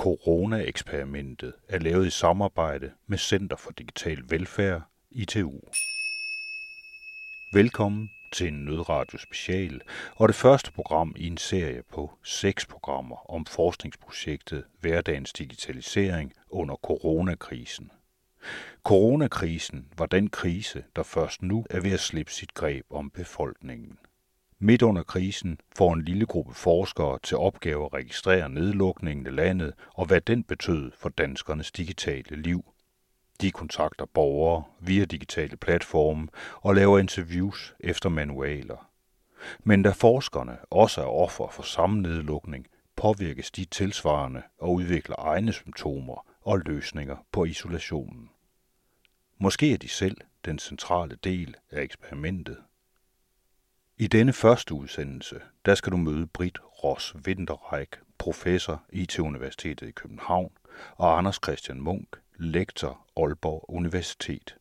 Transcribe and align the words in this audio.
Corona-eksperimentet 0.00 1.52
er 1.68 1.78
lavet 1.78 2.06
i 2.06 2.10
samarbejde 2.10 2.92
med 3.06 3.18
Center 3.18 3.56
for 3.56 3.70
Digital 3.70 4.22
Velfærd, 4.28 4.82
ITU. 5.10 5.60
Velkommen 7.52 8.10
til 8.32 8.48
en 8.48 8.64
nødradio 8.64 9.18
special 9.18 9.80
og 10.16 10.28
det 10.28 10.36
første 10.36 10.72
program 10.72 11.14
i 11.16 11.26
en 11.26 11.36
serie 11.36 11.82
på 11.82 12.10
seks 12.22 12.66
programmer 12.66 13.30
om 13.30 13.46
forskningsprojektet 13.46 14.64
Hverdagens 14.80 15.32
Digitalisering 15.32 16.32
under 16.50 16.76
coronakrisen. 16.76 17.90
Coronakrisen 18.82 19.88
var 19.98 20.06
den 20.06 20.30
krise, 20.30 20.84
der 20.96 21.02
først 21.02 21.42
nu 21.42 21.66
er 21.70 21.80
ved 21.80 21.92
at 21.92 22.00
slippe 22.00 22.32
sit 22.32 22.54
greb 22.54 22.86
om 22.90 23.10
befolkningen. 23.10 23.98
Midt 24.62 24.82
under 24.82 25.02
krisen 25.02 25.60
får 25.76 25.92
en 25.92 26.02
lille 26.02 26.26
gruppe 26.26 26.54
forskere 26.54 27.18
til 27.22 27.36
opgave 27.36 27.84
at 27.84 27.92
registrere 27.92 28.48
nedlukningen 28.48 29.26
af 29.26 29.36
landet 29.36 29.74
og 29.94 30.06
hvad 30.06 30.20
den 30.20 30.44
betød 30.44 30.90
for 30.98 31.08
danskernes 31.08 31.72
digitale 31.72 32.36
liv. 32.36 32.64
De 33.40 33.50
kontakter 33.50 34.04
borgere 34.04 34.64
via 34.80 35.04
digitale 35.04 35.56
platforme 35.56 36.28
og 36.54 36.74
laver 36.74 36.98
interviews 36.98 37.74
efter 37.80 38.08
manualer. 38.08 38.90
Men 39.64 39.82
da 39.82 39.90
forskerne 39.90 40.58
også 40.70 41.00
er 41.00 41.06
offer 41.06 41.48
for 41.48 41.62
samme 41.62 42.02
nedlukning, 42.02 42.66
påvirkes 42.96 43.50
de 43.50 43.64
tilsvarende 43.64 44.42
og 44.58 44.72
udvikler 44.72 45.16
egne 45.18 45.52
symptomer 45.52 46.26
og 46.42 46.58
løsninger 46.58 47.16
på 47.32 47.44
isolationen. 47.44 48.30
Måske 49.38 49.72
er 49.72 49.78
de 49.78 49.88
selv 49.88 50.16
den 50.44 50.58
centrale 50.58 51.16
del 51.24 51.56
af 51.70 51.82
eksperimentet. 51.82 52.56
I 54.00 54.06
denne 54.06 54.32
første 54.32 54.74
udsendelse, 54.74 55.40
der 55.64 55.74
skal 55.74 55.92
du 55.92 55.96
møde 55.96 56.26
Britt 56.26 56.58
Ross 56.84 57.14
Winterreich, 57.26 57.90
professor 58.18 58.82
IT 58.92 59.18
Universitetet 59.18 59.88
i 59.88 59.90
København, 59.90 60.50
og 60.96 61.18
Anders 61.18 61.38
Christian 61.44 61.80
Munk, 61.80 62.16
lektor 62.36 63.06
Aalborg 63.16 63.64
Universitet. 63.68 64.56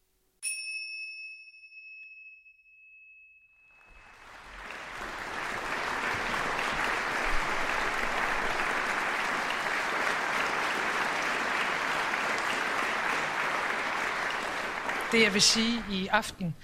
Det 15.11 15.23
jeg 15.23 15.33
vil 15.33 15.41
sige 15.41 15.83
i 15.91 16.07
aften, 16.07 16.55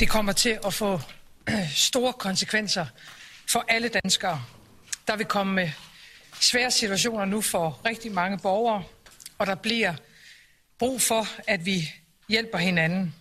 det 0.00 0.08
kommer 0.08 0.32
til 0.32 0.58
at 0.66 0.74
få 0.74 0.98
store 1.90 2.12
konsekvenser 2.12 2.86
for 3.48 3.64
alle 3.68 3.88
danskere. 3.88 4.42
Der 5.06 5.16
vil 5.16 5.26
komme 5.26 5.72
svære 6.40 6.70
situationer 6.70 7.24
nu 7.24 7.40
for 7.40 7.80
rigtig 7.84 8.12
mange 8.12 8.38
borgere, 8.38 8.82
og 9.38 9.46
der 9.46 9.54
bliver 9.54 9.94
brug 10.78 11.00
for, 11.00 11.26
at 11.46 11.66
vi 11.66 11.88
hjælper 12.28 12.58
hinanden. 12.58 13.14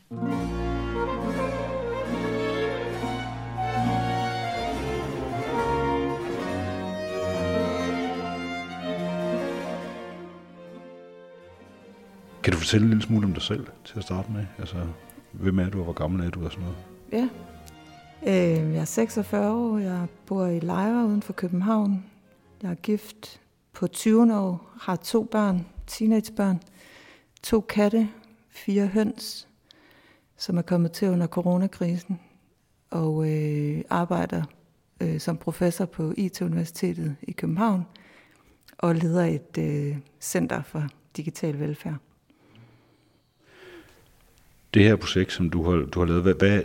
Kan 12.43 12.53
du 12.53 12.59
fortælle 12.59 12.83
en 12.83 12.89
lille 12.89 13.03
smule 13.03 13.25
om 13.25 13.33
dig 13.33 13.43
selv 13.43 13.67
til 13.85 13.97
at 13.97 14.03
starte 14.03 14.31
med? 14.31 14.45
Altså, 14.59 14.75
hvem 15.31 15.59
er 15.59 15.69
du, 15.69 15.77
og 15.77 15.83
hvor 15.83 15.93
gammel 15.93 16.25
er 16.25 16.29
du 16.29 16.45
og 16.45 16.51
sådan 16.51 16.63
noget? 16.63 16.77
Ja, 17.11 17.29
øh, 18.27 18.73
jeg 18.73 18.81
er 18.81 18.85
46 18.85 19.51
år, 19.51 19.77
jeg 19.77 20.07
bor 20.25 20.45
i 20.45 20.59
Lejre 20.59 21.05
uden 21.05 21.21
for 21.21 21.33
København. 21.33 22.05
Jeg 22.63 22.71
er 22.71 22.75
gift 22.75 23.41
på 23.73 23.87
20 23.87 24.37
år, 24.37 24.71
har 24.79 24.95
to 24.95 25.23
børn, 25.23 25.65
teenagebørn, 25.87 26.61
to 27.43 27.61
katte, 27.61 28.09
fire 28.49 28.87
høns, 28.87 29.47
som 30.37 30.57
er 30.57 30.61
kommet 30.61 30.91
til 30.91 31.09
under 31.09 31.27
coronakrisen, 31.27 32.19
og 32.89 33.29
øh, 33.29 33.81
arbejder 33.89 34.43
øh, 35.01 35.19
som 35.19 35.37
professor 35.37 35.85
på 35.85 36.13
IT-universitetet 36.17 37.15
i 37.21 37.31
København, 37.31 37.85
og 38.77 38.95
leder 38.95 39.25
et 39.25 39.57
øh, 39.59 39.97
center 40.21 40.61
for 40.63 40.87
digital 41.17 41.59
velfærd. 41.59 41.95
Det 44.73 44.83
her 44.83 44.95
projekt, 44.95 45.31
som 45.31 45.49
du 45.49 45.63
har, 45.63 45.85
du 45.85 45.99
har 45.99 46.07
lavet, 46.07 46.21
hvad, 46.21 46.33
hvad 46.33 46.61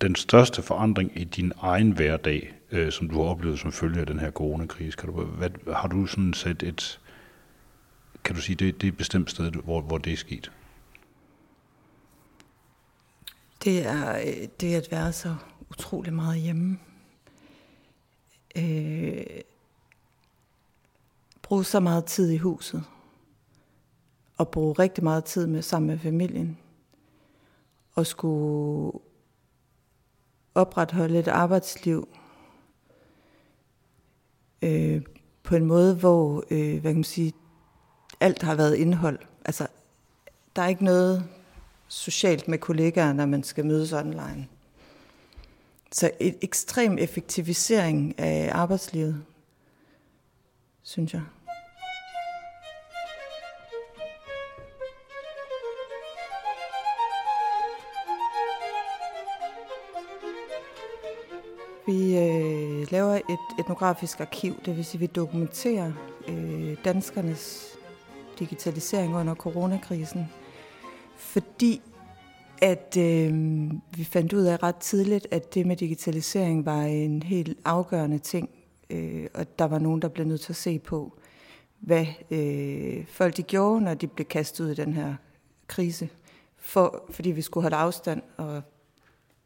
den 0.00 0.14
største 0.14 0.62
forandring 0.62 1.20
i 1.20 1.24
din 1.24 1.52
egen 1.60 1.90
hverdag, 1.90 2.54
øh, 2.70 2.92
som 2.92 3.08
du 3.08 3.22
har 3.22 3.30
oplevet 3.30 3.58
som 3.58 3.72
følge 3.72 4.00
af 4.00 4.06
den 4.06 4.18
her 4.18 4.30
coronakrise? 4.30 4.96
Kan 4.96 5.08
du, 5.08 5.24
hvad, 5.24 5.50
har 5.74 5.88
du 5.88 6.06
sådan 6.06 6.34
set 6.34 6.62
et, 6.62 7.00
kan 8.24 8.34
du 8.34 8.40
sige, 8.40 8.56
det, 8.56 8.80
det 8.80 8.86
er 8.86 8.92
et 8.92 8.98
bestemt 8.98 9.30
sted, 9.30 9.50
hvor, 9.50 9.80
hvor 9.80 9.98
det 9.98 10.12
er 10.12 10.16
sket? 10.16 10.52
Det 13.64 13.86
er, 13.86 14.16
øh, 14.16 14.48
det 14.60 14.74
er 14.74 14.78
at 14.78 14.88
være 14.90 15.12
så 15.12 15.36
utrolig 15.70 16.12
meget 16.12 16.40
hjemme. 16.40 16.78
Øh, 18.56 19.24
bruge 21.42 21.64
så 21.64 21.80
meget 21.80 22.04
tid 22.04 22.30
i 22.30 22.36
huset. 22.36 22.84
Og 24.36 24.48
bruge 24.48 24.72
rigtig 24.72 25.04
meget 25.04 25.24
tid 25.24 25.46
med 25.46 25.62
sammen 25.62 25.86
med 25.86 25.98
familien. 25.98 26.58
Og 27.94 28.06
skulle 28.06 29.00
opretholde 30.54 31.18
et 31.18 31.28
arbejdsliv 31.28 32.08
øh, 34.62 35.02
på 35.42 35.56
en 35.56 35.64
måde, 35.64 35.94
hvor 35.94 36.44
øh, 36.50 36.80
hvad 36.80 36.90
kan 36.90 36.94
man 36.94 37.04
sige, 37.04 37.32
alt 38.20 38.42
har 38.42 38.54
været 38.54 38.74
indhold. 38.74 39.18
Altså, 39.44 39.66
der 40.56 40.62
er 40.62 40.68
ikke 40.68 40.84
noget 40.84 41.24
socialt 41.88 42.48
med 42.48 42.58
kollegaer, 42.58 43.12
når 43.12 43.26
man 43.26 43.42
skal 43.42 43.66
mødes 43.66 43.92
online. 43.92 44.48
Så 45.92 46.10
et 46.20 46.36
ekstrem 46.42 46.98
effektivisering 46.98 48.18
af 48.18 48.50
arbejdslivet, 48.52 49.24
synes 50.82 51.14
jeg. 51.14 51.22
Vi 61.90 62.18
øh, 62.18 62.92
laver 62.92 63.14
et 63.14 63.58
etnografisk 63.58 64.20
arkiv, 64.20 64.54
det 64.64 64.76
vil 64.76 64.84
sige, 64.84 64.96
at 64.96 65.00
vi 65.00 65.06
dokumenterer 65.06 65.92
øh, 66.28 66.76
danskernes 66.84 67.74
digitalisering 68.38 69.16
under 69.16 69.34
coronakrisen, 69.34 70.28
fordi 71.16 71.82
at 72.62 72.96
øh, 72.98 73.32
vi 73.96 74.04
fandt 74.04 74.32
ud 74.32 74.42
af 74.42 74.62
ret 74.62 74.76
tidligt, 74.76 75.26
at 75.30 75.54
det 75.54 75.66
med 75.66 75.76
digitalisering 75.76 76.66
var 76.66 76.82
en 76.82 77.22
helt 77.22 77.58
afgørende 77.64 78.18
ting, 78.18 78.50
øh, 78.90 79.26
og 79.34 79.58
der 79.58 79.64
var 79.64 79.78
nogen, 79.78 80.02
der 80.02 80.08
blev 80.08 80.26
nødt 80.26 80.40
til 80.40 80.52
at 80.52 80.56
se 80.56 80.78
på, 80.78 81.18
hvad 81.78 82.06
øh, 82.30 83.06
folk 83.06 83.36
de 83.36 83.42
gjorde, 83.42 83.80
når 83.80 83.94
de 83.94 84.06
blev 84.06 84.26
kastet 84.26 84.64
ud 84.64 84.70
i 84.70 84.74
den 84.74 84.92
her 84.92 85.14
krise, 85.66 86.08
for, 86.56 87.04
fordi 87.10 87.30
vi 87.30 87.42
skulle 87.42 87.64
holde 87.64 87.76
afstand, 87.76 88.22
og 88.36 88.62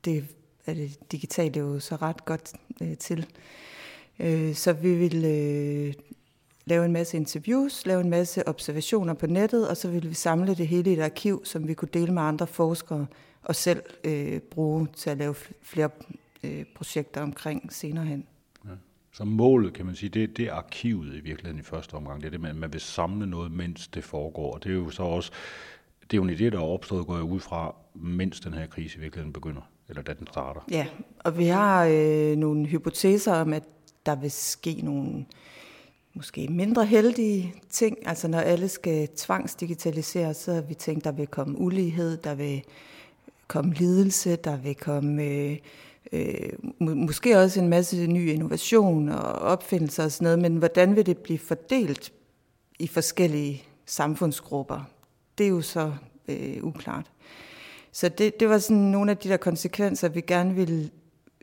det 0.04 0.24
er 0.66 0.74
det 0.74 1.12
digitale 1.12 1.58
jo 1.58 1.80
så 1.80 1.96
ret 1.96 2.24
godt 2.24 2.52
øh, 2.82 2.96
til. 2.96 3.26
Øh, 4.18 4.54
så 4.54 4.72
vi 4.72 4.94
vil 4.94 5.24
øh, 5.24 5.94
lave 6.64 6.84
en 6.84 6.92
masse 6.92 7.16
interviews, 7.16 7.86
lave 7.86 8.00
en 8.00 8.10
masse 8.10 8.48
observationer 8.48 9.14
på 9.14 9.26
nettet, 9.26 9.68
og 9.68 9.76
så 9.76 9.90
vil 9.90 10.08
vi 10.08 10.14
samle 10.14 10.54
det 10.54 10.68
hele 10.68 10.90
i 10.90 10.92
et 10.92 11.02
arkiv, 11.02 11.44
som 11.44 11.68
vi 11.68 11.74
kunne 11.74 11.88
dele 11.92 12.12
med 12.12 12.22
andre 12.22 12.46
forskere 12.46 13.06
og 13.42 13.54
selv 13.54 13.82
øh, 14.04 14.40
bruge 14.40 14.88
til 14.96 15.10
at 15.10 15.18
lave 15.18 15.34
flere 15.62 15.90
øh, 16.44 16.64
projekter 16.74 17.22
omkring 17.22 17.72
senere 17.72 18.04
hen. 18.04 18.26
Ja. 18.64 18.70
Så 19.12 19.24
målet, 19.24 19.74
kan 19.74 19.86
man 19.86 19.94
sige, 19.94 20.10
det, 20.10 20.36
det 20.36 20.44
er 20.44 20.52
arkivet 20.52 21.14
i 21.14 21.20
virkeligheden 21.20 21.60
i 21.60 21.62
første 21.62 21.94
omgang. 21.94 22.20
Det 22.20 22.26
er 22.26 22.30
det, 22.30 22.40
man, 22.40 22.56
man 22.56 22.72
vil 22.72 22.80
samle 22.80 23.26
noget, 23.26 23.52
mens 23.52 23.88
det 23.88 24.04
foregår. 24.04 24.54
Og 24.54 24.64
det 24.64 24.70
er 24.70 24.74
jo 24.74 24.90
så 24.90 25.02
også, 25.02 25.32
det 26.02 26.12
er 26.12 26.16
jo 26.16 26.24
en 26.24 26.30
idé, 26.30 26.44
der 26.44 26.58
er 26.58 26.64
opstået, 26.64 27.06
går 27.06 27.14
jeg 27.14 27.24
ud 27.24 27.40
fra, 27.40 27.74
mens 27.94 28.40
den 28.40 28.54
her 28.54 28.66
krise 28.66 28.98
i 28.98 29.00
virkeligheden 29.00 29.32
begynder, 29.32 29.62
eller 29.88 30.02
da 30.02 30.12
den 30.12 30.26
starter. 30.26 30.60
Ja, 30.70 30.86
og 31.18 31.38
vi 31.38 31.46
har 31.46 31.84
øh, 31.90 32.36
nogle 32.36 32.66
hypoteser 32.66 33.34
om, 33.34 33.52
at 33.52 33.62
der 34.06 34.14
vil 34.14 34.30
ske 34.30 34.80
nogle 34.82 35.24
måske 36.14 36.48
mindre 36.48 36.86
heldige 36.86 37.54
ting. 37.70 37.98
Altså 38.06 38.28
når 38.28 38.38
alle 38.38 38.68
skal 38.68 39.08
tvangsdigitaliseres, 39.08 40.36
så 40.36 40.52
har 40.52 40.60
vi 40.60 40.74
tænkt, 40.74 41.04
der 41.04 41.12
vil 41.12 41.26
komme 41.26 41.58
ulighed, 41.58 42.16
der 42.16 42.34
vil 42.34 42.64
komme 43.48 43.74
lidelse, 43.74 44.36
der 44.36 44.56
vil 44.56 44.74
komme 44.74 45.24
øh, 45.24 45.58
øh, 46.12 46.52
måske 46.80 47.38
også 47.38 47.60
en 47.60 47.68
masse 47.68 48.06
ny 48.06 48.28
innovation 48.28 49.08
og 49.08 49.22
opfindelser 49.22 50.04
og 50.04 50.12
sådan 50.12 50.24
noget, 50.24 50.38
men 50.38 50.56
hvordan 50.56 50.96
vil 50.96 51.06
det 51.06 51.18
blive 51.18 51.38
fordelt 51.38 52.12
i 52.78 52.86
forskellige 52.86 53.62
samfundsgrupper? 53.86 54.90
Det 55.38 55.46
er 55.46 55.50
jo 55.50 55.60
så 55.60 55.92
øh, 56.28 56.64
uklart. 56.64 57.10
Så 57.94 58.08
det, 58.08 58.40
det 58.40 58.48
var 58.48 58.58
sådan 58.58 58.76
nogle 58.76 59.10
af 59.10 59.16
de 59.16 59.28
der 59.28 59.36
konsekvenser, 59.36 60.08
vi 60.08 60.20
gerne 60.20 60.54
ville 60.54 60.90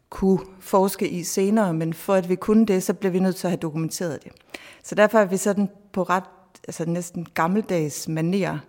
kunne 0.10 0.40
forske 0.60 1.10
i 1.10 1.24
senere, 1.24 1.74
men 1.74 1.94
for 1.94 2.14
at 2.14 2.30
vi 2.30 2.36
kunne 2.36 2.66
det, 2.66 2.84
så 2.84 2.94
blev 2.94 3.14
vi 3.14 3.20
nødt 3.20 3.36
til 3.36 3.48
at 3.48 3.52
have 3.52 3.60
dokumenteret 3.60 4.24
det. 4.24 4.32
Så 4.84 4.96
derfor 4.96 5.20
er 5.20 5.26
vi 5.26 5.38
sådan 5.38 5.70
på 5.92 6.04
ret 6.04 6.24
altså 6.68 6.86
næsten 6.86 7.28
gammeldags 7.34 8.08
manier 8.08 8.60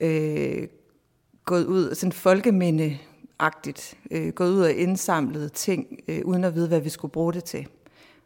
øh, 0.00 0.68
gået 1.44 1.64
ud, 1.64 1.94
sådan 1.94 2.12
folkemindeagtigt, 2.12 3.98
øh, 4.10 4.28
gået 4.28 4.50
ud 4.50 4.60
og 4.60 4.72
indsamlet 4.72 5.52
ting, 5.52 5.86
øh, 6.08 6.20
uden 6.24 6.44
at 6.44 6.54
vide, 6.54 6.68
hvad 6.68 6.80
vi 6.80 6.88
skulle 6.88 7.12
bruge 7.12 7.32
det 7.32 7.44
til. 7.44 7.66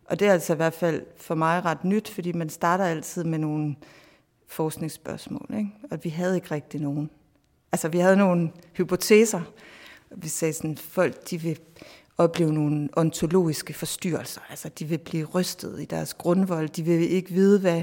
Og 0.04 0.20
det 0.20 0.28
er 0.28 0.32
altså 0.32 0.52
i 0.52 0.56
hvert 0.56 0.74
fald 0.74 1.02
for 1.16 1.34
mig 1.34 1.64
ret 1.64 1.84
nyt, 1.84 2.08
fordi 2.08 2.32
man 2.32 2.48
starter 2.48 2.84
altid 2.84 3.24
med 3.24 3.38
nogle 3.38 3.76
forskningsspørgsmål, 4.46 5.46
ikke? 5.58 5.70
og 5.90 5.98
vi 6.04 6.08
havde 6.08 6.34
ikke 6.34 6.50
rigtig 6.50 6.80
nogen. 6.80 7.10
Altså 7.76 7.88
vi 7.88 7.98
havde 7.98 8.16
nogle 8.16 8.50
hypoteser, 8.76 9.40
vi 10.10 10.28
sagde 10.28 10.52
sådan, 10.52 10.76
folk 10.76 11.30
de 11.30 11.40
vil 11.40 11.58
opleve 12.18 12.52
nogle 12.52 12.88
ontologiske 12.96 13.74
forstyrrelser, 13.74 14.40
altså 14.50 14.68
de 14.68 14.84
vil 14.84 14.98
blive 14.98 15.24
rystet 15.26 15.82
i 15.82 15.84
deres 15.84 16.14
grundvold, 16.14 16.68
de 16.68 16.82
vil 16.82 17.10
ikke 17.12 17.30
vide, 17.30 17.60
hvad, 17.60 17.82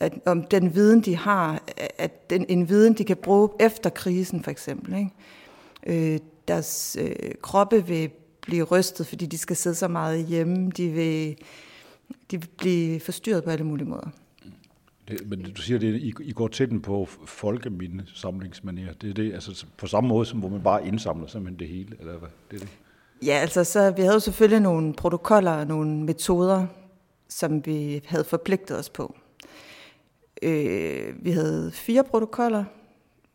at, 0.00 0.12
om 0.26 0.42
den 0.42 0.74
viden, 0.74 1.00
de 1.00 1.16
har, 1.16 1.62
at 1.98 2.30
den, 2.30 2.46
en 2.48 2.68
viden, 2.68 2.92
de 2.92 3.04
kan 3.04 3.16
bruge 3.16 3.48
efter 3.60 3.90
krisen 3.90 4.44
for 4.44 4.50
eksempel. 4.50 4.94
Ikke? 4.98 6.12
Øh, 6.14 6.20
deres 6.48 6.96
øh, 7.00 7.34
kroppe 7.42 7.86
vil 7.86 8.10
blive 8.40 8.64
rystet, 8.64 9.06
fordi 9.06 9.26
de 9.26 9.38
skal 9.38 9.56
sidde 9.56 9.76
så 9.76 9.88
meget 9.88 10.24
hjemme. 10.26 10.70
De 10.70 10.88
vil, 10.88 11.36
de 12.30 12.40
vil 12.40 12.48
blive 12.58 13.00
forstyrret 13.00 13.44
på 13.44 13.50
alle 13.50 13.64
mulige 13.64 13.88
måder. 13.88 14.08
Det, 15.10 15.28
men 15.28 15.42
du 15.42 15.62
siger, 15.62 15.76
at 15.76 15.82
I, 15.82 16.14
I 16.20 16.32
går 16.32 16.48
til 16.48 16.70
den 16.70 16.80
på 16.80 17.08
folkemindesamlingsmanier. 17.26 18.92
Det 18.92 19.10
er 19.10 19.14
det, 19.14 19.32
altså 19.32 19.66
på 19.76 19.86
samme 19.86 20.08
måde, 20.08 20.26
som 20.26 20.38
hvor 20.38 20.48
man 20.48 20.62
bare 20.62 20.86
indsamler 20.86 21.26
simpelthen 21.26 21.58
det 21.58 21.68
hele, 21.68 21.96
eller 22.00 22.18
hvad? 22.18 22.28
Det 22.50 22.56
er 22.56 22.60
det. 22.60 22.68
Ja, 23.26 23.32
altså 23.32 23.64
så 23.64 23.90
vi 23.90 24.02
havde 24.02 24.14
jo 24.14 24.20
selvfølgelig 24.20 24.60
nogle 24.60 24.94
protokoller 24.94 25.52
og 25.52 25.66
nogle 25.66 26.04
metoder, 26.04 26.66
som 27.28 27.66
vi 27.66 28.02
havde 28.06 28.24
forpligtet 28.24 28.78
os 28.78 28.88
på. 28.88 29.14
Øh, 30.42 31.24
vi 31.24 31.30
havde 31.30 31.70
fire 31.72 32.04
protokoller. 32.04 32.64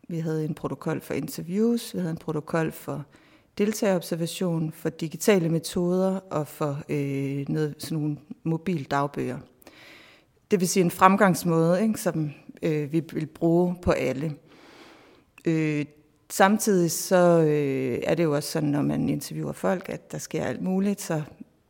Vi 0.08 0.20
havde 0.20 0.46
en 0.46 0.54
protokol 0.54 1.02
for 1.02 1.14
interviews, 1.14 1.94
vi 1.94 2.00
havde 2.00 2.12
en 2.12 2.18
protokol 2.18 2.72
for 2.72 3.06
deltagerobservation, 3.58 4.72
for 4.72 4.90
digitale 4.90 5.50
metoder 5.50 6.20
og 6.30 6.48
for 6.48 6.84
øh, 6.90 7.46
noget, 7.50 7.76
sådan 7.78 7.98
nogle 7.98 8.18
mobil 8.44 8.84
dagbøger. 8.84 9.38
Det 10.52 10.60
vil 10.60 10.68
sige 10.68 10.84
en 10.84 10.92
fremgangsmåde, 10.92 11.82
ikke, 11.82 12.02
som 12.02 12.32
øh, 12.62 12.92
vi 12.92 13.04
vil 13.14 13.26
bruge 13.26 13.76
på 13.82 13.92
alle. 13.92 14.36
Øh, 15.46 15.86
samtidig 16.30 16.92
så 16.92 17.42
øh, 17.48 18.00
er 18.04 18.16
det 18.16 18.24
jo 18.24 18.36
også 18.36 18.52
sådan, 18.52 18.70
når 18.70 18.82
man 18.82 19.10
interviewer 19.10 19.52
folk, 19.52 19.90
at 19.90 20.12
der 20.12 20.18
sker 20.18 20.44
alt 20.44 20.62
muligt, 20.62 21.02
så 21.02 21.22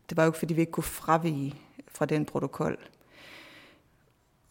det 0.10 0.18
var 0.18 0.24
jo 0.24 0.30
ikke, 0.30 0.39
fordi 0.39 0.54
vi 0.54 0.62
ikke 0.62 0.72
kunne 0.72 0.83
fravige 0.83 1.54
fra 1.88 2.06
den 2.06 2.25
protokol. 2.25 2.77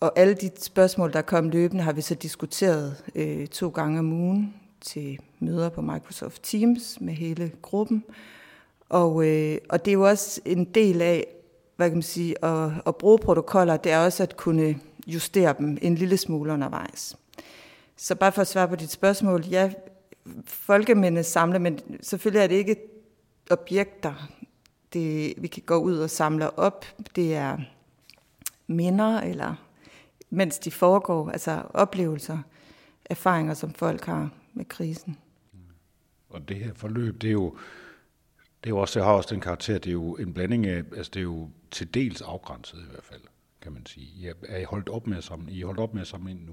Og 0.01 0.19
alle 0.19 0.35
de 0.35 0.51
spørgsmål, 0.61 1.13
der 1.13 1.23
kom 1.23 1.49
løbende, 1.49 1.85
har 1.85 1.93
vi 1.93 2.01
så 2.01 2.15
diskuteret 2.15 3.05
øh, 3.15 3.47
to 3.47 3.69
gange 3.69 3.99
om 3.99 4.13
ugen 4.13 4.55
til 4.81 5.19
møder 5.39 5.69
på 5.69 5.81
Microsoft 5.81 6.43
Teams 6.43 7.01
med 7.01 7.15
hele 7.15 7.53
gruppen. 7.63 8.05
Og, 8.89 9.27
øh, 9.27 9.59
og 9.69 9.85
det 9.85 9.91
er 9.91 9.93
jo 9.93 10.09
også 10.09 10.41
en 10.45 10.65
del 10.65 11.03
af, 11.03 11.27
hvad 11.77 11.89
kan 11.91 11.97
man 11.97 12.03
sige, 12.03 12.45
at, 12.45 12.71
at 12.87 12.97
bruge 12.97 13.19
protokoller, 13.19 13.77
det 13.77 13.93
er 13.93 13.99
også 13.99 14.23
at 14.23 14.37
kunne 14.37 14.81
justere 15.07 15.55
dem 15.59 15.79
en 15.83 15.95
lille 15.95 16.17
smule 16.17 16.53
undervejs. 16.53 17.17
Så 17.97 18.15
bare 18.15 18.33
for 18.33 18.41
at 18.41 18.49
svare 18.49 18.69
på 18.69 18.77
dit 18.77 18.91
spørgsmål, 18.91 19.47
ja, 19.47 19.73
folkemændene 20.47 21.23
samler, 21.23 21.59
men 21.59 21.81
selvfølgelig 22.03 22.43
er 22.43 22.47
det 22.47 22.55
ikke 22.55 22.77
objekter, 23.51 24.29
det, 24.93 25.35
vi 25.37 25.49
kan 25.49 25.63
gå 25.67 25.77
ud 25.77 25.99
og 25.99 26.11
samle 26.11 26.59
op. 26.59 26.85
Det 27.17 27.35
er 27.35 27.59
minder, 28.67 29.21
eller 29.21 29.55
mens 30.31 30.59
de 30.59 30.71
foregår, 30.71 31.31
altså 31.31 31.63
oplevelser, 31.75 32.39
erfaringer, 33.05 33.55
som 33.55 33.73
folk 33.75 34.05
har 34.05 34.31
med 34.55 34.65
krisen. 34.65 35.19
Og 36.31 36.49
det 36.49 36.57
her 36.57 36.75
forløb, 36.75 37.23
det 37.23 37.29
er 37.29 37.33
jo, 37.33 37.57
det 38.65 38.71
er 38.71 38.75
jo 38.75 38.79
også, 38.79 38.99
det 38.99 39.07
har 39.07 39.13
også 39.13 39.29
den 39.33 39.41
karakter, 39.41 39.79
det 39.79 39.87
er 39.87 39.93
jo 39.93 40.15
en 40.15 40.35
blanding 40.35 40.67
af, 40.67 40.83
altså 40.97 41.11
det 41.15 41.21
er 41.21 41.25
jo 41.25 41.49
til 41.71 41.95
dels 41.95 42.23
afgrænset 42.23 42.79
i 42.79 42.91
hvert 42.91 43.05
fald, 43.05 43.21
kan 43.63 43.73
man 43.73 43.87
sige. 43.87 44.07
I 44.07 44.27
er 44.49 44.59
I 44.59 44.65
holdt 44.65 44.89
op 44.89 45.07
med 45.07 45.17
at 45.17 45.25
samle, 45.25 45.53
I 45.53 45.61
er 45.63 45.67
holdt 45.67 45.81
op 45.81 45.95
med 45.95 46.03
at 46.03 46.09
samle 46.09 46.31
ind 46.31 46.41
nu? 46.47 46.53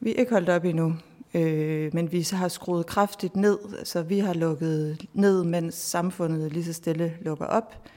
Vi 0.00 0.10
er 0.10 0.14
ikke 0.14 0.32
holdt 0.32 0.48
op 0.48 0.64
endnu, 0.64 0.96
øh, 1.34 1.94
men 1.94 2.12
vi 2.12 2.26
har 2.32 2.48
skruet 2.48 2.86
kraftigt 2.86 3.36
ned, 3.36 3.58
så 3.84 4.02
vi 4.02 4.18
har 4.18 4.34
lukket 4.34 5.06
ned, 5.12 5.44
mens 5.44 5.74
samfundet 5.74 6.52
lige 6.52 6.64
så 6.64 6.72
stille 6.72 7.16
lukker 7.20 7.46
op, 7.46 7.88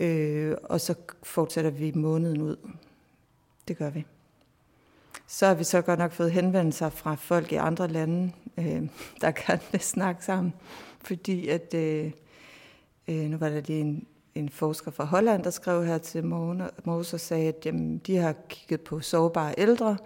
øh, 0.00 0.56
og 0.64 0.80
så 0.80 0.94
fortsætter 1.22 1.70
vi 1.70 1.92
måneden 1.94 2.42
ud. 2.42 2.56
Det 3.68 3.76
gør 3.76 3.90
vi. 3.90 4.06
Så 5.26 5.46
har 5.46 5.54
vi 5.54 5.64
så 5.64 5.82
godt 5.82 5.98
nok 5.98 6.12
fået 6.12 6.32
henvendelser 6.32 6.90
fra 6.90 7.14
folk 7.14 7.52
i 7.52 7.56
andre 7.56 7.88
lande, 7.88 8.32
øh, 8.58 8.82
der 9.20 9.30
kan 9.30 9.60
snakke 9.80 10.24
sammen, 10.24 10.54
fordi 11.00 11.48
at, 11.48 11.74
øh, 11.74 12.12
øh, 13.08 13.30
nu 13.30 13.36
var 13.36 13.48
der 13.48 13.60
lige 13.60 13.80
en, 13.80 14.06
en 14.34 14.48
forsker 14.48 14.90
fra 14.90 15.04
Holland, 15.04 15.44
der 15.44 15.50
skrev 15.50 15.84
her 15.84 15.98
til 15.98 16.24
Mose 16.84 17.16
og 17.16 17.20
sagde, 17.20 17.48
at 17.48 17.66
jamen, 17.66 17.98
de 17.98 18.16
har 18.16 18.34
kigget 18.48 18.80
på 18.80 19.00
sårbare 19.00 19.54
ældre. 19.58 19.96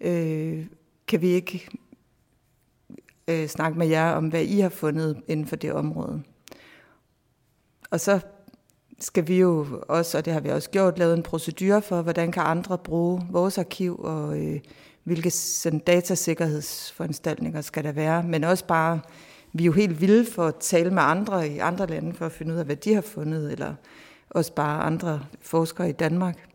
Øh, 0.00 0.66
kan 1.06 1.20
vi 1.20 1.28
ikke 1.28 1.68
øh, 3.28 3.48
snakke 3.48 3.78
med 3.78 3.86
jer 3.86 4.12
om, 4.12 4.28
hvad 4.28 4.42
I 4.42 4.60
har 4.60 4.68
fundet 4.68 5.22
inden 5.28 5.46
for 5.46 5.56
det 5.56 5.72
område? 5.72 6.22
Og 7.90 8.00
så 8.00 8.20
skal 9.00 9.28
vi 9.28 9.38
jo 9.38 9.66
også, 9.88 10.18
og 10.18 10.24
det 10.24 10.32
har 10.32 10.40
vi 10.40 10.48
også 10.48 10.70
gjort, 10.70 10.98
lavet 10.98 11.16
en 11.16 11.22
procedure 11.22 11.82
for, 11.82 12.02
hvordan 12.02 12.32
kan 12.32 12.42
andre 12.42 12.78
bruge 12.78 13.26
vores 13.30 13.58
arkiv, 13.58 13.98
og 13.98 14.38
øh, 14.40 14.60
hvilke 15.04 15.30
sådan, 15.30 15.78
datasikkerhedsforanstaltninger 15.78 17.60
skal 17.60 17.84
der 17.84 17.92
være, 17.92 18.22
men 18.22 18.44
også 18.44 18.66
bare, 18.66 19.00
vi 19.56 19.62
er 19.62 19.66
jo 19.66 19.72
helt 19.72 20.00
vilde 20.00 20.26
for 20.32 20.46
at 20.46 20.54
tale 20.60 20.90
med 20.90 21.02
andre 21.02 21.48
i 21.48 21.58
andre 21.58 21.86
lande, 21.86 22.14
for 22.14 22.26
at 22.26 22.32
finde 22.32 22.52
ud 22.54 22.58
af, 22.58 22.64
hvad 22.64 22.76
de 22.76 22.94
har 22.94 23.00
fundet, 23.00 23.52
eller 23.52 23.74
også 24.30 24.54
bare 24.54 24.82
andre 24.82 25.20
forskere 25.40 25.88
i 25.88 25.92
Danmark. 25.92 26.48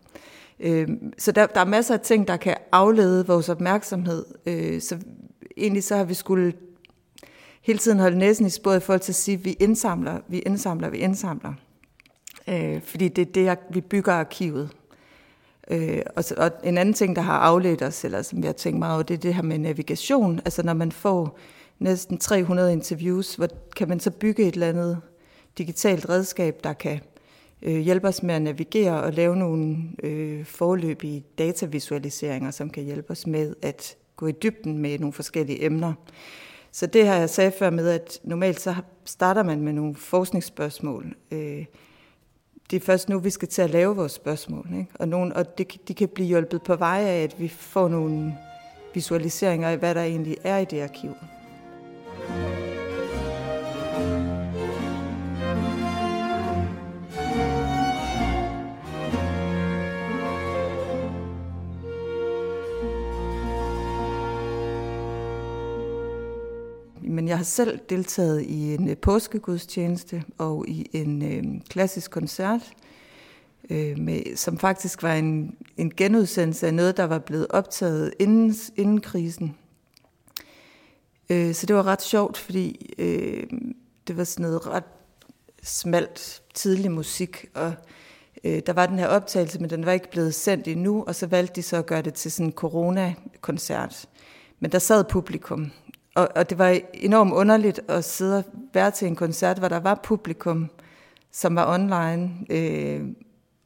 Øhm, 0.60 1.14
så 1.18 1.32
der, 1.32 1.46
der 1.46 1.60
er 1.60 1.66
masser 1.66 1.94
af 1.94 2.00
ting, 2.00 2.28
der 2.28 2.38
kan 2.38 2.56
aflede 2.72 3.28
vores 3.28 3.50
opmærksomhed. 3.50 4.26
Øh, 4.46 4.82
så 4.82 4.98
egentlig 5.58 5.84
så 5.84 5.96
har 5.96 6.04
vi 6.04 6.14
skulle 6.14 6.54
hele 7.62 7.80
tiden 7.80 8.00
holde 8.00 8.18
næsen 8.18 8.46
i 8.46 8.50
sporet 8.50 8.78
i 8.78 8.80
forhold 8.80 9.02
til 9.02 9.12
at 9.12 9.16
sige, 9.16 9.36
at 9.36 9.46
vi 9.46 9.58
indsamler, 9.60 10.20
vi 10.28 10.40
indsamler, 10.40 10.90
vi 10.90 10.98
indsamler. 10.98 11.54
Øh, 12.48 12.82
fordi 12.82 13.08
det 13.08 13.38
er 13.38 13.56
det, 13.56 13.60
vi 13.70 13.82
bygger 13.82 14.14
arkivet. 14.14 14.70
Øh, 15.72 16.02
og, 16.16 16.24
så, 16.24 16.36
og 16.38 16.52
en 16.64 16.78
anden 16.78 16.94
ting, 16.94 17.16
der 17.16 17.22
har 17.22 17.38
afledt 17.38 17.82
os, 17.82 18.06
eller 18.06 18.22
som 18.22 18.40
jeg 18.40 18.48
har 18.48 18.54
tænkt 18.54 18.80
meget 18.80 18.94
over, 18.94 19.04
det 19.04 19.14
er 19.14 19.18
det 19.18 19.36
her 19.36 19.42
med 19.42 19.58
navigation. 19.58 20.42
Altså 20.46 20.64
når 20.64 20.74
man 20.74 20.92
får 20.92 21.40
næsten 21.80 22.18
300 22.18 22.74
interviews, 22.74 23.36
hvor 23.36 23.48
kan 23.76 23.90
man 23.90 24.00
så 24.00 24.12
bygge 24.12 24.44
et 24.44 24.54
eller 24.54 24.70
andet 24.70 25.02
digitalt 25.58 26.10
redskab, 26.10 26.60
der 26.64 26.74
kan 26.74 27.00
øh, 27.62 27.78
hjælpe 27.78 28.08
os 28.08 28.24
med 28.24 28.36
at 28.36 28.42
navigere 28.42 29.04
og 29.04 29.14
lave 29.14 29.36
nogle 29.36 29.78
øh, 30.04 30.46
forløbige 30.46 31.24
datavisualiseringer, 31.38 32.52
som 32.52 32.70
kan 32.70 32.84
hjælpe 32.84 33.12
os 33.12 33.28
med 33.28 33.56
at 33.62 33.98
gå 34.16 34.28
i 34.28 34.32
dybden 34.32 34.78
med 34.78 35.00
nogle 35.00 35.14
forskellige 35.14 35.66
emner. 35.66 35.94
Så 36.72 36.86
det 36.86 37.08
har 37.08 37.16
jeg 37.16 37.30
sagt 37.30 37.60
før 37.60 37.70
med, 37.70 37.90
at 37.90 38.20
normalt 38.24 38.60
så 38.60 38.76
starter 39.06 39.44
man 39.44 39.62
med 39.62 39.74
nogle 39.74 39.96
forskningsspørgsmål, 39.96 41.16
øh, 41.32 41.66
det 42.72 42.82
er 42.82 42.86
først 42.86 43.10
nu, 43.10 43.20
vi 43.20 43.30
skal 43.30 43.48
til 43.48 43.62
at 43.62 43.70
lave 43.70 43.96
vores 43.96 44.12
spørgsmål. 44.12 44.68
Ikke? 44.78 44.92
Og, 44.96 45.08
nogen, 45.08 45.34
og 45.34 45.58
det, 45.58 45.88
de 45.88 45.94
kan 45.94 46.10
blive 46.10 46.28
hjulpet 46.28 46.62
på 46.62 46.76
vej 46.76 47.00
af, 47.00 47.24
at 47.24 47.40
vi 47.40 47.48
får 47.48 47.88
nogle 47.88 48.34
visualiseringer 48.94 49.70
af, 49.70 49.78
hvad 49.78 49.96
der 49.96 50.04
egentlig 50.04 50.38
er 50.44 50.58
i 50.58 50.66
det 50.66 50.82
arkiv. 50.82 51.12
Men 67.20 67.28
jeg 67.28 67.38
har 67.38 67.44
selv 67.44 67.80
deltaget 67.90 68.42
i 68.42 68.74
en 68.74 68.90
øh, 68.90 68.98
påskegudstjeneste 68.98 70.24
og 70.38 70.66
i 70.68 70.90
en 70.94 71.22
øh, 71.22 71.62
klassisk 71.70 72.12
koncert, 72.12 72.62
øh, 73.70 74.00
med, 74.00 74.36
som 74.36 74.58
faktisk 74.58 75.04
var 75.04 75.14
en, 75.14 75.56
en 75.78 75.92
genudsendelse 75.98 76.68
af 76.68 76.74
noget, 76.74 76.98
der 76.98 77.04
var 77.04 77.20
blevet 77.20 77.48
optaget 77.50 78.14
inden, 78.20 78.56
inden 78.76 79.02
krisen. 79.02 79.56
Øh, 81.30 81.54
så 81.54 81.66
det 81.66 81.76
var 81.76 81.88
ret 81.88 82.02
sjovt, 82.02 82.38
fordi 82.38 82.94
øh, 82.98 83.44
det 84.08 84.18
var 84.18 84.24
sådan 84.24 84.44
noget 84.44 84.68
ret 84.68 84.84
smalt, 85.64 86.42
tidlig 86.54 86.92
musik, 86.92 87.46
og 87.54 87.74
øh, 88.44 88.62
der 88.66 88.74
var 88.74 88.86
den 88.86 89.00
her 89.00 89.08
optagelse, 89.08 89.60
men 89.60 89.70
den 89.70 89.86
var 89.86 89.92
ikke 89.92 90.12
blevet 90.12 90.36
sendt 90.36 90.68
endnu, 90.68 91.04
og 91.04 91.16
så 91.16 91.28
valgte 91.28 91.56
de 91.56 91.64
så 91.64 91.78
at 91.78 91.86
gøre 91.86 92.02
det 92.02 92.14
til 92.14 92.32
sådan 92.32 92.46
en 92.46 92.52
corona-koncert. 92.54 94.06
Men 94.60 94.72
der 94.72 94.80
sad 94.80 95.04
publikum, 95.04 95.72
og, 96.16 96.30
og 96.36 96.50
det 96.50 96.58
var 96.58 96.80
enormt 96.94 97.34
underligt 97.34 97.82
at 97.88 98.04
sidde 98.06 98.38
og 98.38 98.44
være 98.74 98.92
til 98.92 99.08
en 99.08 99.16
koncert, 99.16 99.60
hvor 99.60 99.68
der 99.68 99.80
var 99.80 100.00
publikum, 100.04 100.70
som 101.32 101.56
var 101.56 101.74
online, 101.74 102.32
øh, 102.50 103.02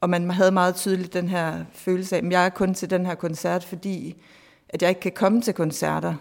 og 0.01 0.09
man 0.09 0.31
havde 0.31 0.51
meget 0.51 0.75
tydeligt 0.75 1.13
den 1.13 1.27
her 1.27 1.65
følelse 1.73 2.15
af, 2.15 2.21
at 2.25 2.31
jeg 2.31 2.45
er 2.45 2.49
kun 2.49 2.73
til 2.73 2.89
den 2.89 3.05
her 3.05 3.15
koncert, 3.15 3.63
fordi 3.63 4.21
at 4.69 4.81
jeg 4.81 4.89
ikke 4.89 5.01
kan 5.01 5.11
komme 5.11 5.41
til 5.41 5.53
koncerter. 5.53 6.15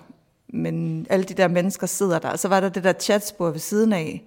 Men 0.53 1.07
alle 1.11 1.25
de 1.25 1.35
der 1.35 1.49
mennesker 1.49 1.87
sidder 1.87 2.19
der. 2.19 2.29
Og 2.29 2.39
så 2.39 2.49
var 2.49 2.61
der 2.61 2.69
det 2.69 2.85
der 2.85 2.93
chatspor 2.93 3.51
ved 3.51 3.61
siden 3.61 3.93
af, 3.93 4.25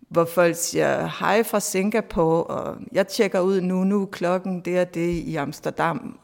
hvor 0.00 0.24
folk 0.24 0.56
siger, 0.56 1.06
hej 1.20 1.42
fra 1.42 1.60
Singapore, 1.60 2.44
og 2.44 2.76
jeg 2.92 3.08
tjekker 3.08 3.40
ud 3.40 3.60
nu, 3.60 3.84
nu 3.84 4.02
er 4.02 4.06
klokken 4.06 4.60
det 4.60 4.80
og 4.80 4.94
det 4.94 5.10
i 5.10 5.36
Amsterdam. 5.36 6.18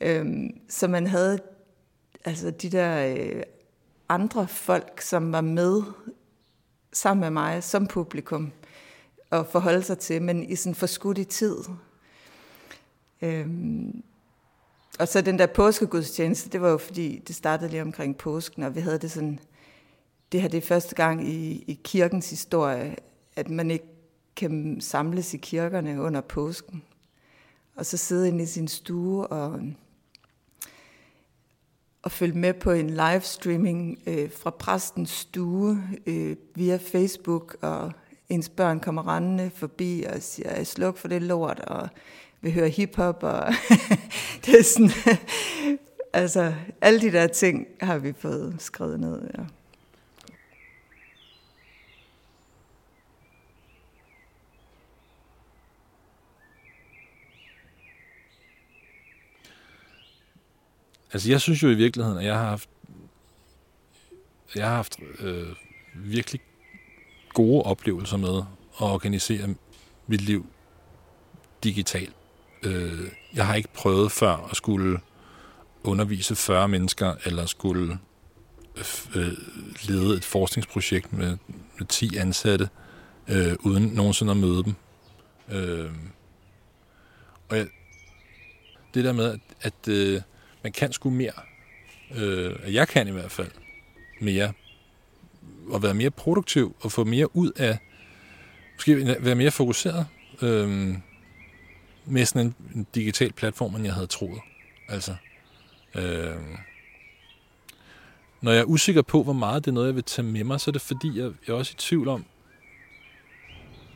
Øhm, 0.00 0.50
så 0.68 0.88
man 0.88 1.06
havde 1.06 1.38
altså 2.24 2.50
de 2.50 2.70
der 2.70 3.16
øh, 3.16 3.42
andre 4.08 4.48
folk, 4.48 5.00
som 5.00 5.32
var 5.32 5.40
med 5.40 5.82
sammen 6.92 7.20
med 7.20 7.30
mig 7.30 7.62
som 7.62 7.86
publikum 7.86 8.52
at 9.30 9.46
forholde 9.46 9.82
sig 9.82 9.98
til, 9.98 10.22
men 10.22 10.42
i 10.42 10.56
sådan 10.56 10.74
forskudt 10.74 11.18
i 11.18 11.24
tid. 11.24 11.56
Øhm, 13.22 14.02
og 15.02 15.08
så 15.08 15.20
den 15.20 15.38
der 15.38 15.46
påskegudstjeneste, 15.46 16.50
det 16.50 16.60
var 16.60 16.70
jo 16.70 16.78
fordi, 16.78 17.22
det 17.26 17.36
startede 17.36 17.70
lige 17.70 17.82
omkring 17.82 18.16
påsken, 18.16 18.62
og 18.62 18.74
vi 18.74 18.80
havde 18.80 18.98
det 18.98 19.10
sådan, 19.10 19.38
det 20.32 20.42
her 20.42 20.48
det 20.48 20.58
er 20.58 20.66
første 20.66 20.94
gang 20.94 21.28
i, 21.28 21.64
i 21.66 21.80
kirkens 21.84 22.30
historie, 22.30 22.96
at 23.36 23.50
man 23.50 23.70
ikke 23.70 23.84
kan 24.36 24.80
samles 24.80 25.34
i 25.34 25.36
kirkerne 25.36 26.02
under 26.02 26.20
påsken. 26.20 26.82
Og 27.76 27.86
så 27.86 27.96
sidde 27.96 28.28
inde 28.28 28.42
i 28.42 28.46
sin 28.46 28.68
stue 28.68 29.26
og, 29.26 29.60
og 32.02 32.12
følge 32.12 32.38
med 32.38 32.54
på 32.54 32.70
en 32.70 32.90
livestreaming 32.90 33.98
øh, 34.06 34.30
fra 34.30 34.50
præstens 34.50 35.10
stue 35.10 35.84
øh, 36.06 36.36
via 36.54 36.76
Facebook, 36.76 37.56
og 37.60 37.92
ens 38.28 38.48
børn 38.48 38.80
kommer 38.80 39.14
rendende 39.14 39.50
forbi 39.54 40.04
og 40.14 40.22
siger, 40.22 40.64
sluk 40.64 40.96
for 40.96 41.08
det 41.08 41.22
lort, 41.22 41.60
og 41.60 41.88
vil 42.42 42.52
høre 42.52 42.68
hiphop, 42.68 43.22
og 43.22 43.46
det 44.46 44.58
er 44.58 44.62
sådan, 44.62 44.90
altså 46.12 46.54
alle 46.80 47.00
de 47.00 47.12
der 47.12 47.26
ting 47.26 47.66
har 47.80 47.98
vi 47.98 48.12
fået 48.18 48.56
skrevet 48.58 49.00
ned, 49.00 49.28
ja. 49.38 49.44
Altså 61.12 61.30
jeg 61.30 61.40
synes 61.40 61.62
jo 61.62 61.68
i 61.68 61.74
virkeligheden, 61.74 62.18
at 62.18 62.24
jeg 62.24 62.34
har 62.34 62.44
haft, 62.44 62.68
jeg 64.54 64.68
har 64.68 64.74
haft 64.76 64.98
øh, 65.18 65.48
virkelig 65.94 66.40
gode 67.34 67.62
oplevelser 67.62 68.16
med 68.16 68.38
at 68.80 68.86
organisere 68.86 69.54
mit 70.06 70.20
liv 70.20 70.46
digitalt. 71.64 72.14
Øh, 72.62 73.08
jeg 73.34 73.46
har 73.46 73.54
ikke 73.54 73.68
prøvet 73.74 74.12
før 74.12 74.48
at 74.50 74.56
skulle 74.56 74.98
undervise 75.84 76.36
40 76.36 76.68
mennesker, 76.68 77.14
eller 77.24 77.46
skulle 77.46 77.98
øh, 78.76 78.84
øh, 79.14 79.32
lede 79.82 80.16
et 80.16 80.24
forskningsprojekt 80.24 81.12
med, 81.12 81.36
med 81.78 81.86
10 81.86 82.16
ansatte, 82.16 82.68
øh, 83.28 83.54
uden 83.60 83.82
nogensinde 83.82 84.30
at 84.30 84.36
møde 84.36 84.64
dem. 84.64 84.74
Øh, 85.52 85.90
og 87.48 87.56
jeg, 87.56 87.66
det 88.94 89.04
der 89.04 89.12
med, 89.12 89.24
at, 89.24 89.40
at 89.60 89.88
øh, 89.88 90.20
man 90.62 90.72
kan 90.72 90.92
sgu 90.92 91.10
mere. 91.10 91.32
Øh, 92.14 92.74
jeg 92.74 92.88
kan 92.88 93.08
i 93.08 93.10
hvert 93.10 93.32
fald 93.32 93.50
mere. 94.20 94.52
Og 95.68 95.82
være 95.82 95.94
mere 95.94 96.10
produktiv 96.10 96.76
og 96.80 96.92
få 96.92 97.04
mere 97.04 97.36
ud 97.36 97.52
af, 97.56 97.78
måske 98.74 99.16
være 99.20 99.34
mere 99.34 99.50
fokuseret 99.50 100.06
øh, 100.42 100.94
med 102.04 102.26
sådan 102.26 102.46
en, 102.46 102.54
en 102.74 102.86
digital 102.94 103.32
platform, 103.32 103.74
end 103.74 103.84
jeg 103.84 103.94
havde 103.94 104.06
troet. 104.06 104.40
Altså, 104.88 105.14
øh, 105.94 106.36
når 108.40 108.52
jeg 108.52 108.60
er 108.60 108.64
usikker 108.64 109.02
på, 109.02 109.22
hvor 109.22 109.32
meget 109.32 109.64
det 109.64 109.70
er 109.70 109.74
noget, 109.74 109.86
jeg 109.86 109.94
vil 109.94 110.04
tage 110.04 110.26
med 110.26 110.44
mig, 110.44 110.60
så 110.60 110.70
er 110.70 110.72
det 110.72 110.82
fordi, 110.82 111.18
jeg, 111.18 111.32
jeg 111.46 111.52
er 111.52 111.58
også 111.58 111.72
i 111.72 111.78
tvivl 111.78 112.08
om, 112.08 112.24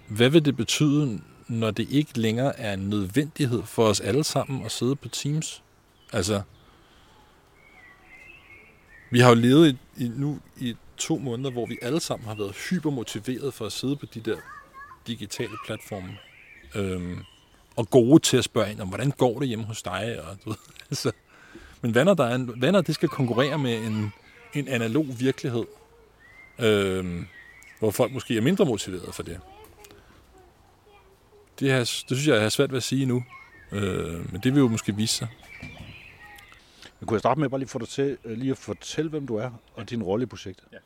hvad 0.08 0.30
vil 0.30 0.44
det 0.44 0.56
betyde, 0.56 1.20
når 1.48 1.70
det 1.70 1.90
ikke 1.90 2.18
længere 2.18 2.58
er 2.58 2.74
en 2.74 2.88
nødvendighed 2.88 3.62
for 3.62 3.84
os 3.84 4.00
alle 4.00 4.24
sammen 4.24 4.64
at 4.64 4.72
sidde 4.72 4.96
på 4.96 5.08
Teams? 5.08 5.62
Altså, 6.12 6.42
vi 9.10 9.20
har 9.20 9.28
jo 9.28 9.34
levet 9.34 9.68
i, 9.68 10.04
i, 10.04 10.08
nu 10.08 10.38
i 10.56 10.76
to 10.96 11.18
måneder, 11.18 11.50
hvor 11.50 11.66
vi 11.66 11.78
alle 11.82 12.00
sammen 12.00 12.28
har 12.28 12.34
været 12.34 12.56
hypermotiveret 12.70 13.54
for 13.54 13.66
at 13.66 13.72
sidde 13.72 13.96
på 13.96 14.06
de 14.06 14.20
der 14.20 14.36
digitale 15.06 15.56
platforme. 15.66 16.16
Øhm, 16.74 17.18
og 17.76 17.90
gode 17.90 18.18
til 18.18 18.36
at 18.36 18.44
spørge 18.44 18.70
ind 18.70 18.80
om, 18.80 18.88
hvordan 18.88 19.10
går 19.10 19.38
det 19.38 19.48
hjemme 19.48 19.64
hos 19.64 19.82
dig? 19.82 20.18
Og, 20.22 20.36
du 20.44 20.50
ved, 20.50 20.58
altså. 20.90 21.12
Men 21.80 21.90
når, 21.90 22.14
der 22.14 22.24
er 22.24 22.34
en, 22.34 22.52
når 22.56 22.80
det 22.80 22.94
skal 22.94 23.08
konkurrere 23.08 23.58
med 23.58 23.78
en, 23.78 24.12
en 24.54 24.68
analog 24.68 25.06
virkelighed, 25.18 25.64
øhm, 26.58 27.26
hvor 27.78 27.90
folk 27.90 28.12
måske 28.12 28.36
er 28.36 28.40
mindre 28.40 28.64
motiveret 28.64 29.14
for 29.14 29.22
det? 29.22 29.40
Det, 31.60 31.72
her, 31.72 31.78
det 31.78 31.88
synes 31.88 32.26
jeg, 32.26 32.34
jeg 32.34 32.42
har 32.42 32.48
svært 32.48 32.70
ved 32.70 32.76
at 32.76 32.82
sige 32.82 33.06
nu. 33.06 33.24
Øh, 33.72 34.32
men 34.32 34.40
det 34.40 34.54
vil 34.54 34.60
jo 34.60 34.68
måske 34.68 34.96
vise 34.96 35.14
sig. 35.14 35.28
Men 37.00 37.06
kunne 37.06 37.14
jeg 37.14 37.20
starte 37.20 37.40
med 37.40 37.48
bare 37.48 37.60
lige, 37.60 37.68
få 37.68 37.78
dig 37.78 37.88
til, 37.88 38.18
øh, 38.24 38.38
lige 38.38 38.50
at 38.50 38.58
fortælle, 38.58 39.10
hvem 39.10 39.26
du 39.26 39.36
er 39.36 39.50
og 39.74 39.90
din 39.90 40.02
rolle 40.02 40.22
i 40.22 40.26
projektet? 40.26 40.64
Ja. 40.72 40.78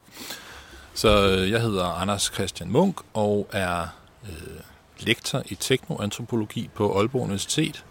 Så 0.95 1.29
øh, 1.29 1.51
jeg 1.51 1.63
hedder 1.63 1.85
Anders 1.85 2.31
Christian 2.35 2.71
Munk 2.71 3.01
og 3.15 3.49
er 3.53 3.87
øh, 4.25 4.61
lektor 5.03 5.43
i 5.47 5.55
teknoantropologi 5.55 6.71
på 6.75 6.99
Aalborg 6.99 7.23
Universitet 7.23 7.85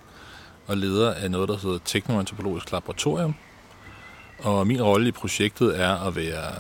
og 0.68 0.78
leder 0.78 1.14
af 1.14 1.32
noget, 1.32 1.50
der 1.50 1.58
hedder 1.58 1.80
Teknoantropologisk 1.86 2.72
Laboratorium. 2.72 3.36
Og 4.40 4.68
min 4.68 4.82
rolle 4.82 5.08
i 5.08 5.12
projektet 5.12 5.80
er 5.82 6.08
at 6.08 6.16
være 6.16 6.52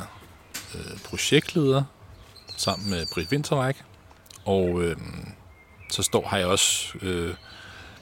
øh, 0.75 0.99
projektleder 1.05 1.83
sammen 2.57 2.89
med 2.89 3.05
Britt 3.13 3.31
Winterreich. 3.31 3.81
Og 4.45 4.81
øh, 4.81 4.95
så 5.89 6.03
står 6.03 6.27
har 6.27 6.37
jeg 6.37 6.47
også 6.47 6.97
øh, 7.01 7.33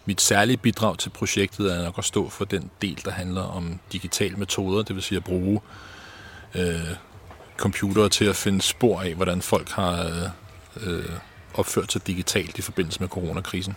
mit 0.05 0.21
særlige 0.21 0.57
bidrag 0.57 0.97
til 0.97 1.09
projektet 1.09 1.73
er 1.73 1.83
nok 1.83 1.97
at 1.97 2.05
stå 2.05 2.29
for 2.29 2.45
den 2.45 2.71
del, 2.81 3.01
der 3.05 3.11
handler 3.11 3.41
om 3.41 3.79
digitale 3.91 4.35
metoder, 4.35 4.83
det 4.83 4.95
vil 4.95 5.03
sige 5.03 5.17
at 5.17 5.23
bruge 5.23 5.61
øh, 6.55 6.95
computere 7.57 8.09
til 8.09 8.25
at 8.25 8.35
finde 8.35 8.61
spor 8.61 9.01
af, 9.01 9.15
hvordan 9.15 9.41
folk 9.41 9.69
har 9.69 10.31
øh, 10.81 11.09
opført 11.57 11.91
sig 11.91 12.07
digitalt 12.07 12.57
i 12.57 12.61
forbindelse 12.61 12.99
med 12.99 13.09
coronakrisen. 13.09 13.75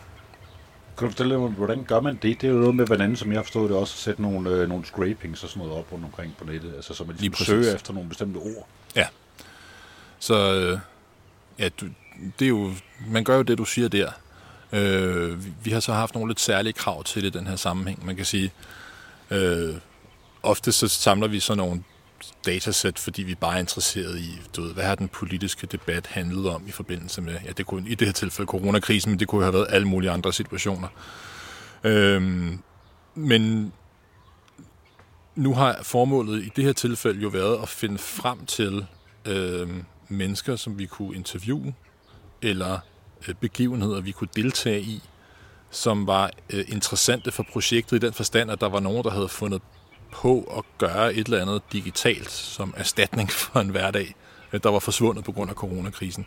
Kan 0.99 1.06
du 1.06 1.10
fortælle 1.10 1.38
mig, 1.38 1.50
hvordan 1.50 1.84
gør 1.84 2.00
man 2.00 2.18
det? 2.22 2.40
Det 2.40 2.44
er 2.49 2.52
jo 2.52 2.58
noget 2.58 2.75
med, 2.75 2.87
hvordan, 2.87 3.16
som 3.16 3.30
jeg 3.30 3.38
har 3.38 3.42
forstået 3.42 3.70
det, 3.70 3.78
også 3.78 3.94
at 3.94 3.99
sætte 3.99 4.22
nogle, 4.22 4.50
øh, 4.50 4.68
nogle 4.68 4.84
scrapings 4.84 5.44
og 5.44 5.49
sådan 5.49 5.62
noget 5.62 5.78
op 5.78 5.92
rundt 5.92 6.04
omkring 6.04 6.37
på 6.38 6.44
nettet, 6.44 6.75
altså 6.75 6.94
så 6.94 7.04
man 7.04 7.16
ligesom 7.16 7.44
søger 7.44 7.75
efter 7.75 7.92
nogle 7.92 8.08
bestemte 8.08 8.38
ord. 8.38 8.68
Ja. 8.96 9.06
Så 10.18 10.54
øh, 10.54 10.78
ja, 11.58 11.68
du, 11.68 11.87
det 12.38 12.44
er 12.44 12.49
jo, 12.49 12.72
man 13.06 13.25
gør 13.25 13.37
jo 13.37 13.42
det, 13.42 13.58
du 13.58 13.64
siger 13.64 13.88
der. 13.88 14.10
Øh, 14.72 15.64
vi 15.64 15.70
har 15.70 15.80
så 15.80 15.92
haft 15.92 16.14
nogle 16.14 16.30
lidt 16.30 16.40
særlige 16.40 16.72
krav 16.72 17.04
til 17.04 17.22
det 17.22 17.34
i 17.34 17.38
den 17.38 17.46
her 17.46 17.56
sammenhæng. 17.56 18.06
Man 18.06 18.16
kan 18.16 18.25
sige, 18.25 18.52
øh, 19.30 19.75
ofte 20.42 20.72
så 20.72 20.88
samler 20.88 21.28
vi 21.28 21.40
så 21.40 21.54
nogle 21.54 21.82
datasæt, 22.46 22.98
fordi 22.98 23.22
vi 23.22 23.34
bare 23.34 23.54
er 23.54 23.58
interesseret 23.58 24.18
i, 24.18 24.40
du 24.56 24.62
ved, 24.62 24.74
hvad 24.74 24.84
har 24.84 24.94
den 24.94 25.08
politiske 25.08 25.66
debat 25.66 26.06
handlet 26.06 26.48
om 26.48 26.64
i 26.68 26.70
forbindelse 26.70 27.22
med, 27.22 27.36
ja, 27.44 27.52
det 27.52 27.66
kunne 27.66 27.90
i 27.90 27.94
det 27.94 28.08
her 28.08 28.12
tilfælde 28.12 28.48
coronakrisen, 28.48 29.10
men 29.10 29.20
det 29.20 29.28
kunne 29.28 29.42
have 29.42 29.54
været 29.54 29.66
alle 29.70 29.88
mulige 29.88 30.10
andre 30.10 30.32
situationer. 30.32 30.88
Øhm, 31.84 32.58
men 33.14 33.72
nu 35.34 35.54
har 35.54 35.80
formålet 35.82 36.42
i 36.42 36.52
det 36.56 36.64
her 36.64 36.72
tilfælde 36.72 37.20
jo 37.20 37.28
været 37.28 37.62
at 37.62 37.68
finde 37.68 37.98
frem 37.98 38.46
til 38.46 38.86
øhm, 39.24 39.84
mennesker, 40.08 40.56
som 40.56 40.78
vi 40.78 40.86
kunne 40.86 41.16
interviewe, 41.16 41.74
eller 42.42 42.78
Øh, 43.28 43.34
begivenheder, 43.34 44.00
vi 44.00 44.12
kunne 44.12 44.28
deltage 44.36 44.80
i, 44.80 45.02
som 45.70 46.06
var 46.06 46.30
øh, 46.50 46.64
interessante 46.68 47.32
for 47.32 47.46
projektet 47.52 47.96
i 47.96 48.06
den 48.06 48.12
forstand, 48.12 48.50
at 48.50 48.60
der 48.60 48.68
var 48.68 48.80
nogen, 48.80 49.04
der 49.04 49.10
havde 49.10 49.28
fundet 49.28 49.62
på 50.12 50.55
at 50.59 50.64
gøre 50.79 51.14
et 51.14 51.26
eller 51.26 51.43
andet 51.43 51.62
digitalt 51.73 52.31
som 52.31 52.75
erstatning 52.76 53.33
for 53.40 53.61
en 53.61 53.69
hverdag, 53.69 54.14
øh, 54.52 54.61
der 54.62 54.69
var 54.69 54.79
forsvundet 54.79 55.25
på 55.25 55.33
grund 55.33 55.50
af 55.50 55.57
coronakrisen. 55.57 56.26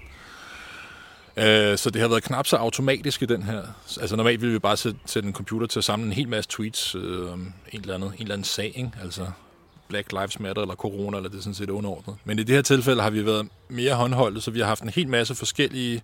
Øh, 1.38 1.78
så 1.78 1.90
det 1.90 2.02
har 2.02 2.08
været 2.08 2.24
knap 2.24 2.48
så 2.48 2.56
automatisk 2.56 3.22
i 3.22 3.25
den 3.25 3.44
her. 3.44 3.62
Altså 4.02 4.16
normalt 4.16 4.42
ville 4.42 4.54
vi 4.54 4.60
bare 4.60 4.78
sætte, 4.78 5.00
sætte 5.06 5.28
en 5.28 5.34
computer 5.34 5.68
til 5.68 5.80
at 5.80 5.84
samle 5.84 6.06
en 6.06 6.13
hel 6.13 6.28
masse 6.28 6.50
tweets 6.50 6.96
øh, 6.96 7.32
om 7.32 7.54
en 7.72 7.82
eller, 7.82 7.96
anden, 7.96 8.10
en 8.10 8.16
eller 8.20 8.34
anden 8.34 8.46
sag, 8.46 8.74
ikke? 8.75 8.92
altså 9.02 9.28
Black 9.88 10.12
Lives 10.12 10.40
Matter 10.40 10.62
eller 10.62 10.75
corona, 10.75 11.18
eller 11.18 11.30
det 11.30 11.38
er 11.38 11.42
sådan 11.42 11.54
set 11.54 11.70
underordnet. 11.70 12.16
Men 12.25 12.40
i 12.40 12.44
det 12.44 12.56
her 12.56 12.62
tilfælde 12.62 13.02
har 13.02 13.10
vi 13.10 13.25
været 13.25 13.48
mere 13.70 13.94
håndholdt, 13.94 14.44
så 14.44 14.52
vi 14.52 14.60
har 14.60 14.68
haft 14.68 14.84
en 14.84 14.90
hel 14.90 15.08
masse 15.08 15.36
forskellige 15.36 16.04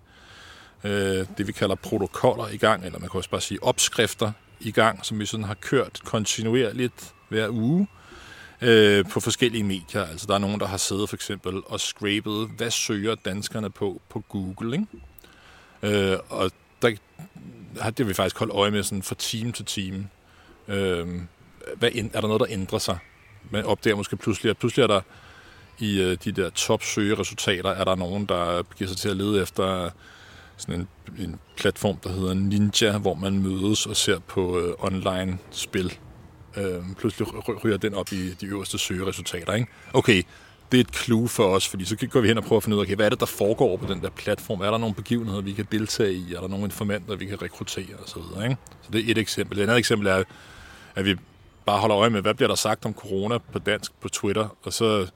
øh, 0.84 1.26
det, 1.38 1.46
vi 1.46 1.52
kalder 1.52 1.74
protokoller 1.74 2.48
i 2.48 2.56
gang, 2.56 2.84
eller 2.84 2.98
man 2.98 3.08
kan 3.10 3.18
også 3.18 3.30
bare 3.30 3.40
sige 3.40 3.62
opskrifter 3.62 4.32
i 4.60 4.70
gang, 4.70 5.06
som 5.06 5.18
vi 5.18 5.26
sådan 5.26 5.44
har 5.44 5.54
kørt 5.54 6.00
kontinuerligt 6.04 7.14
hver 7.28 7.48
uge 7.48 7.88
øh, 8.60 9.04
på 9.08 9.20
forskellige 9.20 9.64
medier. 9.64 10.06
Altså 10.06 10.26
der 10.26 10.34
er 10.34 10.38
nogen, 10.38 10.60
der 10.60 10.66
har 10.66 10.76
siddet 10.76 11.08
for 11.08 11.16
eksempel 11.16 11.60
og 11.66 11.80
scrapet, 11.80 12.48
hvad 12.56 12.70
søger 12.70 13.14
danskerne 13.14 13.70
på 13.70 14.00
på 14.08 14.20
Google, 14.28 14.72
ikke? 14.72 16.12
Øh, 16.12 16.18
og 16.28 16.50
der, 16.82 16.90
har 17.80 17.90
det 17.90 18.08
vi 18.08 18.14
faktisk 18.14 18.38
holdt 18.38 18.52
øje 18.52 18.70
med 18.70 18.82
sådan 18.82 19.02
fra 19.02 19.14
time 19.14 19.52
til 19.52 19.64
time. 19.64 20.08
Øh, 20.68 21.08
hvad, 21.76 21.90
er 21.92 22.20
der 22.20 22.28
noget, 22.28 22.40
der 22.40 22.46
ændrer 22.50 22.78
sig? 22.78 22.98
Man 23.50 23.64
opdager 23.64 23.96
måske 23.96 24.16
pludselig, 24.16 24.50
at 24.50 24.58
pludselig 24.58 24.82
er 24.82 24.86
der 24.86 25.00
i 25.78 26.00
øh, 26.00 26.16
de 26.24 26.32
der 26.32 26.50
top 26.50 26.82
søgeresultater, 26.82 27.70
er 27.70 27.84
der 27.84 27.94
nogen, 27.94 28.26
der 28.26 28.62
giver 28.62 28.88
sig 28.88 28.96
til 28.96 29.08
at 29.08 29.16
lede 29.16 29.42
efter 29.42 29.90
sådan 30.60 30.74
en, 30.74 30.88
en 31.18 31.36
platform, 31.56 31.96
der 31.96 32.12
hedder 32.12 32.34
Ninja, 32.34 32.98
hvor 32.98 33.14
man 33.14 33.42
mødes 33.42 33.86
og 33.86 33.96
ser 33.96 34.18
på 34.18 34.58
øh, 34.58 34.74
online 34.78 35.38
spil. 35.50 35.98
Øh, 36.56 36.82
pludselig 36.98 37.28
ryger 37.64 37.76
den 37.76 37.94
op 37.94 38.12
i 38.12 38.30
de 38.34 38.46
øverste 38.46 38.78
søgeresultater. 38.78 39.54
Ikke? 39.54 39.68
Okay, 39.92 40.22
det 40.72 40.78
er 40.78 40.80
et 40.80 40.96
clue 40.96 41.28
for 41.28 41.44
os, 41.44 41.68
fordi 41.68 41.84
så 41.84 41.96
går 42.10 42.20
vi 42.20 42.28
hen 42.28 42.38
og 42.38 42.44
prøver 42.44 42.56
at 42.56 42.64
finde 42.64 42.76
ud 42.76 42.80
af, 42.80 42.84
okay, 42.84 42.96
hvad 42.96 43.06
er 43.06 43.10
det, 43.10 43.20
der 43.20 43.26
foregår 43.26 43.76
på 43.76 43.92
den 43.92 44.00
der 44.02 44.10
platform? 44.10 44.60
Er 44.60 44.70
der 44.70 44.78
nogle 44.78 44.94
begivenheder, 44.94 45.40
vi 45.40 45.52
kan 45.52 45.66
deltage 45.72 46.12
i? 46.12 46.34
Er 46.34 46.40
der 46.40 46.48
nogle 46.48 46.64
informanter, 46.64 47.16
vi 47.16 47.26
kan 47.26 47.42
rekruttere 47.42 47.94
osv.? 48.04 48.42
Ikke? 48.42 48.56
Så 48.82 48.88
det 48.92 49.06
er 49.06 49.10
et 49.10 49.18
eksempel. 49.18 49.58
Et 49.58 49.62
andet 49.62 49.78
eksempel 49.78 50.08
er, 50.08 50.24
at 50.94 51.04
vi 51.04 51.16
bare 51.66 51.80
holder 51.80 51.98
øje 51.98 52.10
med, 52.10 52.22
hvad 52.22 52.34
bliver 52.34 52.48
der 52.48 52.54
sagt 52.54 52.84
om 52.84 52.94
corona 52.94 53.38
på 53.38 53.58
dansk 53.58 53.92
på 54.00 54.08
Twitter, 54.08 54.56
og 54.62 54.72
så 54.72 55.06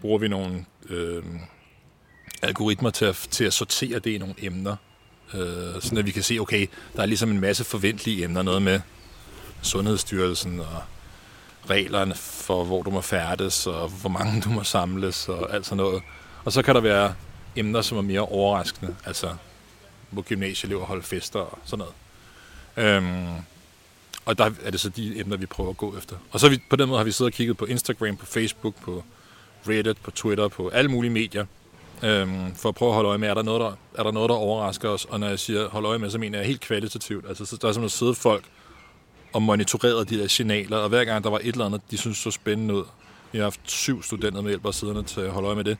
bruger 0.00 0.18
vi 0.18 0.28
nogle 0.28 0.64
øh, 0.88 1.22
algoritmer 2.42 2.90
til 2.90 3.04
at, 3.04 3.26
til 3.30 3.44
at 3.44 3.52
sortere 3.52 3.98
det 3.98 4.10
i 4.10 4.18
nogle 4.18 4.34
emner, 4.38 4.76
øh, 5.34 5.82
sådan 5.82 5.98
at 5.98 6.06
vi 6.06 6.10
kan 6.10 6.22
se, 6.22 6.38
okay, 6.38 6.66
der 6.96 7.02
er 7.02 7.06
ligesom 7.06 7.30
en 7.30 7.40
masse 7.40 7.64
forventelige 7.64 8.24
emner, 8.24 8.42
noget 8.42 8.62
med 8.62 8.80
Sundhedsstyrelsen 9.62 10.60
og 10.60 10.82
reglerne 11.70 12.14
for, 12.14 12.64
hvor 12.64 12.82
du 12.82 12.90
må 12.90 13.00
færdes, 13.00 13.66
og 13.66 13.88
hvor 13.88 14.10
mange 14.10 14.40
du 14.40 14.48
må 14.48 14.64
samles, 14.64 15.28
og 15.28 15.54
alt 15.54 15.66
sådan 15.66 15.76
noget. 15.76 16.02
Og 16.44 16.52
så 16.52 16.62
kan 16.62 16.74
der 16.74 16.80
være 16.80 17.14
emner, 17.56 17.82
som 17.82 17.98
er 17.98 18.02
mere 18.02 18.20
overraskende, 18.20 18.96
altså 19.04 19.34
hvor 20.10 20.22
gymnasieelever 20.22 20.84
holde 20.84 21.02
fester 21.02 21.40
og 21.40 21.58
sådan 21.64 21.84
noget. 21.84 21.94
Øhm, 22.76 23.44
og 24.24 24.38
der 24.38 24.50
er 24.62 24.70
det 24.70 24.80
så 24.80 24.88
de 24.88 25.20
emner, 25.20 25.36
vi 25.36 25.46
prøver 25.46 25.70
at 25.70 25.76
gå 25.76 25.96
efter. 25.98 26.16
Og 26.30 26.40
så 26.40 26.48
vi, 26.48 26.62
på 26.70 26.76
den 26.76 26.88
måde 26.88 26.98
har 26.98 27.04
vi 27.04 27.12
siddet 27.12 27.32
og 27.32 27.36
kigget 27.36 27.56
på 27.56 27.64
Instagram, 27.64 28.16
på 28.16 28.26
Facebook, 28.26 28.74
på 28.74 29.04
Reddit, 29.68 29.96
på 29.98 30.10
Twitter, 30.10 30.48
på 30.48 30.68
alle 30.68 30.90
mulige 30.90 31.10
medier, 31.10 31.46
øhm, 32.02 32.54
for 32.54 32.68
at 32.68 32.74
prøve 32.74 32.88
at 32.88 32.94
holde 32.94 33.08
øje 33.08 33.18
med, 33.18 33.28
er 33.28 33.34
der, 33.34 33.42
noget, 33.42 33.60
der, 33.60 33.72
er 33.98 34.02
der 34.02 34.12
noget, 34.12 34.28
der 34.28 34.34
overrasker 34.34 34.88
os? 34.88 35.04
Og 35.04 35.20
når 35.20 35.28
jeg 35.28 35.38
siger 35.38 35.68
hold 35.68 35.86
øje 35.86 35.98
med, 35.98 36.10
så 36.10 36.18
mener 36.18 36.38
jeg 36.38 36.46
helt 36.46 36.60
kvalitativt. 36.60 37.28
Altså, 37.28 37.44
så 37.44 37.56
der 37.56 37.68
er 37.68 37.72
simpelthen 37.72 37.98
siddet 37.98 38.16
folk 38.16 38.44
og 39.32 39.42
monitoreret 39.42 40.10
de 40.10 40.18
der 40.18 40.26
signaler, 40.26 40.76
og 40.76 40.88
hver 40.88 41.04
gang 41.04 41.24
der 41.24 41.30
var 41.30 41.38
et 41.38 41.46
eller 41.46 41.66
andet, 41.66 41.80
de 41.90 41.98
synes 41.98 42.18
så 42.18 42.30
spændende 42.30 42.74
ud, 42.74 42.84
vi 43.32 43.38
har 43.38 43.44
haft 43.44 43.60
syv 43.64 44.02
studenter 44.02 44.40
med 44.40 44.50
hjælp 44.50 44.66
af 44.66 44.74
siderne 44.74 45.02
til 45.02 45.20
at 45.20 45.30
holde 45.30 45.46
øje 45.46 45.56
med 45.56 45.64
det, 45.64 45.78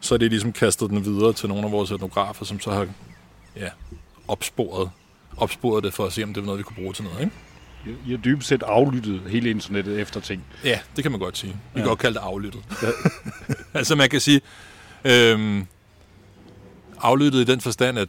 så 0.00 0.14
er 0.14 0.18
det 0.18 0.30
ligesom 0.30 0.52
kastet 0.52 0.90
den 0.90 1.04
videre 1.04 1.32
til 1.32 1.48
nogle 1.48 1.66
af 1.66 1.72
vores 1.72 1.90
etnografer, 1.90 2.44
som 2.44 2.60
så 2.60 2.70
har 2.70 2.86
ja, 3.56 3.68
opsporet, 4.28 4.90
opsporet 5.36 5.84
det 5.84 5.94
for 5.94 6.06
at 6.06 6.12
se, 6.12 6.22
om 6.22 6.34
det 6.34 6.42
var 6.42 6.46
noget, 6.46 6.58
vi 6.58 6.62
kunne 6.62 6.76
bruge 6.76 6.92
til 6.92 7.04
noget. 7.04 7.20
Ikke? 7.20 7.32
I 8.06 8.10
har 8.10 8.16
dybest 8.16 8.48
set 8.48 8.62
aflyttet 8.62 9.20
hele 9.28 9.50
internettet 9.50 10.00
efter 10.00 10.20
ting. 10.20 10.44
Ja, 10.64 10.78
det 10.96 11.04
kan 11.04 11.10
man 11.10 11.20
godt 11.20 11.38
sige. 11.38 11.52
Vi 11.52 11.58
ja. 11.74 11.78
kan 11.78 11.88
godt 11.88 11.98
kalde 11.98 12.14
det 12.14 12.20
aflyttet. 12.20 12.62
Ja. 12.82 12.88
altså 13.78 13.96
man 13.96 14.08
kan 14.08 14.20
sige, 14.20 14.40
øhm, 15.04 15.66
aflyttet 17.00 17.40
i 17.40 17.44
den 17.44 17.60
forstand, 17.60 17.98
at, 17.98 18.08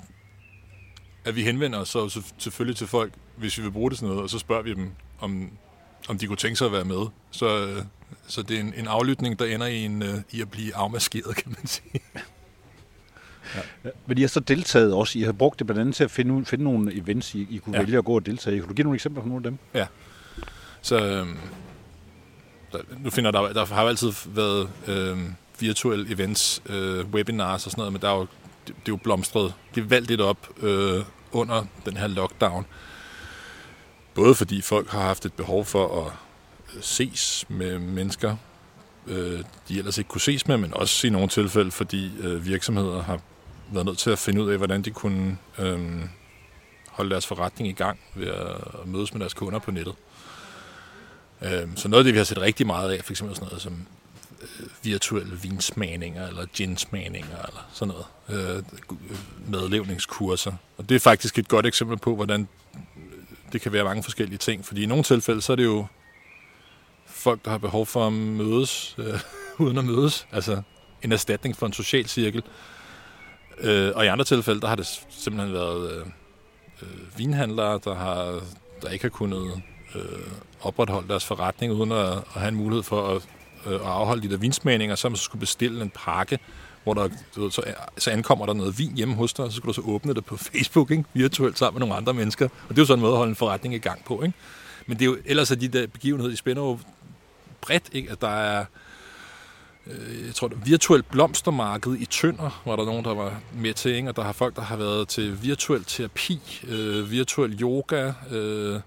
at 1.25 1.35
vi 1.35 1.43
henvender 1.43 1.79
os 1.79 1.89
så 1.89 2.21
selvfølgelig 2.37 2.77
til 2.77 2.87
folk, 2.87 3.13
hvis 3.35 3.57
vi 3.57 3.63
vil 3.63 3.71
bruge 3.71 3.89
det 3.89 3.99
sådan 3.99 4.09
noget, 4.09 4.23
og 4.23 4.29
så 4.29 4.39
spørger 4.39 4.63
vi 4.63 4.73
dem, 4.73 4.91
om, 5.19 5.49
om 6.09 6.17
de 6.17 6.27
kunne 6.27 6.37
tænke 6.37 6.55
sig 6.55 6.65
at 6.65 6.71
være 6.71 6.85
med. 6.85 7.05
Så, 7.31 7.67
så 8.27 8.41
det 8.41 8.55
er 8.55 8.59
en, 8.59 8.73
en 8.77 8.87
aflytning, 8.87 9.39
der 9.39 9.45
ender 9.45 9.67
i, 9.67 9.85
en, 9.85 10.03
uh, 10.03 10.09
i 10.31 10.41
at 10.41 10.51
blive 10.51 10.75
afmaskeret, 10.75 11.35
kan 11.35 11.55
man 11.57 11.67
sige. 11.67 12.01
Ja. 13.55 13.89
Men 14.05 14.17
I 14.17 14.21
har 14.21 14.27
så 14.27 14.39
deltaget 14.39 14.93
også. 14.93 15.19
I 15.19 15.21
har 15.21 15.31
brugt 15.31 15.59
det 15.59 15.67
blandt 15.67 15.81
andet 15.81 15.95
til 15.95 16.03
at 16.03 16.11
finde, 16.11 16.45
finde 16.45 16.63
nogle 16.63 16.93
events, 16.93 17.35
I, 17.35 17.47
I 17.49 17.57
kunne 17.57 17.77
ja. 17.77 17.83
vælge 17.83 17.97
at 17.97 18.05
gå 18.05 18.15
og 18.15 18.25
deltage 18.25 18.55
i. 18.55 18.59
Kan 18.59 18.67
du 18.67 18.73
give 18.73 18.83
nogle 18.83 18.95
eksempler 18.95 19.21
på 19.21 19.27
nogle 19.27 19.45
af 19.45 19.51
dem? 19.51 19.57
Ja. 19.73 19.87
Så 20.81 21.05
øhm, 21.05 21.37
der, 22.71 22.79
nu 22.99 23.09
finder 23.09 23.31
der, 23.31 23.53
der 23.53 23.65
har 23.65 23.81
jo 23.81 23.87
altid 23.87 24.11
været 24.25 24.69
øhm, 24.87 25.35
virtuelle 25.61 26.13
events, 26.13 26.61
øh, 26.65 27.05
webinars 27.05 27.65
og 27.65 27.71
sådan 27.71 27.81
noget, 27.81 27.93
men 27.93 28.01
der 28.01 28.09
er 28.09 28.15
jo, 28.15 28.21
det, 28.21 28.27
det 28.67 28.73
er 28.73 28.75
jo 28.87 28.95
blomstret 28.95 29.53
gevaldigt 29.73 30.21
op 30.21 30.49
øh, 30.61 31.03
under 31.31 31.65
den 31.85 31.97
her 31.97 32.07
lockdown. 32.07 32.65
Både 34.13 34.35
fordi 34.35 34.61
folk 34.61 34.89
har 34.89 35.01
haft 35.01 35.25
et 35.25 35.33
behov 35.33 35.65
for 35.65 36.05
at 36.05 36.13
øh, 36.75 36.83
ses 36.83 37.45
med 37.49 37.79
mennesker, 37.79 38.35
øh, 39.07 39.43
de 39.67 39.77
ellers 39.77 39.97
ikke 39.97 40.07
kunne 40.07 40.21
ses 40.21 40.47
med, 40.47 40.57
men 40.57 40.73
også 40.73 41.07
i 41.07 41.09
nogle 41.09 41.27
tilfælde, 41.27 41.71
fordi 41.71 42.11
øh, 42.19 42.45
virksomheder 42.45 43.01
har 43.01 43.19
været 43.71 43.85
nødt 43.85 43.97
til 43.97 44.09
at 44.09 44.19
finde 44.19 44.43
ud 44.43 44.49
af, 44.49 44.57
hvordan 44.57 44.81
de 44.81 44.91
kunne 44.91 45.37
øh, 45.59 45.79
holde 46.89 47.11
deres 47.11 47.27
forretning 47.27 47.69
i 47.69 47.73
gang 47.73 47.99
ved 48.15 48.27
at 48.27 48.87
mødes 48.87 49.13
med 49.13 49.19
deres 49.19 49.33
kunder 49.33 49.59
på 49.59 49.71
nettet. 49.71 49.95
Øh, 51.41 51.67
så 51.75 51.87
noget 51.87 51.99
af 51.99 52.03
det, 52.03 52.13
vi 52.13 52.17
har 52.17 52.25
set 52.25 52.41
rigtig 52.41 52.67
meget 52.67 52.91
af, 52.91 53.03
for 53.03 53.13
eksempel 53.13 53.35
sådan 53.35 53.47
noget 53.47 53.61
som 53.61 53.87
virtuelle 54.83 55.39
vinsmagninger, 55.41 56.27
eller 56.27 56.45
ginsmagninger, 56.45 57.37
eller 57.37 57.67
sådan 57.73 57.93
noget, 58.29 58.57
øh, 58.57 58.63
medlevningskurser. 59.47 60.53
Og 60.77 60.89
det 60.89 60.95
er 60.95 60.99
faktisk 60.99 61.39
et 61.39 61.47
godt 61.47 61.65
eksempel 61.65 61.97
på, 61.97 62.15
hvordan 62.15 62.47
det 63.51 63.61
kan 63.61 63.73
være 63.73 63.83
mange 63.83 64.03
forskellige 64.03 64.37
ting, 64.37 64.65
fordi 64.65 64.83
i 64.83 64.85
nogle 64.85 65.03
tilfælde, 65.03 65.41
så 65.41 65.51
er 65.51 65.55
det 65.55 65.63
jo 65.63 65.85
folk, 67.05 67.45
der 67.45 67.51
har 67.51 67.57
behov 67.57 67.85
for 67.85 68.07
at 68.07 68.13
mødes, 68.13 68.95
øh, 68.97 69.19
uden 69.65 69.77
at 69.77 69.85
mødes, 69.85 70.27
altså 70.31 70.61
en 71.03 71.11
erstatning 71.11 71.57
for 71.57 71.65
en 71.65 71.73
social 71.73 72.07
cirkel, 72.07 72.43
Øh, 73.57 73.91
og 73.95 74.05
i 74.05 74.07
andre 74.07 74.25
tilfælde, 74.25 74.61
der 74.61 74.67
har 74.67 74.75
det 74.75 75.05
simpelthen 75.09 75.53
været 75.53 75.91
øh, 75.91 76.05
øh, 76.81 77.17
vinhandlere, 77.17 77.79
der, 77.83 77.95
har, 77.95 78.39
der 78.81 78.89
ikke 78.89 79.03
har 79.03 79.09
kunnet 79.09 79.61
øh, 79.95 80.01
opretholde 80.61 81.07
deres 81.07 81.25
forretning, 81.25 81.73
uden 81.73 81.91
at, 81.91 82.11
at 82.11 82.23
have 82.33 82.47
en 82.47 82.55
mulighed 82.55 82.83
for 82.83 83.15
at, 83.15 83.27
øh, 83.65 83.79
afholde 83.83 84.21
de 84.21 84.29
der 84.29 84.37
vinsmagninger, 84.37 84.95
så 84.95 85.09
man 85.09 85.15
så 85.15 85.23
skulle 85.23 85.39
bestille 85.39 85.81
en 85.81 85.91
pakke, 86.05 86.39
hvor 86.83 86.93
der, 86.93 87.09
ved, 87.35 87.51
så, 87.51 87.63
øh, 87.67 87.73
så 87.97 88.11
ankommer 88.11 88.45
der 88.45 88.53
noget 88.53 88.79
vin 88.79 88.93
hjemme 88.95 89.15
hos 89.15 89.33
dig, 89.33 89.45
og 89.45 89.51
så 89.51 89.57
skulle 89.57 89.73
du 89.73 89.81
så 89.81 89.87
åbne 89.87 90.13
det 90.13 90.25
på 90.25 90.37
Facebook, 90.51 90.91
ikke? 90.91 91.03
virtuelt 91.13 91.59
sammen 91.59 91.79
med 91.79 91.87
nogle 91.87 92.01
andre 92.01 92.13
mennesker. 92.13 92.45
Og 92.45 92.69
det 92.69 92.77
er 92.77 92.81
jo 92.81 92.85
sådan 92.85 92.99
en 92.99 93.01
måde 93.01 93.13
at 93.13 93.17
holde 93.17 93.29
en 93.29 93.35
forretning 93.35 93.75
i 93.75 93.77
gang 93.77 94.05
på. 94.05 94.23
Ikke? 94.23 94.37
Men 94.87 94.97
det 94.97 95.05
er 95.05 95.09
jo, 95.09 95.17
ellers 95.25 95.51
er 95.51 95.55
de 95.55 95.67
der 95.67 95.87
begivenheder, 95.87 96.31
de 96.31 96.37
spænder 96.37 96.63
jo 96.63 96.79
bredt, 97.61 97.89
ikke? 97.93 98.11
at 98.11 98.21
der 98.21 98.27
er 98.27 98.65
Øh, 99.87 100.25
jeg 100.25 100.35
tror, 100.35 100.47
det 100.47 100.57
virtuelt 100.65 101.11
blomstermarked 101.11 101.95
i 101.99 102.05
Tønder, 102.05 102.61
var 102.65 102.75
der 102.75 102.85
nogen, 102.85 103.05
der 103.05 103.13
var 103.13 103.41
med 103.53 103.73
til, 103.73 103.91
ikke? 103.95 104.09
og 104.09 104.15
der 104.15 104.23
har 104.23 104.31
folk, 104.31 104.55
der 104.55 104.61
har 104.61 104.75
været 104.75 105.07
til 105.07 105.43
virtuel 105.43 105.83
terapi, 105.83 106.41
øh, 106.67 107.11
virtuel 107.11 107.61
yoga, 107.61 108.11
øh, 108.31 108.79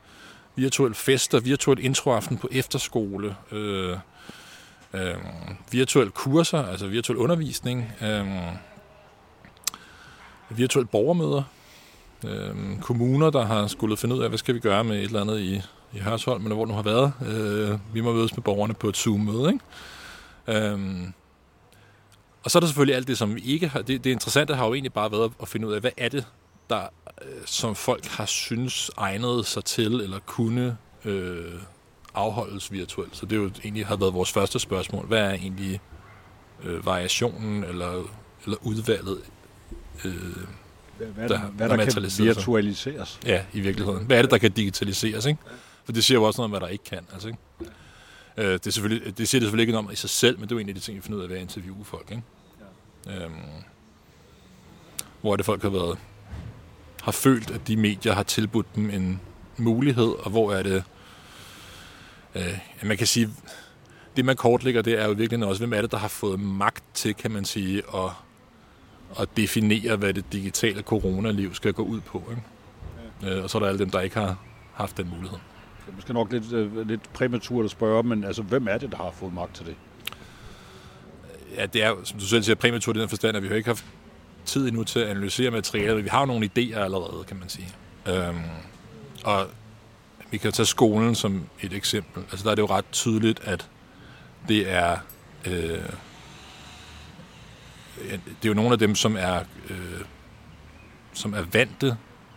virtuel 0.57 0.95
fester, 0.95 1.41
virtuel 1.41 1.85
introaften 1.85 2.39
på 2.39 2.49
efterskole, 2.53 3.37
øh, 3.53 3.97
øh, 4.95 5.15
virtuel 5.71 6.11
kurser, 6.11 6.67
altså 6.67 6.87
virtuel 6.87 7.19
undervisning, 7.19 7.93
øh, 8.03 8.27
virtuel 10.51 10.87
borgermøder, 10.87 11.43
øh, 12.25 12.81
kommuner, 12.81 13.31
der 13.31 13.45
har 13.45 13.67
skulle 13.67 13.97
finde 13.97 14.15
ud 14.15 14.23
af, 14.23 14.29
hvad 14.29 14.39
skal 14.39 14.55
vi 14.55 14.61
gøre 14.61 14.85
med 14.85 14.97
et 14.97 15.05
eller 15.05 15.21
andet 15.21 15.41
i, 15.41 15.63
i 15.93 15.99
Hørsholm, 15.99 16.43
eller 16.45 16.55
hvor 16.55 16.65
det 16.65 16.71
nu 16.71 16.75
har 16.75 16.83
været. 16.83 17.13
Øh, 17.27 17.79
vi 17.95 18.01
må 18.01 18.13
mødes 18.13 18.37
med 18.37 18.43
borgerne 18.43 18.75
på 18.75 18.89
et 18.89 18.97
Zoom-møde, 18.97 19.53
ikke? 19.53 20.65
Øh, 20.67 21.09
og 22.45 22.51
så 22.51 22.59
er 22.59 22.61
der 22.61 22.67
selvfølgelig 22.67 22.97
alt 22.97 23.09
det, 23.09 23.19
som 23.19 23.35
vi 23.35 23.41
ikke 23.41 23.69
har. 23.69 23.83
Det, 23.83 24.05
det 24.05 24.11
interessante 24.11 24.55
har 24.55 24.67
jo 24.67 24.75
egentlig 24.75 24.93
bare 24.93 25.13
været 25.13 25.33
at 25.43 25.49
finde 25.49 25.67
ud 25.67 25.73
af, 25.73 25.81
hvad 25.81 25.91
er 25.97 26.09
det, 26.09 26.27
der 26.71 26.83
øh, 27.23 27.47
som 27.47 27.75
folk 27.75 28.07
har 28.07 28.27
synes 28.27 28.91
egnet 28.97 29.47
sig 29.47 29.65
til, 29.65 29.93
eller 29.93 30.19
kunne 30.27 30.77
øh, 31.05 31.53
afholdes 32.15 32.73
virtuelt. 32.73 33.17
Så 33.17 33.27
det 33.27 33.37
er 33.37 33.41
jo 33.41 33.51
egentlig 33.65 33.87
har 33.87 33.97
været 33.97 34.15
vores 34.15 34.33
første 34.33 34.59
spørgsmål. 34.59 35.07
Hvad 35.07 35.21
er 35.21 35.31
egentlig 35.31 35.81
øh, 36.65 36.87
variationen, 36.87 37.65
eller, 37.65 38.03
eller 38.45 38.57
udvalget, 38.63 39.19
øh, 40.05 40.13
hvad, 40.97 41.07
hvad, 41.07 41.29
der, 41.29 41.39
hvad 41.39 41.69
der, 41.69 41.77
der 41.77 41.85
kan 41.85 42.03
virtualiseres? 42.19 43.21
Ja, 43.27 43.45
i 43.53 43.61
virkeligheden. 43.61 44.07
Hvad 44.07 44.19
er 44.19 44.23
det, 44.23 44.31
der 44.31 44.39
kan 44.39 44.51
digitaliseres? 44.51 45.27
Ikke? 45.27 45.41
For 45.85 45.93
det 45.93 46.05
siger 46.05 46.19
jo 46.19 46.25
også 46.25 46.41
noget 46.41 46.45
om, 46.45 46.51
hvad 46.51 46.61
der 46.61 46.69
ikke 46.69 46.85
kan. 46.85 47.07
Altså, 47.13 47.29
ikke? 47.29 47.41
Øh, 48.37 48.53
det, 48.53 48.67
er 48.67 48.71
selvfølgelig, 48.71 49.19
det 49.19 49.29
siger 49.29 49.41
det 49.41 49.47
selvfølgelig 49.47 49.63
ikke 49.63 49.73
noget 49.73 49.87
om 49.87 49.93
i 49.93 49.97
sig 49.97 50.11
selv, 50.11 50.39
men 50.39 50.49
det 50.49 50.55
er 50.55 50.57
jo 50.57 50.61
en 50.61 50.69
af 50.69 50.75
de 50.75 50.81
ting, 50.81 50.97
vi 50.97 51.03
finder 51.03 51.19
ud 51.19 51.23
af 51.23 51.29
ved 51.29 51.37
at 51.37 51.43
interviewe 51.43 51.85
folk. 51.85 52.11
Ikke? 52.11 52.23
Ja. 53.07 53.25
Øhm, 53.25 53.33
hvor 55.21 55.33
er 55.33 55.37
det 55.37 55.47
folk 55.47 55.63
har 55.63 55.71
været 55.71 55.99
har 57.03 57.13
følt, 57.13 57.51
at 57.51 57.69
de 57.69 57.77
medier 57.77 58.13
har 58.13 58.23
tilbudt 58.23 58.67
dem 58.75 58.91
en 58.91 59.21
mulighed, 59.57 60.09
og 60.09 60.31
hvor 60.31 60.53
er 60.53 60.63
det, 60.63 60.85
øh, 62.39 62.89
man 62.89 62.97
kan 62.97 63.07
sige, 63.07 63.29
det 64.17 64.25
man 64.25 64.37
kortlægger, 64.37 64.83
det 64.83 65.01
er 65.01 65.07
jo 65.07 65.13
virkelig 65.13 65.47
også, 65.47 65.61
hvem 65.61 65.73
er 65.73 65.81
det, 65.81 65.91
der 65.91 65.99
har 65.99 66.09
fået 66.09 66.41
magt 66.41 66.85
til, 66.95 67.15
kan 67.15 67.31
man 67.31 67.45
sige, 67.45 67.83
at, 67.95 68.11
at 69.21 69.29
definere, 69.37 69.97
hvad 69.97 70.15
det 70.15 70.33
digitale 70.33 70.83
coronaliv 70.83 71.55
skal 71.55 71.73
gå 71.73 71.83
ud 71.83 72.01
på. 72.01 72.25
Ikke? 72.31 72.43
Ja. 73.23 73.37
Øh, 73.37 73.45
og 73.45 73.51
så 73.51 73.59
er 73.59 73.63
der 73.63 73.69
alle 73.69 73.79
dem, 73.79 73.91
der 73.91 74.01
ikke 74.01 74.17
har 74.17 74.37
haft 74.73 74.97
den 74.97 75.11
mulighed. 75.17 75.39
Det 75.87 75.93
er 75.93 75.97
måske 75.97 76.13
nok 76.13 76.33
lidt, 76.33 76.53
øh, 76.53 76.89
lidt 76.89 77.13
præmaturt 77.13 77.65
at 77.65 77.71
spørge, 77.71 78.03
men 78.03 78.25
altså, 78.25 78.43
hvem 78.43 78.69
er 78.69 78.79
det, 78.79 78.91
der 78.91 78.97
har 78.97 79.11
fået 79.11 79.35
magt 79.35 79.55
til 79.55 79.67
det? 79.67 79.75
Ja, 81.57 81.67
det 81.67 81.83
er 81.83 81.95
som 82.05 82.19
du 82.19 82.25
selv 82.25 82.43
siger, 82.43 82.57
præmaturt 82.57 82.97
i 82.97 83.01
den 83.01 83.09
forstand, 83.09 83.37
at 83.37 83.43
vi 83.43 83.49
har 83.49 83.55
ikke 83.55 83.69
haft 83.69 83.85
tid 84.45 84.69
endnu 84.69 84.85
til 84.85 85.01
at 85.01 85.09
analysere 85.09 85.51
materialet. 85.51 86.05
Vi 86.05 86.09
har 86.09 86.21
jo 86.21 86.27
nogle 86.27 86.51
idéer 86.57 86.79
allerede, 86.79 87.25
kan 87.29 87.37
man 87.39 87.49
sige. 87.49 87.69
Øhm, 88.09 88.37
og 89.25 89.47
vi 90.31 90.39
kan 90.39 90.53
tage 90.53 90.67
skolen 90.67 91.15
som 91.15 91.45
et 91.61 91.73
eksempel. 91.73 92.23
Altså 92.31 92.45
der 92.45 92.51
er 92.51 92.55
det 92.55 92.63
jo 92.63 92.67
ret 92.67 92.85
tydeligt, 92.93 93.41
at 93.45 93.69
det 94.49 94.71
er... 94.71 94.99
Øh, 95.45 95.83
det 98.09 98.45
er 98.45 98.49
jo 98.49 98.55
nogle 98.55 98.73
af 98.73 98.79
dem, 98.79 98.95
som 98.95 99.17
er, 99.17 99.41
øh, 99.71 100.01
som 101.13 101.35
er 101.35 101.43
vante 101.53 101.97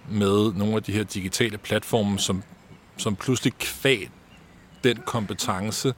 med 0.10 0.54
nogle 0.54 0.76
af 0.76 0.84
de 0.84 0.92
her 0.92 1.04
digitale 1.04 1.58
platforme, 1.58 2.20
som, 2.20 2.44
som 2.98 3.16
pludselig 3.16 3.54
kvæg 3.54 4.10
den 4.84 4.98
kompetence 5.06 5.94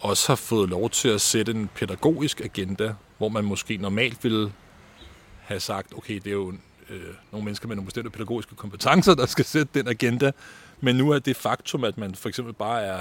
også 0.00 0.28
har 0.28 0.36
fået 0.36 0.68
lov 0.68 0.90
til 0.90 1.08
at 1.08 1.20
sætte 1.20 1.52
en 1.52 1.68
pædagogisk 1.74 2.40
agenda, 2.40 2.94
hvor 3.18 3.28
man 3.28 3.44
måske 3.44 3.76
normalt 3.76 4.24
ville 4.24 4.52
have 5.40 5.60
sagt, 5.60 5.92
okay, 5.96 6.14
det 6.14 6.26
er 6.26 6.32
jo 6.32 6.52
øh, 6.90 7.00
nogle 7.32 7.44
mennesker 7.44 7.68
med 7.68 7.76
nogle 7.76 7.86
bestemte 7.86 8.10
pædagogiske 8.10 8.54
kompetencer, 8.54 9.14
der 9.14 9.26
skal 9.26 9.44
sætte 9.44 9.80
den 9.80 9.88
agenda, 9.88 10.32
men 10.80 10.96
nu 10.96 11.10
er 11.10 11.18
det 11.18 11.36
faktum, 11.36 11.84
at 11.84 11.98
man 11.98 12.14
for 12.14 12.28
eksempel 12.28 12.54
bare 12.54 12.82
er 12.82 12.98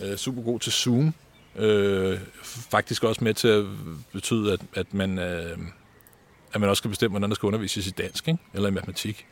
øh, 0.00 0.16
super 0.16 0.42
god 0.42 0.60
til 0.60 0.72
Zoom, 0.72 1.14
øh, 1.56 2.18
faktisk 2.44 3.04
også 3.04 3.24
med 3.24 3.34
til 3.34 3.48
at 3.48 3.64
betyde, 4.12 4.52
at, 4.52 4.60
at 4.74 4.94
man... 4.94 5.18
Øh, 5.18 5.58
at 6.54 6.60
man 6.60 6.70
også 6.70 6.80
skal 6.80 6.88
bestemme, 6.88 7.12
hvordan 7.12 7.30
der 7.30 7.34
skal 7.34 7.46
undervises 7.46 7.86
i 7.86 7.90
dansk, 7.90 8.28
ikke? 8.28 8.40
eller 8.54 8.68
i 8.68 8.72
matematik. 8.72 9.26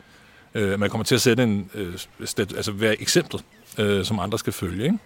Øh, 0.55 0.81
man 0.81 0.90
kommer 0.90 1.05
til 1.05 1.14
at 1.14 1.21
sætte 1.21 1.42
en, 1.42 1.71
øh, 1.75 1.99
stat, 2.25 2.57
altså 2.57 2.73
være 2.73 3.03
eksempel, 3.03 3.42
øh, 3.79 4.05
som 4.05 4.18
andre 4.18 4.38
skal 4.38 4.53
følge. 4.53 4.85
Ikke? 4.85 4.99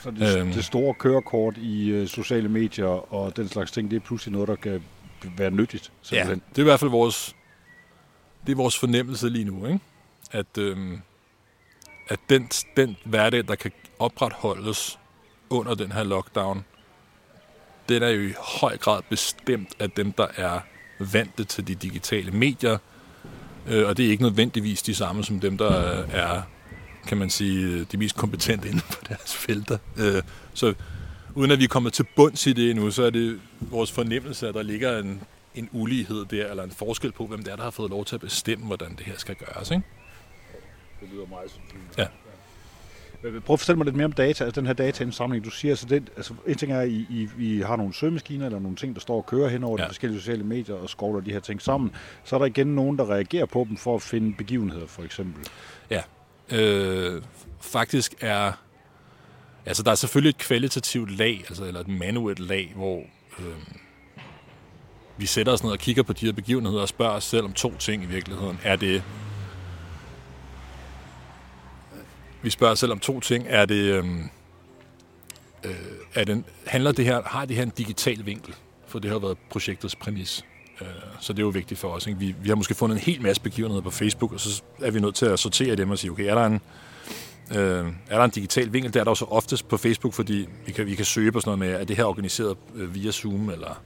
Så 0.00 0.10
det, 0.10 0.38
øhm. 0.38 0.52
det 0.52 0.64
store 0.64 0.94
kørekort 0.94 1.56
i 1.56 1.88
øh, 1.88 2.08
sociale 2.08 2.48
medier 2.48 3.14
og 3.14 3.36
den 3.36 3.48
slags 3.48 3.70
ting, 3.70 3.90
det 3.90 3.96
er 3.96 4.00
pludselig 4.00 4.32
noget, 4.32 4.48
der 4.48 4.56
kan 4.56 4.84
være 5.36 5.50
nyttigt. 5.50 5.92
Simpelthen. 6.02 6.38
Ja, 6.38 6.50
det 6.50 6.58
er 6.58 6.62
i 6.62 6.64
hvert 6.64 6.80
fald 6.80 6.90
vores, 6.90 7.36
det 8.46 8.52
er 8.52 8.56
vores 8.56 8.78
fornemmelse 8.78 9.28
lige 9.28 9.44
nu, 9.44 9.66
ikke? 9.66 9.80
at, 10.30 10.58
øh, 10.58 10.98
at 12.08 12.20
den, 12.30 12.50
den 12.76 12.96
hverdag, 13.04 13.48
der 13.48 13.54
kan 13.54 13.72
opretholdes 13.98 14.98
under 15.50 15.74
den 15.74 15.92
her 15.92 16.02
lockdown, 16.02 16.64
den 17.88 18.02
er 18.02 18.08
jo 18.08 18.28
i 18.28 18.32
høj 18.60 18.76
grad 18.76 19.02
bestemt 19.10 19.74
af 19.78 19.90
dem, 19.90 20.12
der 20.12 20.26
er 20.36 20.60
vante 20.98 21.44
til 21.44 21.68
de 21.68 21.74
digitale 21.74 22.30
medier, 22.30 22.78
øh, 23.66 23.88
og 23.88 23.96
det 23.96 24.06
er 24.06 24.10
ikke 24.10 24.22
nødvendigvis 24.22 24.82
de 24.82 24.94
samme 24.94 25.24
som 25.24 25.40
dem, 25.40 25.58
der 25.58 26.00
øh, 26.00 26.08
er, 26.12 26.42
kan 27.06 27.18
man 27.18 27.30
sige, 27.30 27.84
de 27.84 27.96
mest 27.96 28.16
kompetente 28.16 28.68
inden 28.68 28.80
for 28.80 29.02
deres 29.08 29.36
felter. 29.36 29.78
Øh, 29.96 30.22
så 30.54 30.74
uden 31.34 31.50
at 31.50 31.58
vi 31.58 31.64
er 31.64 31.68
kommet 31.68 31.92
til 31.92 32.06
bunds 32.16 32.46
i 32.46 32.52
det 32.52 32.70
endnu, 32.70 32.90
så 32.90 33.02
er 33.02 33.10
det 33.10 33.40
vores 33.60 33.92
fornemmelse, 33.92 34.48
at 34.48 34.54
der 34.54 34.62
ligger 34.62 34.98
en, 34.98 35.22
en 35.54 35.68
ulighed 35.72 36.24
der, 36.24 36.50
eller 36.50 36.62
en 36.62 36.70
forskel 36.70 37.12
på, 37.12 37.26
hvem 37.26 37.42
det 37.42 37.52
er, 37.52 37.56
der 37.56 37.62
har 37.62 37.70
fået 37.70 37.90
lov 37.90 38.04
til 38.04 38.14
at 38.14 38.20
bestemme, 38.20 38.66
hvordan 38.66 38.90
det 38.96 39.06
her 39.06 39.16
skal 39.16 39.34
gøres. 39.34 39.70
Ikke? 39.70 39.82
Det 41.00 41.08
lyder 41.12 41.26
meget 41.26 41.50
sådan. 41.50 41.80
Ja. 41.98 42.06
Prøv 43.22 43.54
at 43.54 43.60
fortælle 43.60 43.76
mig 43.76 43.84
lidt 43.84 43.96
mere 43.96 44.04
om 44.04 44.12
data, 44.12 44.44
altså 44.44 44.60
den 44.60 44.66
her 44.66 44.74
dataindsamling. 44.74 45.44
Du 45.44 45.50
siger, 45.50 45.72
altså, 45.72 45.86
det, 45.86 46.10
altså 46.16 46.34
en 46.46 46.54
ting 46.56 46.72
er, 46.72 46.80
at 46.80 46.88
I, 46.88 47.06
I, 47.10 47.28
I 47.38 47.60
har 47.60 47.76
nogle 47.76 47.94
søgemaskiner 47.94 48.46
eller 48.46 48.58
nogle 48.58 48.76
ting, 48.76 48.94
der 48.94 49.00
står 49.00 49.16
og 49.16 49.26
kører 49.26 49.48
hen 49.48 49.64
over 49.64 49.76
ja. 49.78 49.84
de 49.84 49.88
forskellige 49.88 50.20
sociale 50.20 50.44
medier 50.44 50.74
og 50.74 50.90
skovler 50.90 51.20
de 51.20 51.32
her 51.32 51.40
ting 51.40 51.62
sammen. 51.62 51.90
Så 52.24 52.36
er 52.36 52.38
der 52.38 52.46
igen 52.46 52.66
nogen, 52.66 52.98
der 52.98 53.10
reagerer 53.10 53.46
på 53.46 53.66
dem 53.68 53.76
for 53.76 53.94
at 53.94 54.02
finde 54.02 54.34
begivenheder, 54.36 54.86
for 54.86 55.02
eksempel. 55.02 55.46
Ja, 55.90 56.02
øh, 56.52 57.22
faktisk 57.60 58.14
er... 58.20 58.52
Altså, 59.66 59.82
der 59.82 59.90
er 59.90 59.94
selvfølgelig 59.94 60.30
et 60.30 60.38
kvalitativt 60.38 61.18
lag, 61.18 61.44
altså, 61.48 61.64
eller 61.64 61.80
et 61.80 61.88
manuelt 61.88 62.38
lag, 62.38 62.72
hvor 62.76 63.02
øh, 63.38 63.44
vi 65.16 65.26
sætter 65.26 65.52
os 65.52 65.62
ned 65.62 65.72
og 65.72 65.78
kigger 65.78 66.02
på 66.02 66.12
de 66.12 66.26
her 66.26 66.32
begivenheder 66.32 66.80
og 66.80 66.88
spørger 66.88 67.12
os 67.12 67.24
selv 67.24 67.44
om 67.44 67.52
to 67.52 67.76
ting 67.76 68.02
i 68.02 68.06
virkeligheden. 68.06 68.60
Er 68.64 68.76
det 68.76 69.02
Vi 72.42 72.50
spørger 72.50 72.74
selv 72.74 72.92
om 72.92 72.98
to 72.98 73.20
ting. 73.20 73.44
Er 73.48 73.66
det, 73.66 73.92
øhm, 73.94 74.28
øh, 75.64 75.72
er 76.14 76.24
det, 76.24 76.44
handler 76.66 76.92
det 76.92 77.04
her, 77.04 77.22
har 77.22 77.44
det 77.44 77.56
her 77.56 77.62
en 77.62 77.72
digital 77.78 78.26
vinkel? 78.26 78.54
For 78.86 78.98
det 78.98 79.10
har 79.10 79.18
været 79.18 79.38
projektets 79.50 79.96
præmis. 79.96 80.44
Øh, 80.80 80.86
så 81.20 81.32
det 81.32 81.38
er 81.38 81.44
jo 81.44 81.48
vigtigt 81.48 81.80
for 81.80 81.88
os. 81.88 82.06
Ikke? 82.06 82.18
Vi, 82.18 82.34
vi 82.42 82.48
har 82.48 82.56
måske 82.56 82.74
fundet 82.74 82.96
en 82.96 83.02
hel 83.02 83.22
masse 83.22 83.42
begivenheder 83.42 83.82
på 83.82 83.90
Facebook, 83.90 84.32
og 84.32 84.40
så 84.40 84.62
er 84.82 84.90
vi 84.90 85.00
nødt 85.00 85.14
til 85.14 85.26
at 85.26 85.38
sortere 85.38 85.76
dem 85.76 85.90
og 85.90 85.98
sige, 85.98 86.10
okay, 86.10 86.24
er 86.24 86.34
der 86.34 86.46
en, 86.46 86.60
øh, 87.56 87.92
er 88.08 88.16
der 88.16 88.24
en 88.24 88.30
digital 88.30 88.72
vinkel? 88.72 88.92
Det 88.92 89.00
er 89.00 89.04
der 89.04 89.10
også 89.10 89.24
oftest 89.24 89.68
på 89.68 89.76
Facebook, 89.76 90.14
fordi 90.14 90.48
vi 90.66 90.72
kan, 90.72 90.86
vi 90.86 90.94
kan 90.94 91.04
søge 91.04 91.32
på 91.32 91.40
sådan 91.40 91.58
noget 91.58 91.72
med, 91.72 91.80
er 91.80 91.84
det 91.84 91.96
her 91.96 92.04
organiseret 92.04 92.56
øh, 92.74 92.94
via 92.94 93.10
Zoom, 93.10 93.50
eller 93.50 93.82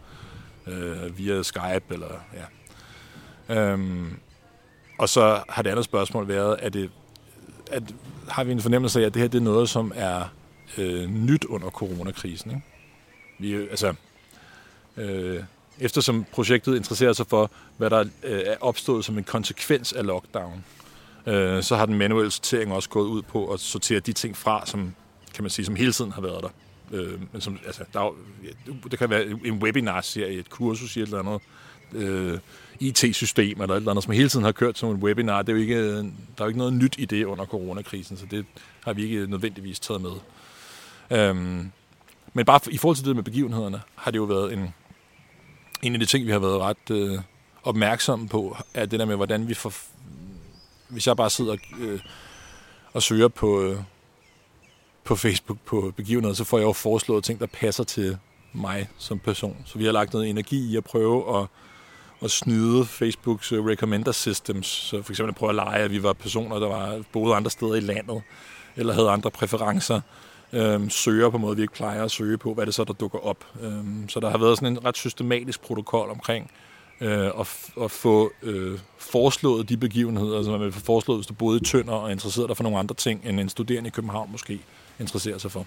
øh, 0.67 1.19
via 1.19 1.43
Skype, 1.43 1.85
eller 1.91 2.09
ja. 2.35 2.45
Øhm, 3.49 4.17
og 4.99 5.09
så 5.09 5.43
har 5.49 5.63
det 5.63 5.71
andet 5.71 5.85
spørgsmål 5.85 6.29
været, 6.29 6.57
er 6.61 6.69
det, 6.69 6.91
at 7.71 7.83
har 8.33 8.45
vi 8.45 8.53
en 8.53 8.61
fornemmelse 8.61 9.01
af, 9.01 9.07
at 9.07 9.15
det 9.15 9.23
her 9.23 9.29
det 9.29 9.39
er 9.39 9.43
noget, 9.43 9.69
som 9.69 9.93
er 9.95 10.25
øh, 10.79 11.11
nyt 11.11 11.45
under 11.45 11.71
coronakrisen. 11.71 12.51
Ikke? 12.51 12.63
Vi, 13.39 13.55
altså, 13.55 13.95
øh, 14.97 15.43
eftersom 15.81 16.25
projektet 16.33 16.77
interesserer 16.77 17.13
sig 17.13 17.27
for, 17.27 17.51
hvad 17.77 17.91
der 17.91 18.05
øh, 18.23 18.43
er 18.47 18.57
opstået 18.61 19.05
som 19.05 19.19
en 19.19 19.25
konsekvens 19.25 19.93
af 19.93 20.07
lockdown, 20.07 20.65
øh, 21.27 21.63
så 21.63 21.77
har 21.77 21.87
den 21.87 21.99
manuelle 21.99 22.31
sortering 22.31 22.73
også 22.73 22.89
gået 22.89 23.07
ud 23.07 23.23
på 23.23 23.53
at 23.53 23.61
sortere 23.61 24.01
de 24.01 24.13
ting 24.13 24.37
fra, 24.37 24.67
som 24.67 24.95
kan 25.35 25.45
man 25.45 25.51
sige, 25.51 25.67
som 25.67 25.77
hele 25.77 25.93
tiden 25.93 26.13
har 26.13 26.23
været 26.23 26.43
der. 26.43 26.51
Øh, 26.93 27.21
men 27.33 27.41
som, 27.41 27.59
altså, 27.67 27.85
der, 27.93 28.01
er, 28.01 28.15
det 28.91 28.99
kan 28.99 29.11
være 29.11 29.25
en 29.45 29.63
webinar-serie, 29.63 30.39
et 30.39 30.51
kursus 30.51 30.97
i 30.97 31.01
et 31.01 31.07
eller 31.07 31.19
andet 31.19 31.41
øh, 31.95 32.39
IT-system 32.81 33.61
eller 33.61 33.75
et 33.75 33.77
eller 33.77 33.91
andet, 33.91 34.05
som 34.05 34.13
hele 34.13 34.29
tiden 34.29 34.45
har 34.45 34.53
kørt 34.53 34.79
som 34.79 34.91
en 34.91 34.97
webinar. 34.97 35.43
Det 35.43 35.53
er 35.53 35.57
jo 35.57 35.61
ikke, 35.61 35.77
øh, 35.77 35.97
der 35.97 36.05
er 36.39 36.45
jo 36.45 36.47
ikke 36.47 36.59
noget 36.59 36.73
nyt 36.73 36.95
i 36.99 37.05
det 37.05 37.25
under 37.25 37.45
coronakrisen, 37.45 38.17
så 38.17 38.27
det 38.31 38.47
har 38.85 38.93
vi 38.93 39.03
ikke 39.03 39.27
nødvendigvis 39.27 39.81
taget 39.81 40.01
med. 40.01 40.13
Øhm, 41.11 41.71
men 42.33 42.45
bare 42.45 42.61
i 42.71 42.79
forhold 42.79 42.97
til 42.97 43.07
det 43.07 43.17
med 43.17 43.23
begivenhederne, 43.23 43.81
har 43.95 44.11
det 44.11 44.19
jo 44.19 44.25
været 44.25 44.53
en, 44.53 44.75
en 45.83 45.95
af 45.95 46.01
de 46.01 46.07
ting, 46.07 46.27
vi 46.27 46.33
har 46.33 46.39
været 46.39 46.61
ret 46.61 46.91
øh, 46.91 47.19
opmærksomme 47.63 48.29
på, 48.29 48.57
er 48.75 48.87
det 48.87 49.01
der 49.01 49.07
med, 49.07 49.17
hvordan 49.17 49.49
vi 49.49 49.55
får... 49.55 49.73
Hvis 50.89 51.07
jeg 51.07 51.17
bare 51.17 51.31
sidder 51.31 51.57
øh, 51.81 52.01
og 52.93 53.03
søger 53.03 53.29
på, 53.29 53.63
øh, 53.63 53.79
på 55.05 55.17
Facebook 55.17 55.59
på 55.67 55.93
begivenheder, 55.97 56.35
så 56.35 56.45
får 56.45 56.59
jeg 56.59 56.65
jo 56.65 56.73
foreslået 56.73 57.25
ting, 57.25 57.41
der 57.41 57.47
passer 57.47 57.85
til 57.85 58.19
mig 58.53 58.89
som 58.99 59.19
person. 59.19 59.57
Så 59.65 59.79
vi 59.79 59.85
har 59.85 59.93
lagt 59.93 60.13
noget 60.13 60.31
energi 60.31 60.73
i 60.73 60.77
at 60.77 60.85
prøve 60.85 61.41
at 61.41 61.47
at 62.25 62.31
snyde 62.31 62.85
Facebooks 62.85 63.53
øh, 63.53 63.65
recommender 63.65 64.13
systems. 64.13 64.67
Så 64.67 65.03
for 65.03 65.13
eksempel 65.13 65.31
at 65.31 65.37
prøve 65.37 65.51
at 65.51 65.55
lege, 65.55 65.79
at 65.79 65.91
vi 65.91 66.03
var 66.03 66.13
personer, 66.13 66.59
der 66.59 66.69
var 66.69 67.03
boede 67.13 67.35
andre 67.35 67.51
steder 67.51 67.75
i 67.75 67.81
landet, 67.81 68.23
eller 68.77 68.95
havde 68.95 69.11
andre 69.11 69.31
præferencer. 69.31 70.01
Øhm, 70.53 70.91
søger 70.91 71.31
på 71.31 71.37
en 71.37 71.41
måde, 71.41 71.57
vi 71.57 71.63
ikke 71.63 71.75
plejer 71.75 72.05
at 72.05 72.11
søge 72.11 72.39
på, 72.39 72.55
hvad 72.55 72.67
det 72.67 72.75
så, 72.75 72.85
der 72.85 72.93
dukker 72.93 73.19
op. 73.19 73.45
Øhm, 73.63 74.09
så 74.09 74.21
der 74.21 74.31
har 74.31 74.39
været 74.39 74.59
sådan 74.59 74.73
en 74.73 74.85
ret 74.85 74.97
systematisk 74.97 75.61
protokol 75.61 76.11
omkring 76.11 76.51
øh, 77.01 77.31
at, 77.41 77.71
at 77.83 77.91
få 77.91 78.33
øh, 78.43 78.79
foreslået 78.99 79.69
de 79.69 79.77
begivenheder, 79.77 80.43
som 80.43 80.53
man 80.53 80.61
vil 80.61 80.73
få 80.73 80.81
foreslået, 80.81 81.19
hvis 81.19 81.27
du 81.27 81.35
boede 81.35 81.61
i 81.63 81.65
Tønder 81.65 81.93
og 81.93 82.13
interesserer 82.13 82.47
dig 82.47 82.57
for 82.57 82.65
nogle 82.65 82.79
andre 82.79 82.95
ting, 82.95 83.21
end 83.25 83.41
en 83.41 83.49
studerende 83.49 83.89
i 83.89 83.91
København 83.91 84.33
måske 84.33 84.61
interesserer 85.01 85.39
sig 85.39 85.53
for. 85.53 85.67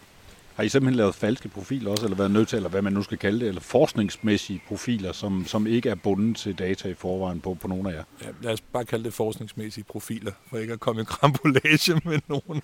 Har 0.55 0.63
I 0.63 0.69
simpelthen 0.69 0.97
lavet 0.97 1.15
falske 1.15 1.49
profiler 1.49 1.91
også, 1.91 2.05
eller 2.05 2.17
været 2.17 2.31
nødt 2.31 2.47
til, 2.47 2.55
eller 2.55 2.69
hvad 2.69 2.81
man 2.81 2.93
nu 2.93 3.03
skal 3.03 3.17
kalde 3.17 3.39
det, 3.39 3.47
eller 3.47 3.61
forskningsmæssige 3.61 4.61
profiler, 4.67 5.11
som, 5.11 5.45
som 5.47 5.67
ikke 5.67 5.89
er 5.89 5.95
bundet 5.95 6.37
til 6.37 6.59
data 6.59 6.89
i 6.89 6.93
forvejen 6.93 7.41
på, 7.41 7.53
på 7.53 7.67
nogle 7.67 7.89
af 7.89 7.95
jer? 7.95 8.03
Ja, 8.23 8.27
lad 8.41 8.53
os 8.53 8.61
bare 8.61 8.85
kalde 8.85 9.03
det 9.03 9.13
forskningsmæssige 9.13 9.83
profiler, 9.83 10.31
for 10.49 10.57
ikke 10.57 10.73
at 10.73 10.79
komme 10.79 11.01
i 11.01 11.05
krampolage 11.05 12.01
med 12.09 12.19
nogen. 12.27 12.61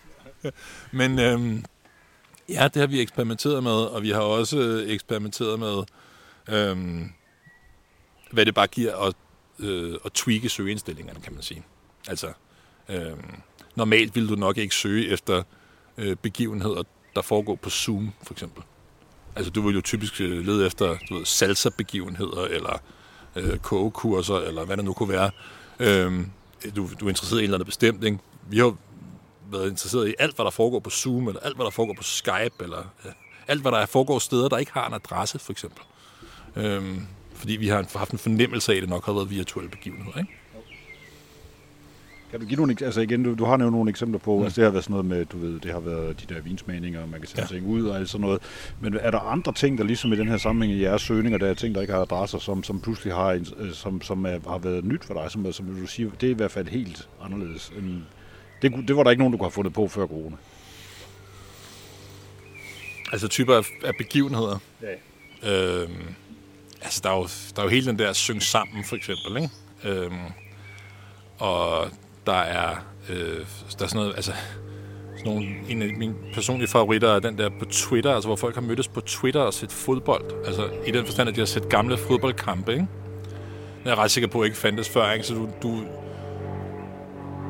Men 0.92 1.20
øhm, 1.20 1.66
ja, 2.50 2.68
det 2.74 2.80
har 2.80 2.88
vi 2.88 3.02
eksperimenteret 3.02 3.64
med, 3.64 3.72
og 3.72 4.02
vi 4.02 4.10
har 4.10 4.22
også 4.22 4.60
øh, 4.60 4.90
eksperimenteret 4.90 5.60
med, 5.60 5.84
øhm, 6.50 7.12
hvad 8.32 8.46
det 8.46 8.56
bare 8.56 8.68
giver 8.68 9.08
at, 9.08 9.16
øh, 9.60 9.96
at 10.06 10.12
tweake 10.12 10.50
søgeindstillingerne, 10.50 11.20
kan 11.22 11.34
man 11.34 11.44
sige. 11.44 11.64
Altså, 12.08 12.28
øhm, 12.90 13.42
normalt 13.76 14.16
vil 14.16 14.30
du 14.30 14.36
nok 14.36 14.58
ikke 14.58 14.76
søge 14.76 15.08
efter 15.08 15.44
øh, 15.98 16.16
begivenheder, 16.16 16.84
der 17.16 17.22
foregår 17.22 17.56
på 17.56 17.70
Zoom, 17.70 18.14
for 18.24 18.34
eksempel. 18.34 18.64
Altså, 19.36 19.52
du 19.52 19.62
vil 19.62 19.76
jo 19.76 19.82
typisk 19.82 20.22
øh, 20.22 20.46
lede 20.46 20.66
efter 20.66 20.98
du 21.10 21.18
ved, 21.18 21.26
salsa-begivenheder, 21.26 22.42
eller 22.42 22.82
øh, 23.36 23.58
kogekurser, 23.58 24.36
eller 24.36 24.66
hvad 24.66 24.78
det 24.78 24.86
nu 24.86 24.94
kunne 24.94 25.10
være. 25.10 25.32
Øh, 25.80 26.26
du, 26.76 26.90
du 27.00 27.06
er 27.06 27.10
interesseret 27.10 27.40
i 27.40 27.44
en 27.44 27.44
eller 27.44 27.58
anden 27.58 27.66
bestemt, 27.66 28.04
ikke? 28.04 28.20
Vi 28.50 28.58
har 28.58 28.76
været 29.52 29.70
interesseret 29.70 30.10
i 30.10 30.14
alt, 30.20 30.36
hvad 30.36 30.46
der 30.46 30.52
foregår 30.52 30.80
på 30.80 30.90
Zoom, 30.90 31.28
eller 31.28 31.40
alt, 31.40 31.56
hvad 31.56 31.66
der 31.66 31.72
foregår 31.72 31.94
på 31.94 32.04
Skype, 32.04 32.56
eller 32.64 32.80
øh, 33.06 33.12
alt, 33.48 33.62
hvad 33.62 33.72
der 33.72 33.86
foregår 33.86 34.20
steder, 34.20 34.50
der 34.50 34.58
ikke 34.58 34.72
har 34.72 34.88
en 34.88 34.94
adresse, 34.94 35.40
for 35.40 35.52
eksempel. 35.52 35.84
Øh, 36.56 36.98
fordi 37.34 37.54
vi 37.54 37.68
har 37.68 37.98
haft 37.98 38.12
en 38.12 38.18
fornemmelse 38.18 38.72
af, 38.72 38.76
at 38.76 38.82
det 38.82 38.90
nok 38.90 39.06
har 39.06 39.14
været 39.14 39.30
virtuelle 39.30 39.70
begivenheder, 39.70 40.18
ikke? 40.18 40.41
Kan 42.32 42.40
du 42.40 42.46
give 42.46 42.58
nogle, 42.58 42.76
altså 42.82 43.02
igen, 43.02 43.24
du, 43.24 43.36
du 43.36 43.46
har 43.46 43.58
nævnt 43.58 43.74
nogle 43.74 43.90
eksempler 43.90 44.20
på, 44.20 44.38
mm. 44.38 44.44
altså 44.44 44.62
det 44.62 44.64
har 44.64 44.72
været 44.72 44.84
sådan 44.84 44.92
noget 44.92 45.06
med, 45.06 45.26
du 45.26 45.38
ved, 45.38 45.60
det 45.60 45.72
har 45.72 45.80
været 45.80 46.22
de 46.22 46.34
der 46.34 46.42
vinsmagninger, 46.42 47.06
man 47.06 47.20
kan 47.20 47.28
sætte 47.28 47.42
ja. 47.42 47.48
ting 47.48 47.68
ud 47.68 47.86
og 47.88 47.98
alt 47.98 48.10
sådan 48.10 48.22
noget. 48.22 48.42
Men 48.80 48.98
er 49.02 49.12
der 49.12 49.20
andre 49.20 49.54
ting, 49.54 49.78
der 49.78 49.84
ligesom 49.84 50.14
i 50.14 50.16
den 50.16 50.28
her 50.28 50.38
sammenhæng 50.38 50.80
i 50.80 50.84
jeres 50.84 51.02
søgninger, 51.02 51.40
der 51.40 51.48
er 51.48 51.54
ting, 51.54 51.76
der 51.76 51.82
ikke 51.82 51.94
har 51.94 52.02
adresser, 52.02 52.40
som, 52.40 52.64
som 52.64 52.82
pludselig 52.82 53.14
har, 53.14 53.32
en, 53.32 53.46
øh, 53.58 53.74
som, 53.74 54.02
som 54.02 54.26
er, 54.26 54.50
har 54.50 54.58
været 54.58 54.86
nyt 54.86 55.04
for 55.04 55.14
dig, 55.14 55.32
som, 55.32 55.54
som 55.54 55.66
du 55.66 55.88
siger, 55.88 56.10
det 56.22 56.28
er 56.28 56.32
i 56.32 56.36
hvert 56.36 56.52
fald 56.52 56.68
helt 56.68 57.10
anderledes. 57.22 57.72
End, 57.78 58.02
det, 58.62 58.88
det 58.88 58.96
var 58.96 59.04
der 59.04 59.12
ikke 59.12 59.22
nogen, 59.22 59.32
du 59.32 59.38
kunne 59.38 59.46
have 59.46 59.52
fundet 59.52 59.74
på 59.74 59.88
før 59.88 60.08
corona. 60.08 60.36
Altså 63.12 63.28
typer 63.28 63.56
af, 63.56 63.64
af 63.84 63.96
begivenheder. 63.98 64.60
Ja. 64.82 65.84
Øhm, 65.84 66.16
altså 66.82 67.02
der 67.04 67.10
er, 67.10 67.18
jo, 67.18 67.28
der 67.56 67.62
er 67.62 67.64
jo 67.64 67.70
hele 67.70 67.86
den 67.86 68.00
der 68.00 68.14
syng 68.14 68.42
sammen, 68.42 68.84
for 68.84 68.96
eksempel, 68.96 69.38
ikke? 69.38 69.50
Øhm, 69.84 70.32
og 71.40 71.88
der 72.26 72.34
er, 72.34 72.70
øh, 73.10 73.18
der 73.18 73.84
er 73.84 73.88
sådan 73.88 73.90
noget, 73.94 74.14
altså, 74.16 74.32
sådan 75.18 75.34
nogle, 75.34 75.48
en 75.70 75.82
af 75.82 75.90
mine 75.98 76.16
personlige 76.34 76.68
favoritter 76.68 77.10
er 77.10 77.20
den 77.20 77.38
der 77.38 77.50
på 77.60 77.66
Twitter, 77.66 78.14
altså 78.14 78.28
hvor 78.28 78.36
folk 78.36 78.56
har 78.56 78.62
mødtes 78.62 78.88
på 78.88 79.02
Twitter 79.02 79.42
og 79.42 79.54
set 79.54 79.72
fodbold. 79.72 80.46
Altså 80.46 80.70
i 80.88 80.92
den 80.92 81.06
forstand, 81.06 81.30
at 81.30 81.36
de 81.36 81.42
har 81.42 81.46
set 81.46 81.70
gamle 81.70 81.98
fodboldkampe, 81.98 82.72
ikke? 82.74 82.88
Jeg 83.86 83.92
er 83.92 84.00
ret 84.00 84.12
sikker 84.12 84.28
på, 84.28 84.42
at 84.42 84.46
ikke 84.46 84.58
fandtes 84.58 84.90
før, 84.90 85.12
ikke? 85.12 85.26
Så 85.26 85.34
du, 85.34 85.50
du 85.62 85.78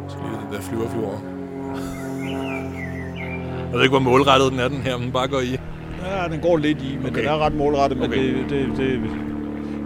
så 0.10 0.16
lige 0.18 0.42
den 0.46 0.54
der 0.54 0.62
flyver 0.62 0.90
flyver. 0.90 1.20
Jeg 3.72 3.78
ved 3.78 3.82
ikke, 3.82 3.92
hvor 3.92 4.00
målrettet 4.00 4.52
den 4.52 4.60
er, 4.60 4.68
den 4.68 4.82
her, 4.82 4.98
men 4.98 5.04
den 5.04 5.12
bare 5.12 5.28
går 5.28 5.40
i. 5.40 5.58
Ja, 6.06 6.28
den 6.28 6.42
går 6.42 6.58
lidt 6.58 6.82
i, 6.82 6.98
men 6.98 7.06
okay. 7.06 7.20
den 7.20 7.28
er 7.28 7.38
ret 7.38 7.54
målrettet, 7.54 7.98
men 8.00 8.12
okay. 8.12 8.34
det, 8.34 8.50
det, 8.50 8.78
det, 8.78 9.02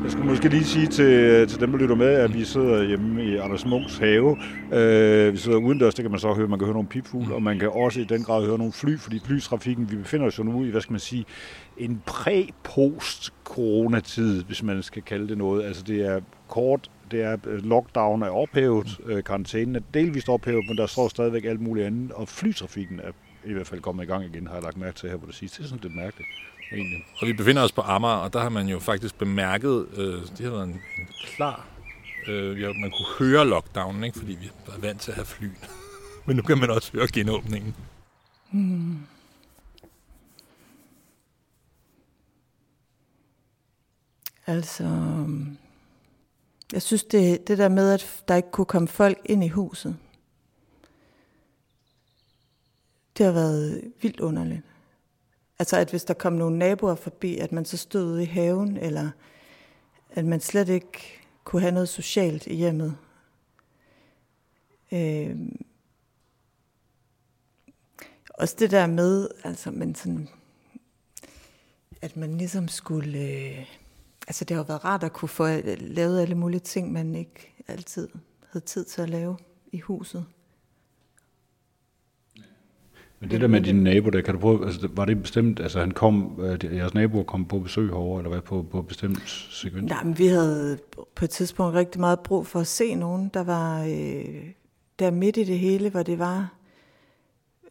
jeg 0.06 0.12
skulle 0.12 0.30
måske 0.30 0.50
lige 0.50 0.64
sige 0.64 0.88
til, 0.88 1.48
til 1.48 1.60
dem, 1.60 1.72
der 1.72 1.78
lytter 1.78 1.96
med, 1.96 2.08
at 2.08 2.34
vi 2.34 2.44
sidder 2.44 2.84
hjemme 2.84 3.24
i 3.24 3.38
Anders 3.38 3.66
Munks 3.66 3.98
have. 3.98 4.38
Øh, 4.74 5.34
vi 5.34 5.38
sidder 5.38 5.58
udendørs, 5.58 5.96
det 5.96 6.04
kan 6.04 6.12
man 6.12 6.20
så 6.20 6.34
høre. 6.34 6.48
Man 6.48 6.60
kan 6.60 6.66
høre 6.66 6.74
nogle 6.74 6.90
pipfugle, 6.90 7.36
og 7.36 7.44
man 7.44 7.60
kan 7.60 7.70
også 7.70 8.00
i 8.00 8.04
den 8.04 8.24
grad 8.24 8.46
høre 8.46 8.58
nogle 8.58 8.74
fly, 8.74 8.98
fordi 8.98 9.20
flytrafikken, 9.26 9.92
vi 9.92 9.96
befinder 9.96 10.28
os 10.28 10.40
jo 10.40 10.44
nu 10.44 10.64
i, 10.64 10.70
hvad 10.70 10.82
skal 10.82 10.94
man 10.94 11.00
sige, 11.00 11.26
en 11.78 12.02
præ-post-coronatid, 12.06 14.44
hvis 14.44 14.64
man 14.64 14.84
skal 14.84 15.02
kalde 15.02 15.28
det 15.28 15.38
noget. 15.38 15.64
Altså 15.64 15.84
det 15.84 16.06
er 16.06 16.20
kort 16.48 16.90
det 17.12 17.22
er 17.22 17.38
øh, 17.48 17.64
lockdown 17.64 18.22
er 18.22 18.30
ophævet, 18.30 19.00
øh, 19.06 19.24
karantænen 19.24 19.76
er 19.76 19.82
delvist 19.94 20.30
ophævet, 20.30 20.66
men 20.68 20.78
der 20.78 20.86
står 20.86 21.08
stadigvæk 21.08 21.46
alt 21.46 21.62
muligt 21.62 21.88
andet, 21.88 22.12
og 22.12 22.28
flytrafikken 22.28 23.00
er 23.00 23.12
i 23.46 23.54
hvert 23.54 23.68
fald 23.68 23.82
kommet 23.82 24.04
i 24.04 24.08
gang 24.08 24.26
igen, 24.26 24.48
har 24.48 24.54
jeg 24.54 24.64
lagt 24.64 24.78
mærke 24.78 24.98
til 24.98 25.10
her 25.10 25.18
på 25.18 25.26
det 25.26 25.36
sidste. 25.36 25.58
Det 25.58 25.64
er 25.64 25.70
sådan 25.70 25.84
lidt 25.84 25.96
mærkeligt 25.96 26.30
egentlig. 26.72 27.06
Og 27.22 27.28
vi 27.28 27.34
befinder 27.34 27.64
os 27.64 27.72
på 27.72 27.82
Amager, 27.82 28.16
og 28.16 28.34
der 28.34 28.40
har 28.40 28.50
man 28.50 28.68
jo 28.68 28.80
faktisk 28.80 29.18
bemærket, 29.18 29.88
øh, 29.98 30.22
det 30.38 30.40
har 30.40 30.50
været 30.50 30.64
en, 30.64 30.70
en 30.70 31.08
klar, 31.36 31.68
øh, 32.28 32.62
ja, 32.62 32.68
man 32.68 32.92
kunne 32.92 33.30
høre 33.30 33.48
lockdownen, 33.48 34.04
ikke? 34.04 34.20
fordi 34.20 34.38
vi 34.42 34.52
var 34.68 34.78
vant 34.78 35.02
til 35.02 35.12
at 35.12 35.16
have 35.16 35.26
fly. 35.26 35.48
Men 36.26 36.36
nu 36.36 36.42
kan 36.42 36.58
man 36.58 36.70
også 36.70 36.92
høre 36.92 37.08
genåbningen. 37.14 37.76
Hmm. 38.52 38.98
Altså, 44.48 44.84
jeg 46.74 46.82
synes, 46.82 47.04
det, 47.04 47.48
det 47.48 47.58
der 47.58 47.70
med, 47.70 47.92
at 47.92 48.24
der 48.28 48.36
ikke 48.36 48.52
kunne 48.52 48.66
komme 48.66 48.88
folk 48.88 49.18
ind 49.26 49.44
i 49.44 49.48
huset, 49.48 49.98
det 53.18 53.26
har 53.26 53.34
været 53.34 53.92
vildt 54.02 54.20
underligt. 54.20 54.62
Altså 55.60 55.78
at 55.78 55.90
hvis 55.90 56.04
der 56.04 56.14
kom 56.14 56.34
nogle 56.34 56.58
naboer 56.58 56.96
forbi, 56.96 57.38
at 57.38 57.52
man 57.52 57.66
så 57.66 57.78
stod 57.78 58.04
ude 58.04 58.24
i 58.24 58.26
haven, 58.26 58.78
eller 58.78 59.10
at 60.10 60.26
man 60.26 60.40
slet 60.40 60.70
ikke 60.70 61.22
kunne 61.44 61.62
have 61.62 61.72
noget 61.72 61.90
socialt 61.90 62.48
i 62.48 62.56
hjemmet. 62.56 62.98
Øh, 64.92 65.38
også 68.30 68.56
det 68.60 68.72
der 68.72 68.88
med, 68.88 69.30
altså, 69.44 69.72
men 69.72 69.96
sådan, 69.96 70.30
at 72.02 72.18
man 72.18 72.38
ligesom 72.38 72.68
skulle, 72.68 73.20
øh, 73.20 73.66
altså 74.28 74.46
det 74.46 74.58
har 74.58 74.64
været 74.64 74.86
rart 74.86 75.04
at 75.04 75.14
kunne 75.14 75.30
få 75.30 75.48
lavet 75.78 76.22
alle 76.22 76.36
mulige 76.36 76.60
ting, 76.60 76.92
man 76.92 77.16
ikke 77.16 77.64
altid 77.68 78.10
havde 78.52 78.66
tid 78.66 78.86
til 78.86 79.02
at 79.02 79.10
lave 79.10 79.38
i 79.72 79.80
huset. 79.80 80.26
Men 83.26 83.32
det 83.32 83.42
der 83.42 83.48
med 83.48 83.62
din 83.62 83.84
nabo, 83.84 84.10
der, 84.10 84.22
kan 84.22 84.34
du 84.34 84.40
prøve, 84.40 84.66
altså, 84.66 84.90
var 84.92 85.06
det 85.06 85.22
bestemt, 85.22 85.60
altså 85.60 85.80
han 85.80 85.92
kom, 85.92 86.40
øh, 86.40 86.76
jeres 86.76 86.94
nabo 86.94 87.24
kom 87.24 87.46
på 87.46 87.60
besøg 87.60 87.90
herovre, 87.90 88.20
eller 88.20 88.30
hvad, 88.30 88.42
på, 88.42 88.66
på 88.72 88.82
bestemt 88.82 89.48
sekvens? 89.50 89.90
Nej, 89.90 90.04
men 90.04 90.18
vi 90.18 90.28
havde 90.28 90.78
på 91.16 91.26
et 91.26 91.30
tidspunkt 91.30 91.76
rigtig 91.76 92.02
meget 92.02 92.20
brug 92.20 92.48
for 92.48 92.60
at 92.60 92.68
se 92.68 92.96
nogen, 92.96 93.32
der 93.34 93.44
var 93.44 93.84
øh, 93.84 94.50
der 95.00 95.12
midt 95.12 95.38
i 95.38 95.44
det 95.44 95.60
hele, 95.60 95.90
hvor 95.90 96.04
det 96.04 96.20
var, 96.20 96.54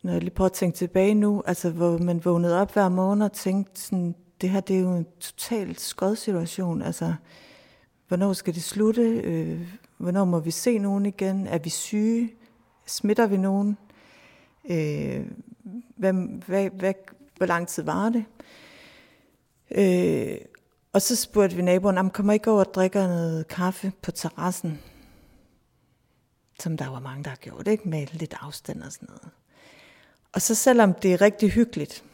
når 0.02 0.12
jeg 0.12 0.20
lige 0.20 0.34
prøver 0.34 0.48
at 0.48 0.52
tænke 0.52 0.76
tilbage 0.76 1.14
nu, 1.14 1.42
altså 1.46 1.70
hvor 1.70 1.98
man 1.98 2.24
vågnede 2.24 2.60
op 2.60 2.72
hver 2.72 2.88
morgen 2.88 3.22
og 3.22 3.32
tænkte 3.32 3.80
sådan, 3.80 4.14
det 4.40 4.50
her 4.50 4.60
det 4.60 4.76
er 4.76 4.80
jo 4.80 4.96
en 4.96 5.06
totalt 5.20 5.80
skød 5.80 6.16
situation, 6.16 6.82
altså 6.82 7.14
hvornår 8.08 8.32
skal 8.32 8.54
det 8.54 8.62
slutte, 8.62 9.02
øh, 9.02 9.60
hvornår 9.98 10.24
må 10.24 10.38
vi 10.38 10.50
se 10.50 10.78
nogen 10.78 11.06
igen, 11.06 11.46
er 11.46 11.58
vi 11.58 11.70
syge, 11.70 12.30
smitter 12.86 13.26
vi 13.26 13.36
nogen, 13.36 13.76
Øh, 14.70 15.26
hvad, 15.96 16.12
hvad, 16.46 16.70
hvad, 16.70 16.94
hvor 17.36 17.46
lang 17.46 17.68
tid 17.68 17.82
var 17.82 18.08
det? 18.08 18.24
Øh, 19.70 20.38
og 20.92 21.02
så 21.02 21.16
spurgte 21.16 21.56
vi 21.56 21.62
naboen, 21.62 21.98
om 21.98 22.10
kommer 22.10 22.32
ikke 22.32 22.50
over 22.50 22.64
og 22.64 22.74
drikker 22.74 23.06
noget 23.06 23.48
kaffe 23.48 23.92
på 24.02 24.10
terrassen? 24.10 24.80
Som 26.60 26.76
der 26.76 26.88
var 26.88 27.00
mange, 27.00 27.24
der 27.24 27.30
har 27.30 27.36
gjort, 27.36 27.68
ikke? 27.68 27.88
Med 27.88 28.06
lidt 28.12 28.34
afstand 28.40 28.82
og 28.82 28.92
sådan 28.92 29.08
noget. 29.08 29.30
Og 30.32 30.42
så 30.42 30.54
selvom 30.54 30.94
det 30.94 31.12
er 31.12 31.20
rigtig 31.20 31.50
hyggeligt, 31.50 32.04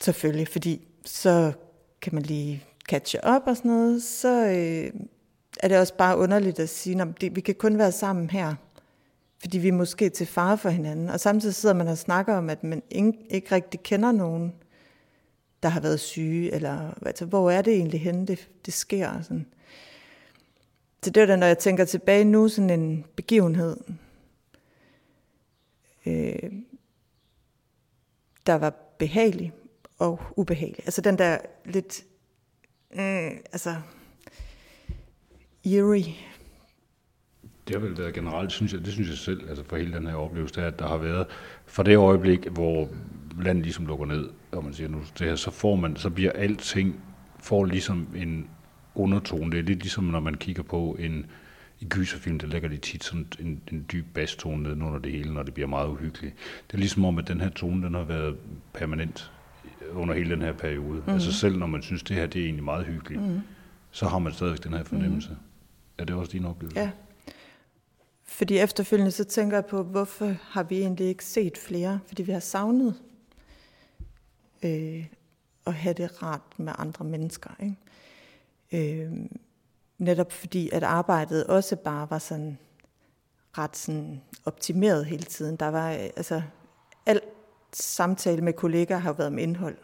selvfølgelig, 0.00 0.48
fordi 0.48 0.88
så 1.04 1.52
kan 2.00 2.14
man 2.14 2.22
lige 2.22 2.64
catche 2.88 3.24
op 3.24 3.42
og 3.46 3.56
sådan 3.56 3.70
noget, 3.70 4.02
så 4.02 4.46
øh, 4.46 5.00
er 5.60 5.68
det 5.68 5.78
også 5.78 5.94
bare 5.94 6.18
underligt 6.18 6.58
at 6.58 6.68
sige, 6.68 7.02
at 7.02 7.36
vi 7.36 7.40
kan 7.40 7.54
kun 7.54 7.78
være 7.78 7.92
sammen 7.92 8.30
her 8.30 8.54
fordi 9.40 9.58
vi 9.58 9.68
er 9.68 9.72
måske 9.72 10.08
til 10.08 10.26
fare 10.26 10.58
for 10.58 10.68
hinanden. 10.68 11.08
Og 11.08 11.20
samtidig 11.20 11.54
sidder 11.54 11.74
man 11.74 11.88
og 11.88 11.98
snakker 11.98 12.34
om, 12.34 12.50
at 12.50 12.64
man 12.64 12.82
ikke 12.90 13.54
rigtig 13.54 13.82
kender 13.82 14.12
nogen, 14.12 14.54
der 15.62 15.68
har 15.68 15.80
været 15.80 16.00
syge, 16.00 16.54
eller 16.54 17.04
altså, 17.06 17.24
hvor 17.24 17.50
er 17.50 17.62
det 17.62 17.74
egentlig 17.74 18.00
henne, 18.00 18.26
det, 18.26 18.48
det 18.66 18.74
sker. 18.74 19.22
Sådan. 19.22 19.46
Så 21.02 21.10
det 21.10 21.22
er 21.22 21.26
da, 21.26 21.36
når 21.36 21.46
jeg 21.46 21.58
tænker 21.58 21.84
tilbage 21.84 22.24
nu, 22.24 22.48
sådan 22.48 22.70
en 22.70 23.04
begivenhed, 23.16 23.76
øh, 26.06 26.52
der 28.46 28.54
var 28.54 28.74
behagelig 28.98 29.52
og 29.98 30.20
ubehagelig. 30.36 30.84
Altså 30.84 31.00
den 31.00 31.18
der 31.18 31.38
lidt, 31.64 32.04
øh, 32.92 33.30
altså, 33.52 33.76
eerie 35.64 36.14
det 37.70 37.80
har 37.80 37.88
vel 37.88 37.98
været 37.98 38.14
generelt, 38.14 38.52
synes 38.52 38.72
jeg, 38.72 38.84
det 38.84 38.92
synes 38.92 39.08
jeg 39.08 39.18
selv, 39.18 39.48
altså 39.48 39.64
for 39.64 39.76
hele 39.76 39.92
den 39.92 40.06
her 40.06 40.14
oplevelse, 40.14 40.62
at 40.62 40.78
der 40.78 40.88
har 40.88 40.96
været, 40.96 41.26
fra 41.66 41.82
det 41.82 41.96
øjeblik, 41.96 42.46
hvor 42.46 42.88
landet 43.42 43.64
ligesom 43.64 43.86
lukker 43.86 44.06
ned, 44.06 44.28
og 44.52 44.64
man 44.64 44.72
siger 44.72 44.88
nu 44.88 44.98
det 45.18 45.26
her, 45.26 45.36
så 45.36 45.50
får 45.50 45.76
man, 45.76 45.96
så 45.96 46.10
bliver 46.10 46.32
alting, 46.32 47.00
får 47.40 47.64
ligesom 47.64 48.08
en 48.16 48.48
undertone. 48.94 49.50
Det 49.50 49.58
er 49.58 49.62
lidt 49.62 49.78
ligesom, 49.78 50.04
når 50.04 50.20
man 50.20 50.34
kigger 50.34 50.62
på 50.62 50.96
en, 50.98 51.26
i 51.80 51.84
gyserfilm, 51.84 52.38
der 52.38 52.46
lægger 52.46 52.68
de 52.68 52.76
tit 52.76 53.04
sådan 53.04 53.26
en, 53.40 53.60
en 53.72 53.86
dyb 53.92 54.06
basstone 54.14 54.62
ned 54.62 54.70
under 54.70 54.98
det 54.98 55.12
hele, 55.12 55.34
når 55.34 55.42
det 55.42 55.54
bliver 55.54 55.68
meget 55.68 55.88
uhyggeligt. 55.88 56.34
Det 56.66 56.74
er 56.74 56.78
ligesom 56.78 57.04
om, 57.04 57.18
at 57.18 57.28
den 57.28 57.40
her 57.40 57.48
tone, 57.48 57.86
den 57.86 57.94
har 57.94 58.04
været 58.04 58.36
permanent 58.72 59.32
under 59.92 60.14
hele 60.14 60.30
den 60.30 60.42
her 60.42 60.52
periode. 60.52 61.02
Mm. 61.06 61.12
Altså 61.12 61.32
selv 61.32 61.58
når 61.58 61.66
man 61.66 61.82
synes, 61.82 62.02
det 62.02 62.16
her 62.16 62.26
det 62.26 62.40
er 62.40 62.44
egentlig 62.44 62.64
meget 62.64 62.86
hyggeligt, 62.86 63.22
mm. 63.22 63.40
så 63.90 64.08
har 64.08 64.18
man 64.18 64.32
stadigvæk 64.32 64.64
den 64.64 64.72
her 64.72 64.84
fornemmelse. 64.84 65.30
Mm. 65.30 65.36
Er 65.98 66.04
det 66.04 66.14
også 66.14 66.32
din 66.32 66.44
oplevelse? 66.44 66.80
Ja, 66.80 66.90
fordi 68.40 68.58
efterfølgende 68.58 69.10
så 69.10 69.24
tænker 69.24 69.56
jeg 69.56 69.66
på, 69.66 69.82
hvorfor 69.82 70.34
har 70.42 70.62
vi 70.62 70.78
egentlig 70.78 71.06
ikke 71.06 71.24
set 71.24 71.58
flere? 71.58 72.00
Fordi 72.06 72.22
vi 72.22 72.32
har 72.32 72.40
savnet 72.40 72.94
øh, 74.62 75.06
at 75.66 75.74
have 75.74 75.94
det 75.94 76.22
rart 76.22 76.58
med 76.58 76.72
andre 76.78 77.04
mennesker. 77.04 77.50
Ikke? 77.62 79.02
Øh, 79.02 79.12
netop 79.98 80.32
fordi, 80.32 80.70
at 80.70 80.82
arbejdet 80.82 81.46
også 81.46 81.76
bare 81.76 82.10
var 82.10 82.18
sådan 82.18 82.58
ret 83.58 83.76
sådan 83.76 84.20
optimeret 84.44 85.06
hele 85.06 85.22
tiden. 85.22 85.56
Der 85.56 85.68
var 85.68 85.92
øh, 85.92 86.10
altså 86.16 86.42
alt 87.06 87.24
samtale 87.72 88.42
med 88.42 88.52
kollegaer 88.52 88.98
har 88.98 89.12
været 89.12 89.32
med 89.32 89.42
indhold. 89.42 89.78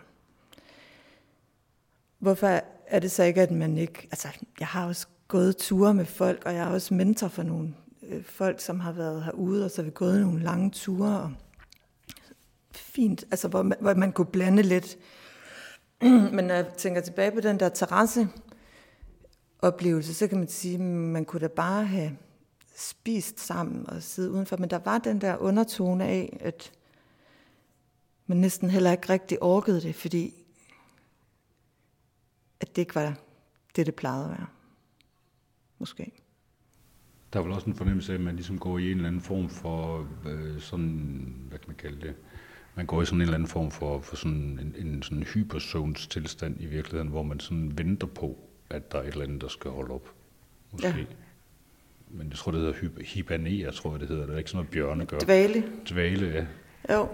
Hvorfor 2.19 2.61
er 2.87 3.01
det 3.01 3.11
så 3.11 3.23
ikke, 3.23 3.43
at 3.43 3.51
man 3.51 3.79
ikke... 3.79 4.09
Altså, 4.11 4.29
jeg 4.61 4.69
har 4.69 4.87
også 4.87 5.07
gået 5.29 5.57
ture 5.57 5.95
med 5.95 6.05
folk, 6.05 6.43
og 6.47 6.55
jeg 6.55 6.63
er 6.63 6.71
også 6.71 6.95
mentor 6.95 7.29
for 7.29 7.43
nogle 7.43 7.75
øh, 8.09 8.25
folk, 8.25 8.61
som 8.61 8.81
har 8.81 8.93
været 8.93 9.25
herude, 9.25 9.65
og 9.65 9.71
så 9.71 9.83
har 9.83 9.85
vi 9.85 9.91
gået 9.91 10.21
nogle 10.21 10.43
lange 10.43 10.71
ture. 10.71 11.21
Og 11.21 11.33
fint, 12.73 13.25
altså 13.31 13.49
hvor 13.49 13.63
man, 13.63 13.79
hvor 13.81 13.95
man 13.95 14.13
kunne 14.13 14.27
blande 14.27 14.63
lidt. 14.63 14.99
Men 16.37 16.45
når 16.45 16.55
jeg 16.55 16.67
tænker 16.77 17.01
tilbage 17.01 17.31
på 17.31 17.41
den 17.41 17.61
der 17.61 17.69
terrasse 17.69 18.29
oplevelse, 19.63 20.15
så 20.15 20.29
kan 20.29 20.39
man 20.39 20.49
sige, 20.49 20.75
at 20.75 20.81
man 20.81 21.25
kunne 21.25 21.41
da 21.41 21.49
bare 21.49 21.85
have 21.85 22.17
spist 22.77 23.41
sammen 23.41 23.91
og 23.91 24.03
sidde 24.03 24.31
udenfor, 24.31 24.57
men 24.57 24.71
der 24.71 24.79
var 24.79 24.99
den 24.99 25.21
der 25.21 25.37
undertone 25.37 26.05
af, 26.05 26.39
at 26.41 26.73
man 28.27 28.39
næsten 28.39 28.71
heller 28.71 28.93
ikke 28.93 29.09
rigtig 29.09 29.43
orkede 29.43 29.81
det, 29.81 29.95
fordi 29.95 30.45
at 32.61 32.77
det 32.77 32.83
ikke 32.83 32.95
var 32.95 33.15
det, 33.77 33.87
det 33.87 33.95
plejede 33.95 34.25
at 34.25 34.31
være. 34.31 34.47
Måske. 35.79 36.13
Der 37.33 37.39
er 37.39 37.45
vel 37.45 37.53
også 37.53 37.67
en 37.67 37.75
fornemmelse 37.75 38.13
af, 38.13 38.17
at 38.17 38.23
man 38.23 38.37
ligesom 38.37 38.59
går 38.59 38.79
i 38.79 38.91
en 38.91 38.97
eller 38.97 39.09
anden 39.09 39.23
form 39.23 39.49
for 39.49 40.09
øh, 40.27 40.61
sådan, 40.61 41.35
hvad 41.49 41.59
kan 41.59 41.69
man 41.69 41.77
kalde 41.77 42.01
det, 42.01 42.15
man 42.77 42.87
går 42.87 43.03
i 43.03 43.07
sådan 43.07 43.19
en 43.19 43.23
eller 43.23 43.35
anden 43.35 43.49
form 43.49 43.71
for, 43.71 44.01
for 44.01 44.17
sådan 44.17 44.59
en, 44.79 44.87
en 44.87 45.03
sådan 45.03 45.23
hypersons 45.23 46.07
tilstand 46.07 46.57
i 46.61 46.67
virkeligheden, 46.67 47.09
hvor 47.09 47.23
man 47.23 47.41
sådan 47.41 47.79
venter 47.79 48.07
på, 48.07 48.39
at 48.71 48.93
der 48.93 48.99
er 48.99 49.03
et 49.03 49.09
eller 49.09 49.25
andet, 49.25 49.41
der 49.41 49.49
skal 49.49 49.71
holde 49.71 49.95
op. 49.95 50.15
Måske. 50.73 50.89
Ja. 50.89 51.05
Men 52.09 52.29
jeg 52.29 52.37
tror, 52.37 52.53
det 52.53 52.61
hedder 52.61 53.03
hibernere, 53.05 53.73
tror 53.73 53.91
jeg, 53.91 54.01
det 54.01 54.09
hedder. 54.09 54.27
Det 54.27 54.35
er 54.35 54.39
ikke 54.39 54.51
sådan 54.51 54.59
noget, 54.59 54.71
bjørne 54.71 55.07
gør. 55.07 55.19
Dvale. 55.19 55.65
Dvale, 55.91 56.27
ja. 56.27 56.47
Jo. 56.95 57.09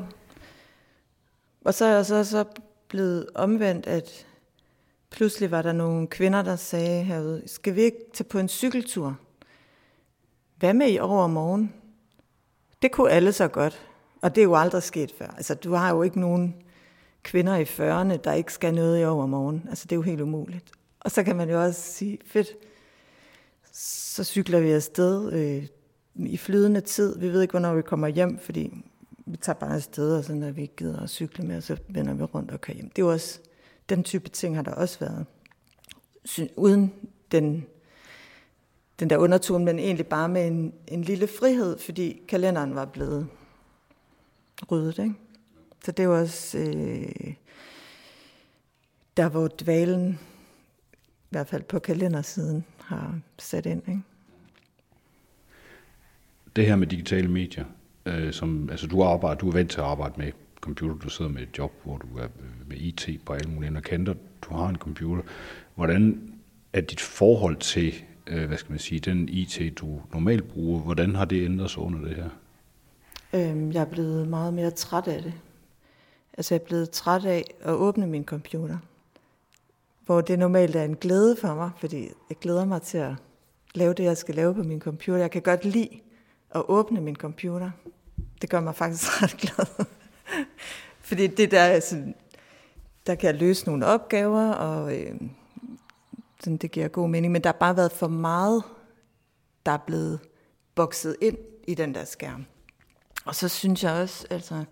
Og 1.65 1.75
så 1.75 1.85
er 1.85 1.95
jeg 1.95 2.07
så, 2.07 2.25
så 2.25 2.45
blevet 2.89 3.27
omvendt, 3.35 3.87
at 3.87 4.27
pludselig 5.11 5.51
var 5.51 5.63
der 5.63 5.73
nogle 5.73 6.07
kvinder, 6.07 6.43
der 6.43 6.57
sagde 6.57 7.05
herude, 7.05 7.43
skal 7.47 7.75
vi 7.75 7.81
ikke 7.81 7.99
tage 8.15 8.29
på 8.29 8.39
en 8.39 8.49
cykeltur? 8.49 9.19
Hvad 10.63 10.75
med 10.75 10.93
i 10.93 10.99
overmorgen? 10.99 11.73
Det 12.83 12.93
kunne 12.93 13.11
alle 13.11 13.33
så 13.33 13.49
godt. 13.49 13.87
Og 14.21 14.35
det 14.35 14.41
er 14.41 14.45
jo 14.45 14.55
aldrig 14.55 14.83
sket 14.83 15.15
før. 15.19 15.27
Altså, 15.27 15.55
du 15.55 15.73
har 15.73 15.95
jo 15.95 16.03
ikke 16.03 16.21
nogen 16.21 16.55
kvinder 17.23 17.57
i 17.57 17.63
40'erne, 17.63 18.17
der 18.17 18.33
ikke 18.33 18.53
skal 18.53 18.75
noget 18.75 19.01
i 19.01 19.05
overmorgen. 19.05 19.67
Altså, 19.69 19.85
det 19.85 19.93
er 19.93 19.97
jo 19.97 20.03
helt 20.03 20.21
umuligt. 20.21 20.71
Og 21.01 21.11
så 21.11 21.23
kan 21.23 21.37
man 21.37 21.51
jo 21.51 21.63
også 21.63 21.81
sige, 21.81 22.19
fedt, 22.27 22.49
så 23.73 24.25
cykler 24.25 24.61
vi 24.61 24.71
afsted 24.71 25.33
øh, 25.33 25.67
i 26.15 26.37
flydende 26.37 26.81
tid. 26.81 27.19
Vi 27.19 27.29
ved 27.29 27.43
ikke, 27.43 27.53
hvornår 27.53 27.75
vi 27.75 27.83
kommer 27.83 28.09
hjem, 28.09 28.39
fordi 28.39 28.85
vi 29.27 29.37
tager 29.37 29.57
bare 29.59 29.75
afsted, 29.75 30.17
og 30.17 30.25
så 30.25 30.35
når 30.35 30.51
vi 30.51 30.63
ikke 30.63 30.77
gider 30.77 31.01
at 31.01 31.11
cykle 31.11 31.45
med, 31.45 31.61
så 31.61 31.77
vender 31.89 32.15
vi 32.15 32.23
rundt 32.23 32.51
og 32.51 32.61
kører 32.61 32.75
hjem. 32.75 32.89
Det 32.89 33.03
er 33.03 33.07
jo 33.07 33.13
også, 33.13 33.41
den 33.89 34.03
type 34.03 34.29
ting 34.29 34.57
har 34.57 34.63
der 34.63 34.73
også 34.73 34.99
været. 34.99 35.27
Uden 36.57 36.93
den, 37.33 37.67
den 39.03 39.11
der 39.11 39.17
undertone, 39.17 39.65
men 39.65 39.79
egentlig 39.79 40.07
bare 40.07 40.29
med 40.29 40.47
en, 40.47 40.73
en 40.89 41.03
lille 41.03 41.27
frihed, 41.27 41.79
fordi 41.79 42.21
kalenderen 42.29 42.75
var 42.75 42.85
blevet 42.85 43.29
ryddet. 44.71 44.99
Ikke? 44.99 45.15
Så 45.85 45.93
det 45.93 46.09
var 46.09 46.21
også 46.21 46.59
øh, 46.59 47.35
der, 49.17 49.29
hvor 49.29 49.49
dvalen, 49.61 50.19
i 50.93 51.31
hvert 51.31 51.49
fald 51.49 51.63
på 51.63 51.79
kalendersiden, 51.79 52.65
har 52.79 53.21
sat 53.39 53.67
ind. 53.67 53.83
Ikke? 53.89 54.01
Det 56.57 56.67
her 56.67 56.77
med 56.77 56.87
digitale 56.87 57.29
medier, 57.29 57.65
øh, 58.07 58.33
som, 58.33 58.71
altså 58.71 58.87
du 58.87 59.03
arbejder, 59.03 59.39
du 59.39 59.49
er 59.49 59.53
vant 59.53 59.71
til 59.71 59.81
at 59.81 59.87
arbejde 59.87 60.15
med 60.17 60.33
computer, 60.61 60.95
du 60.95 61.09
sidder 61.09 61.31
med 61.31 61.43
et 61.43 61.59
job, 61.59 61.73
hvor 61.85 61.97
du 61.97 62.19
er 62.19 62.29
med 62.67 62.77
IT 62.77 63.21
på 63.27 63.33
alle 63.33 63.51
mulige 63.51 63.81
kanter, 63.81 64.15
du 64.43 64.55
har 64.55 64.69
en 64.69 64.77
computer. 64.77 65.23
Hvordan 65.75 66.33
er 66.73 66.81
dit 66.81 67.01
forhold 67.01 67.57
til, 67.57 68.05
øh, 68.27 68.47
hvad 68.47 68.59
skal 68.59 68.71
man 68.71 68.79
sige, 68.79 69.01
den 69.01 69.29
IT, 69.29 69.79
du 69.79 70.01
normalt 70.13 70.49
bruger, 70.49 70.81
hvordan 70.81 71.15
har 71.15 71.25
det 71.25 71.45
ændret 71.45 71.71
sig 71.71 71.83
under 71.83 72.01
det 72.01 72.17
her? 72.17 72.29
Øhm, 73.33 73.73
jeg 73.73 73.81
er 73.81 73.91
blevet 73.91 74.29
meget 74.29 74.55
mere 74.55 74.71
træt 74.71 75.09
af 75.09 75.23
det. 75.23 75.35
Altså 76.39 76.55
jeg 76.55 76.61
er 76.61 76.65
blevet 76.65 76.91
træt 76.91 77.25
af 77.25 77.45
at 77.61 77.73
åbne 77.73 78.07
min 78.07 78.25
computer. 78.25 78.79
Hvor 80.07 80.21
det 80.21 80.39
normalt 80.39 80.77
er 80.77 80.85
en 80.85 80.97
glæde 80.97 81.37
for 81.37 81.55
mig, 81.55 81.71
fordi 81.79 82.09
jeg 82.29 82.39
glæder 82.41 82.65
mig 82.65 82.83
til 82.83 82.99
at 82.99 83.13
lave 83.75 83.95
det, 83.95 84.05
jeg 84.05 84.17
skal 84.17 84.35
lave 84.35 84.55
på 84.55 84.63
min 84.63 84.81
computer. 84.81 85.21
Jeg 85.21 85.31
kan 85.31 85.43
godt 85.43 85.65
lide 85.65 85.89
at 86.51 86.63
åbne 86.69 87.01
min 87.01 87.17
computer. 87.17 87.71
Det 88.43 88.51
gør 88.51 88.61
mig 88.61 88.75
faktisk 88.75 89.11
ret 89.23 89.37
glad. 89.37 89.87
fordi 91.01 91.27
det 91.27 91.51
der, 91.51 91.65
altså, 91.65 92.13
der 93.07 93.15
kan 93.15 93.27
jeg 93.27 93.41
løse 93.41 93.67
nogle 93.67 93.87
opgaver, 93.87 94.53
og 94.53 94.99
øh, 94.99 95.15
sådan, 96.43 96.57
det 96.57 96.71
giver 96.71 96.89
god 96.89 97.09
mening. 97.09 97.33
Men 97.33 97.43
der 97.43 97.49
har 97.49 97.59
bare 97.61 97.77
været 97.77 97.93
for 97.93 98.09
meget, 98.09 98.63
der 99.67 99.73
er 99.73 99.79
blevet 99.87 100.21
bokset 100.75 101.17
ind 101.21 101.39
i 101.67 101.75
den 101.75 101.95
der 101.95 102.05
skærm. 102.05 102.45
Og 103.25 103.35
så 103.35 103.49
synes 103.49 103.85
jeg 103.85 103.93
også, 103.93 104.27
altså, 104.31 104.65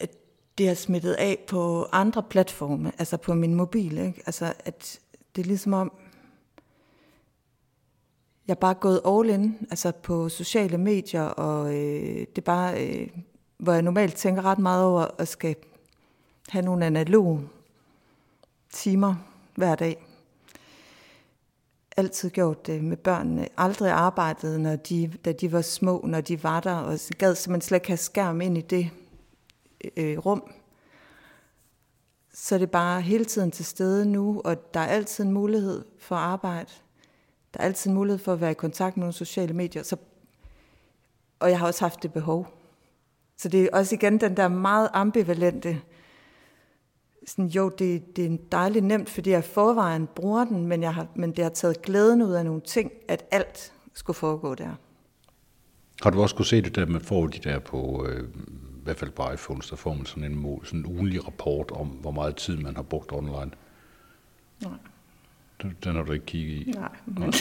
at 0.00 0.10
det 0.58 0.68
har 0.68 0.74
smittet 0.74 1.12
af 1.12 1.44
på 1.48 1.86
andre 1.92 2.22
platforme, 2.22 2.92
altså 2.98 3.16
på 3.16 3.34
min 3.34 3.54
mobil. 3.54 3.98
Ikke? 3.98 4.22
Altså, 4.26 4.52
at 4.64 5.00
det 5.36 5.42
er 5.42 5.46
ligesom 5.46 5.72
om, 5.72 5.92
jeg 8.46 8.52
er 8.52 8.58
bare 8.60 8.74
gået 8.74 9.00
all 9.06 9.30
in, 9.30 9.56
altså 9.70 9.92
på 9.92 10.28
sociale 10.28 10.78
medier, 10.78 11.22
og 11.22 11.74
øh, 11.74 12.20
det 12.20 12.38
er 12.38 12.42
bare, 12.42 12.88
øh, 12.88 13.08
hvor 13.58 13.72
jeg 13.72 13.82
normalt 13.82 14.14
tænker 14.14 14.44
ret 14.44 14.58
meget 14.58 14.84
over 14.84 15.06
at 15.18 15.28
skal 15.28 15.56
have 16.48 16.64
nogle 16.64 16.86
analoge 16.86 17.48
timer 18.70 19.14
hver 19.56 19.74
dag 19.74 20.06
altid 21.96 22.30
gjort 22.30 22.66
det 22.66 22.84
med 22.84 22.96
børnene. 22.96 23.48
Aldrig 23.56 23.90
arbejdet, 23.90 24.60
når 24.60 24.76
de, 24.76 25.12
da 25.24 25.32
de 25.32 25.52
var 25.52 25.62
små, 25.62 26.04
når 26.06 26.20
de 26.20 26.42
var 26.42 26.60
der, 26.60 26.74
og 26.74 26.98
gad 27.18 27.34
simpelthen 27.34 27.60
slet 27.60 27.76
ikke 27.76 27.88
have 27.88 27.96
skærm 27.96 28.40
ind 28.40 28.58
i 28.58 28.60
det 28.60 28.90
øh, 29.96 30.18
rum. 30.18 30.52
Så 32.34 32.54
er 32.54 32.58
det 32.58 32.70
bare 32.70 33.00
hele 33.00 33.24
tiden 33.24 33.50
til 33.50 33.64
stede 33.64 34.06
nu, 34.06 34.42
og 34.44 34.74
der 34.74 34.80
er 34.80 34.86
altid 34.86 35.24
en 35.24 35.32
mulighed 35.32 35.84
for 35.98 36.16
at 36.16 36.22
arbejde. 36.22 36.70
Der 37.54 37.60
er 37.60 37.64
altid 37.64 37.90
en 37.90 37.94
mulighed 37.94 38.18
for 38.18 38.32
at 38.32 38.40
være 38.40 38.50
i 38.50 38.54
kontakt 38.54 38.96
med 38.96 39.02
nogle 39.02 39.12
sociale 39.12 39.54
medier. 39.54 39.82
Så, 39.82 39.96
og 41.38 41.50
jeg 41.50 41.58
har 41.58 41.66
også 41.66 41.84
haft 41.84 42.02
det 42.02 42.12
behov. 42.12 42.46
Så 43.36 43.48
det 43.48 43.62
er 43.62 43.68
også 43.72 43.94
igen 43.94 44.20
den 44.20 44.36
der 44.36 44.48
meget 44.48 44.88
ambivalente 44.92 45.82
sådan, 47.26 47.46
jo, 47.46 47.68
det, 47.68 48.16
det 48.16 48.32
er 48.32 48.36
dejligt 48.52 48.84
nemt, 48.84 49.10
fordi 49.10 49.30
jeg 49.30 49.44
forvejen 49.44 50.08
bruger 50.14 50.44
den, 50.44 50.66
men, 50.66 50.82
jeg 50.82 50.94
har, 50.94 51.06
men 51.14 51.30
det 51.30 51.44
har 51.44 51.50
taget 51.50 51.82
glæden 51.82 52.22
ud 52.22 52.32
af 52.32 52.44
nogle 52.44 52.60
ting, 52.60 52.92
at 53.08 53.24
alt 53.30 53.72
skulle 53.94 54.14
foregå 54.14 54.54
der. 54.54 54.74
Har 56.02 56.10
du 56.10 56.22
også 56.22 56.36
kunne 56.36 56.46
se 56.46 56.62
det 56.62 56.74
der, 56.74 56.86
man 56.86 57.00
får 57.00 57.26
de 57.26 57.38
der 57.38 57.58
på, 57.58 58.06
øh, 58.08 58.28
i 58.28 58.84
hvert 58.84 58.96
fald 58.96 59.10
på 59.10 59.30
iPhones, 59.34 59.68
der 59.68 59.76
får 59.76 59.94
man 59.94 60.06
sådan 60.06 60.32
en, 60.32 60.60
sådan 60.64 60.80
en 60.80 60.86
ugenlig 60.86 61.26
rapport 61.26 61.70
om, 61.70 61.88
hvor 61.88 62.10
meget 62.10 62.36
tid 62.36 62.56
man 62.56 62.76
har 62.76 62.82
brugt 62.82 63.12
online? 63.12 63.50
Nej. 64.62 64.72
Den 65.84 65.96
har 65.96 66.02
du 66.02 66.12
ikke 66.12 66.26
kigget 66.26 66.66
i? 66.66 66.70
Nej, 66.70 66.88
men 67.06 67.22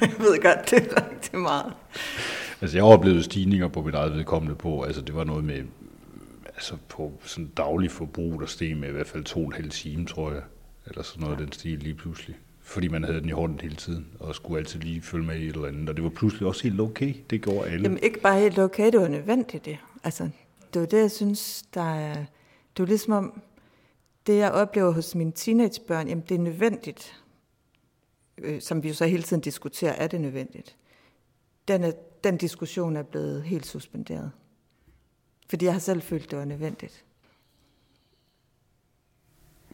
jeg 0.00 0.14
ved 0.18 0.42
godt, 0.42 0.70
det 0.70 0.92
er 0.92 1.10
rigtig 1.10 1.38
meget. 1.38 1.72
Altså 2.60 2.76
jeg 2.76 2.84
oplevede 2.84 3.22
stigninger 3.22 3.68
på 3.68 3.82
mit 3.82 3.94
eget 3.94 4.12
vedkommende 4.12 4.54
på, 4.54 4.82
altså 4.82 5.00
det 5.00 5.14
var 5.14 5.24
noget 5.24 5.44
med 5.44 5.64
altså 6.56 6.76
på 6.88 7.12
sådan 7.22 7.46
daglig 7.56 7.90
forbrug, 7.90 8.40
der 8.40 8.46
steg 8.46 8.76
med 8.76 8.88
i 8.88 8.92
hvert 8.92 9.06
fald 9.06 9.24
to 9.24 9.40
og 9.40 9.46
en 9.46 9.52
halv 9.52 9.70
time, 9.70 10.06
tror 10.06 10.32
jeg. 10.32 10.42
Eller 10.86 11.02
sådan 11.02 11.22
noget 11.22 11.38
ja. 11.38 11.42
den 11.44 11.52
stil 11.52 11.78
lige 11.78 11.94
pludselig. 11.94 12.36
Fordi 12.60 12.88
man 12.88 13.04
havde 13.04 13.20
den 13.20 13.28
i 13.28 13.32
hånden 13.32 13.60
hele 13.60 13.76
tiden, 13.76 14.06
og 14.20 14.34
skulle 14.34 14.58
altid 14.58 14.80
lige 14.80 15.02
følge 15.02 15.26
med 15.26 15.36
i 15.36 15.46
et 15.46 15.54
eller 15.54 15.68
andet. 15.68 15.88
Og 15.88 15.96
det 15.96 16.04
var 16.04 16.10
pludselig 16.10 16.48
også 16.48 16.62
helt 16.62 16.80
okay. 16.80 17.14
Det 17.30 17.42
gjorde 17.42 17.68
alle. 17.68 17.82
Jamen 17.82 17.98
ikke 18.02 18.20
bare 18.20 18.40
helt 18.40 18.58
okay, 18.58 18.92
det 18.92 19.00
var 19.00 19.08
nødvendigt 19.08 19.64
det. 19.64 19.78
Altså, 20.04 20.30
det 20.74 20.80
var 20.80 20.86
det, 20.86 20.98
jeg 20.98 21.10
synes, 21.10 21.64
der 21.74 21.94
er... 21.94 22.14
Det 22.76 22.82
var 22.82 22.86
ligesom 22.86 23.12
om, 23.12 23.42
det 24.26 24.36
jeg 24.36 24.52
oplever 24.52 24.90
hos 24.90 25.14
mine 25.14 25.32
teenagebørn, 25.32 26.08
jamen 26.08 26.24
det 26.28 26.34
er 26.34 26.38
nødvendigt. 26.38 27.22
Øh, 28.38 28.60
som 28.60 28.82
vi 28.82 28.88
jo 28.88 28.94
så 28.94 29.06
hele 29.06 29.22
tiden 29.22 29.42
diskuterer, 29.42 29.92
er 29.92 30.06
det 30.06 30.20
nødvendigt? 30.20 30.76
Den, 31.68 31.84
er, 31.84 31.92
den 32.24 32.36
diskussion 32.36 32.96
er 32.96 33.02
blevet 33.02 33.42
helt 33.42 33.66
suspenderet. 33.66 34.30
Fordi 35.48 35.64
jeg 35.64 35.74
har 35.74 35.80
selv 35.80 36.02
følt, 36.02 36.30
det 36.30 36.38
var 36.38 36.44
nødvendigt. 36.44 37.04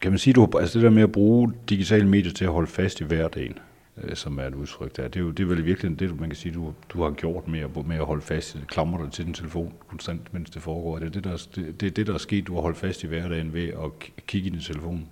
Kan 0.01 0.11
man 0.11 0.19
sige, 0.19 0.33
du, 0.33 0.49
altså 0.59 0.79
det 0.79 0.83
der 0.83 0.89
med 0.91 1.03
at 1.03 1.11
bruge 1.11 1.53
digitale 1.69 2.07
medier 2.07 2.31
til 2.33 2.45
at 2.45 2.51
holde 2.51 2.67
fast 2.67 3.01
i 3.01 3.03
hverdagen, 3.03 3.59
øh, 3.97 4.15
som 4.15 4.37
er 4.39 4.43
et 4.43 4.55
udtryk 4.55 4.95
der, 4.95 5.07
det 5.07 5.15
er 5.15 5.23
jo 5.23 5.31
det 5.31 5.43
er 5.43 5.47
vel 5.47 5.65
virkelig 5.65 5.99
det, 5.99 6.19
man 6.19 6.29
kan 6.29 6.35
sige, 6.35 6.53
du, 6.53 6.73
du 6.89 7.03
har 7.03 7.11
gjort 7.11 7.47
med 7.47 7.59
at, 7.59 7.85
med 7.85 7.95
at 7.95 8.05
holde 8.05 8.21
fast, 8.21 8.57
klamrer 8.67 9.03
dig 9.03 9.11
til 9.11 9.25
din 9.25 9.33
telefon 9.33 9.73
konstant, 9.87 10.33
mens 10.33 10.49
det 10.49 10.61
foregår. 10.61 10.99
Det 10.99 11.05
er 11.05 11.11
det, 11.11 11.23
der, 11.23 11.47
det, 11.55 11.81
det, 11.81 11.87
er 11.87 11.91
det, 11.91 12.07
der 12.07 12.13
er 12.13 12.17
sket, 12.17 12.47
du 12.47 12.53
har 12.53 12.61
holdt 12.61 12.77
fast 12.77 13.03
i 13.03 13.07
hverdagen 13.07 13.53
ved 13.53 13.67
at 13.67 14.11
kigge 14.27 14.47
i 14.47 14.49
din 14.49 14.61
telefon. 14.61 15.09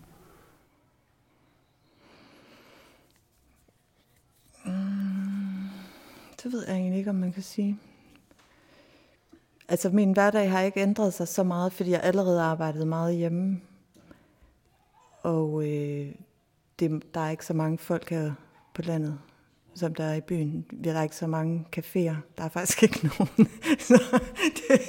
Mm, 4.65 4.71
det 6.43 6.51
ved 6.51 6.65
jeg 6.67 6.75
egentlig 6.75 6.97
ikke, 6.97 7.09
om 7.09 7.15
man 7.15 7.33
kan 7.33 7.43
sige. 7.43 7.79
Altså 9.71 9.89
min 9.89 10.11
hverdag 10.11 10.51
har 10.51 10.61
ikke 10.61 10.81
ændret 10.81 11.13
sig 11.13 11.27
så 11.27 11.43
meget, 11.43 11.73
fordi 11.73 11.91
jeg 11.91 12.01
allerede 12.03 12.41
arbejdede 12.41 12.85
meget 12.85 13.15
hjemme. 13.15 13.61
Og 15.23 15.63
øh, 15.67 16.11
det, 16.79 17.03
der 17.13 17.19
er 17.19 17.29
ikke 17.29 17.45
så 17.45 17.53
mange 17.53 17.77
folk 17.77 18.09
her 18.09 18.33
på 18.73 18.81
landet, 18.81 19.19
som 19.75 19.95
der 19.95 20.03
er 20.03 20.15
i 20.15 20.21
byen. 20.21 20.65
Vi 20.71 20.89
har 20.89 21.03
ikke 21.03 21.15
så 21.15 21.27
mange 21.27 21.65
caféer. 21.77 22.15
Der 22.37 22.43
er 22.43 22.49
faktisk 22.49 22.83
ikke 22.83 23.09
nogen. 23.19 23.49
så 23.87 24.19
det, 24.55 24.79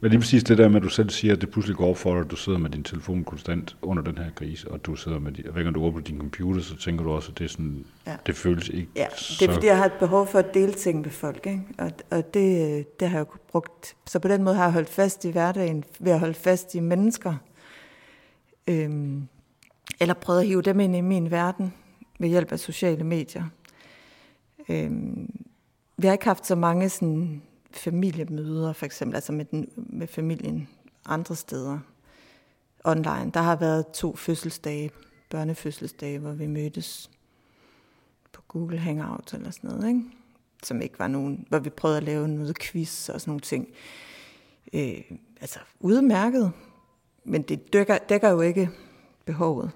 men 0.00 0.10
lige 0.10 0.20
præcis 0.20 0.44
det 0.44 0.58
der 0.58 0.68
med, 0.68 0.76
at 0.76 0.82
du 0.82 0.88
selv 0.88 1.10
siger, 1.10 1.34
at 1.34 1.40
det 1.40 1.50
pludselig 1.50 1.76
går 1.76 1.90
op 1.90 1.96
for 1.96 2.12
dig, 2.12 2.20
at 2.20 2.30
du 2.30 2.36
sidder 2.36 2.58
med 2.58 2.70
din 2.70 2.82
telefon 2.82 3.24
konstant 3.24 3.76
under 3.82 4.02
den 4.02 4.18
her 4.18 4.30
krise, 4.36 4.70
og 4.70 4.86
du 4.86 4.96
sidder 4.96 5.18
med, 5.18 5.32
hver 5.32 5.62
gang 5.62 5.74
du 5.74 5.82
åbner 5.82 6.02
din 6.02 6.18
computer, 6.18 6.62
så 6.62 6.76
tænker 6.76 7.04
du 7.04 7.10
også, 7.10 7.32
at 7.32 7.38
det, 7.38 7.44
er 7.44 7.48
sådan, 7.48 7.84
ja. 8.06 8.16
det 8.26 8.34
føles 8.36 8.68
ikke 8.68 8.88
Ja, 8.96 9.04
det 9.04 9.12
er 9.12 9.46
så... 9.46 9.52
fordi, 9.52 9.66
jeg 9.66 9.76
har 9.76 9.84
et 9.84 9.92
behov 9.92 10.26
for 10.26 10.38
at 10.38 10.54
dele 10.54 10.72
ting 10.72 11.00
med 11.00 11.10
folk, 11.10 11.46
ikke? 11.46 11.62
Og, 11.78 11.92
og 12.10 12.34
det, 12.34 13.00
det 13.00 13.08
har 13.08 13.18
jeg 13.18 13.26
brugt. 13.48 13.96
Så 14.06 14.18
på 14.18 14.28
den 14.28 14.42
måde 14.42 14.56
har 14.56 14.64
jeg 14.64 14.72
holdt 14.72 14.88
fast 14.88 15.24
i 15.24 15.30
hverdagen, 15.30 15.84
ved 16.00 16.12
at 16.12 16.20
holde 16.20 16.34
fast 16.34 16.74
i 16.74 16.80
mennesker. 16.80 17.34
Øhm, 18.66 19.28
eller 20.00 20.14
prøvet 20.14 20.40
at 20.40 20.46
hive 20.46 20.62
dem 20.62 20.80
ind 20.80 20.96
i 20.96 21.00
min 21.00 21.30
verden 21.30 21.72
ved 22.18 22.28
hjælp 22.28 22.52
af 22.52 22.58
sociale 22.58 23.04
medier. 23.04 23.44
Øhm, 24.68 25.30
vi 25.96 26.06
har 26.06 26.12
ikke 26.12 26.24
haft 26.24 26.46
så 26.46 26.54
mange 26.54 26.88
sådan, 26.88 27.42
familiemøder, 27.70 28.72
for 28.72 28.86
eksempel, 28.86 29.14
altså 29.14 29.32
med, 29.32 29.44
den, 29.44 29.68
med 29.76 30.06
familien 30.06 30.68
andre 31.06 31.36
steder 31.36 31.78
online. 32.84 33.30
Der 33.34 33.40
har 33.40 33.56
været 33.56 33.86
to 33.88 34.16
fødselsdage, 34.16 34.90
børnefødselsdage, 35.30 36.18
hvor 36.18 36.32
vi 36.32 36.46
mødtes 36.46 37.10
på 38.32 38.42
Google 38.48 38.78
Hangout 38.78 39.34
eller 39.34 39.50
sådan 39.50 39.70
noget, 39.70 39.88
ikke? 39.88 40.02
som 40.62 40.82
ikke 40.82 40.98
var 40.98 41.08
nogen, 41.08 41.46
hvor 41.48 41.58
vi 41.58 41.70
prøvede 41.70 41.96
at 41.96 42.04
lave 42.04 42.28
noget 42.28 42.58
quiz 42.58 43.08
og 43.08 43.20
sådan 43.20 43.30
nogle 43.30 43.40
ting. 43.40 43.68
Øh, 44.72 45.00
altså 45.40 45.58
udmærket, 45.80 46.52
men 47.24 47.42
det 47.42 47.72
dækker, 47.72 47.98
dækker 47.98 48.30
jo 48.30 48.40
ikke 48.40 48.70
behovet. 49.24 49.70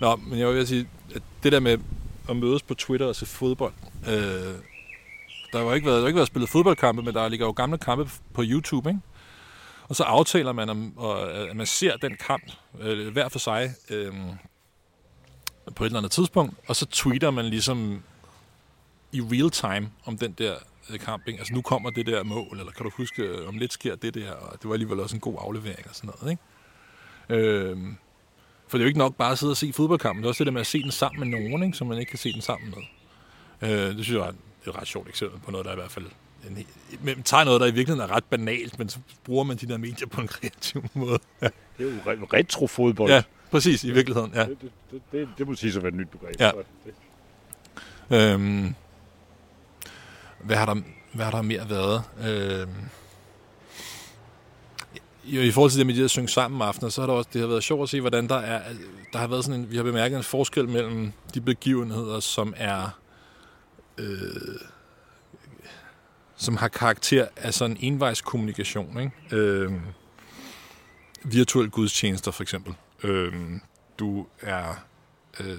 Nå, 0.00 0.16
men 0.16 0.38
jeg 0.38 0.48
vil 0.48 0.66
sige, 0.66 0.88
at 1.14 1.22
det 1.42 1.52
der 1.52 1.60
med 1.60 1.78
at 2.28 2.36
mødes 2.36 2.62
på 2.62 2.74
Twitter 2.74 3.06
og 3.06 3.16
se 3.16 3.26
fodbold, 3.26 3.72
øh, 4.08 4.54
der 5.52 5.58
har 5.58 5.64
jo 5.64 5.72
ikke 5.72 5.86
været, 5.86 5.96
der 5.96 6.00
har 6.00 6.06
ikke 6.06 6.16
været 6.16 6.28
spillet 6.28 6.50
fodboldkampe, 6.50 7.02
men 7.02 7.14
der 7.14 7.28
ligger 7.28 7.46
jo 7.46 7.52
gamle 7.52 7.78
kampe 7.78 8.10
på 8.34 8.42
YouTube, 8.44 8.88
ikke? 8.88 9.00
Og 9.88 9.96
så 9.96 10.02
aftaler 10.02 10.52
man, 10.52 10.68
om, 10.68 10.98
og, 10.98 11.30
øh, 11.30 11.50
at 11.50 11.56
man 11.56 11.66
ser 11.66 11.96
den 11.96 12.16
kamp 12.26 12.52
øh, 12.80 13.12
hver 13.12 13.28
for 13.28 13.38
sig 13.38 13.70
øh, 13.90 14.12
på 15.74 15.84
et 15.84 15.88
eller 15.88 15.98
andet 15.98 16.12
tidspunkt, 16.12 16.54
og 16.68 16.76
så 16.76 16.86
tweeter 16.86 17.30
man 17.30 17.44
ligesom 17.44 18.02
i 19.12 19.20
real 19.20 19.50
time 19.50 19.90
om 20.04 20.18
den 20.18 20.32
der 20.32 20.54
øh, 20.90 20.98
kamp. 20.98 21.28
Ikke? 21.28 21.38
Altså 21.38 21.54
nu 21.54 21.62
kommer 21.62 21.90
det 21.90 22.06
der 22.06 22.24
mål, 22.24 22.58
eller 22.58 22.72
kan 22.72 22.84
du 22.84 22.90
huske, 22.96 23.22
øh, 23.22 23.48
om 23.48 23.58
lidt 23.58 23.72
sker 23.72 23.96
det 23.96 24.14
der, 24.14 24.32
og 24.32 24.62
det 24.62 24.68
var 24.68 24.72
alligevel 24.72 25.00
også 25.00 25.16
en 25.16 25.20
god 25.20 25.36
aflevering 25.40 25.88
og 25.88 25.94
sådan 25.94 26.10
noget. 26.20 26.30
Ikke? 26.30 26.42
Øh, 27.48 27.76
for 28.68 28.78
det 28.78 28.82
er 28.82 28.86
jo 28.86 28.88
ikke 28.88 28.98
nok 28.98 29.14
bare 29.14 29.32
at 29.32 29.38
sidde 29.38 29.50
og 29.50 29.56
se 29.56 29.72
fodboldkampen, 29.72 30.22
det 30.22 30.26
er 30.26 30.28
også 30.28 30.44
det 30.44 30.46
der 30.46 30.52
med 30.52 30.60
at 30.60 30.66
se 30.66 30.82
den 30.82 30.90
sammen 30.90 31.30
med 31.30 31.40
nogen, 31.40 31.62
ikke? 31.62 31.78
som 31.78 31.86
man 31.86 31.98
ikke 31.98 32.10
kan 32.10 32.18
se 32.18 32.32
den 32.32 32.40
sammen 32.40 32.74
med. 32.74 32.82
Øh, 33.70 33.96
det 33.96 34.04
synes 34.04 34.18
jeg 34.18 34.28
er 34.28 34.32
et 34.66 34.76
ret 34.76 34.88
sjovt 34.88 35.08
eksempel 35.08 35.40
på 35.40 35.50
noget, 35.50 35.64
der 35.64 35.70
er 35.70 35.76
i 35.76 35.80
hvert 35.80 35.90
fald 35.90 36.06
en, 36.50 36.66
man 37.02 37.22
tager 37.22 37.44
noget, 37.44 37.60
der 37.60 37.66
i 37.66 37.70
virkeligheden 37.70 38.10
er 38.10 38.16
ret 38.16 38.24
banalt, 38.24 38.78
men 38.78 38.88
så 38.88 38.98
bruger 39.24 39.44
man 39.44 39.56
de 39.56 39.66
der 39.66 39.78
medier 39.78 40.08
på 40.08 40.20
en 40.20 40.28
kreativ 40.36 40.84
måde. 40.94 41.18
Ja. 41.42 41.48
Det 41.78 41.86
er 42.06 42.12
jo 42.12 42.26
retrofodbold. 42.32 43.10
Ja, 43.10 43.22
præcis, 43.50 43.84
i 43.84 43.90
virkeligheden. 43.90 44.32
Ja. 44.34 44.44
Det, 44.44 44.58
det, 44.90 45.02
det, 45.12 45.28
det 45.38 45.46
må 45.46 45.54
sige 45.54 45.72
så 45.72 45.80
være 45.80 45.88
et 45.88 45.94
nyt 45.94 46.08
begreb. 46.08 46.40
Ja. 46.40 46.50
Øhm, 48.10 48.74
hvad, 50.44 50.56
har 50.56 50.66
der, 50.66 50.80
hvad 51.12 51.24
har 51.24 51.32
der 51.32 51.42
mere 51.42 51.70
været? 51.70 52.02
Øhm, 52.26 52.74
i, 55.24 55.40
I 55.40 55.50
forhold 55.50 55.70
til 55.70 55.78
det 55.78 55.86
med 55.86 55.94
de 55.94 56.04
at 56.04 56.10
synge 56.10 56.28
sammen 56.28 56.62
aftener, 56.62 56.88
så 56.88 57.00
har 57.00 57.06
det 57.06 57.16
også 57.16 57.30
det 57.32 57.40
har 57.40 57.48
været 57.48 57.64
sjovt 57.64 57.82
at 57.82 57.88
se, 57.88 58.00
hvordan 58.00 58.28
der 58.28 58.36
er, 58.36 58.62
der 59.12 59.18
har 59.18 59.26
været 59.26 59.44
sådan 59.44 59.60
en, 59.60 59.70
vi 59.70 59.76
har 59.76 59.82
bemærket 59.82 60.16
en 60.16 60.22
forskel 60.22 60.68
mellem 60.68 61.12
de 61.34 61.40
begivenheder, 61.40 62.20
som 62.20 62.54
er 62.56 62.98
øh, 63.98 64.60
som 66.36 66.56
har 66.56 66.68
karakter 66.68 67.28
af 67.36 67.54
sådan 67.54 67.76
en 67.80 67.92
envejskommunikation. 67.92 69.00
Ikke? 69.00 69.36
Øh, 69.36 69.72
virtuel 71.24 71.70
gudstjenester 71.70 72.30
for 72.30 72.42
eksempel. 72.42 72.74
Øh, 73.02 73.32
du 73.98 74.26
er... 74.40 74.84
Øh, 75.40 75.58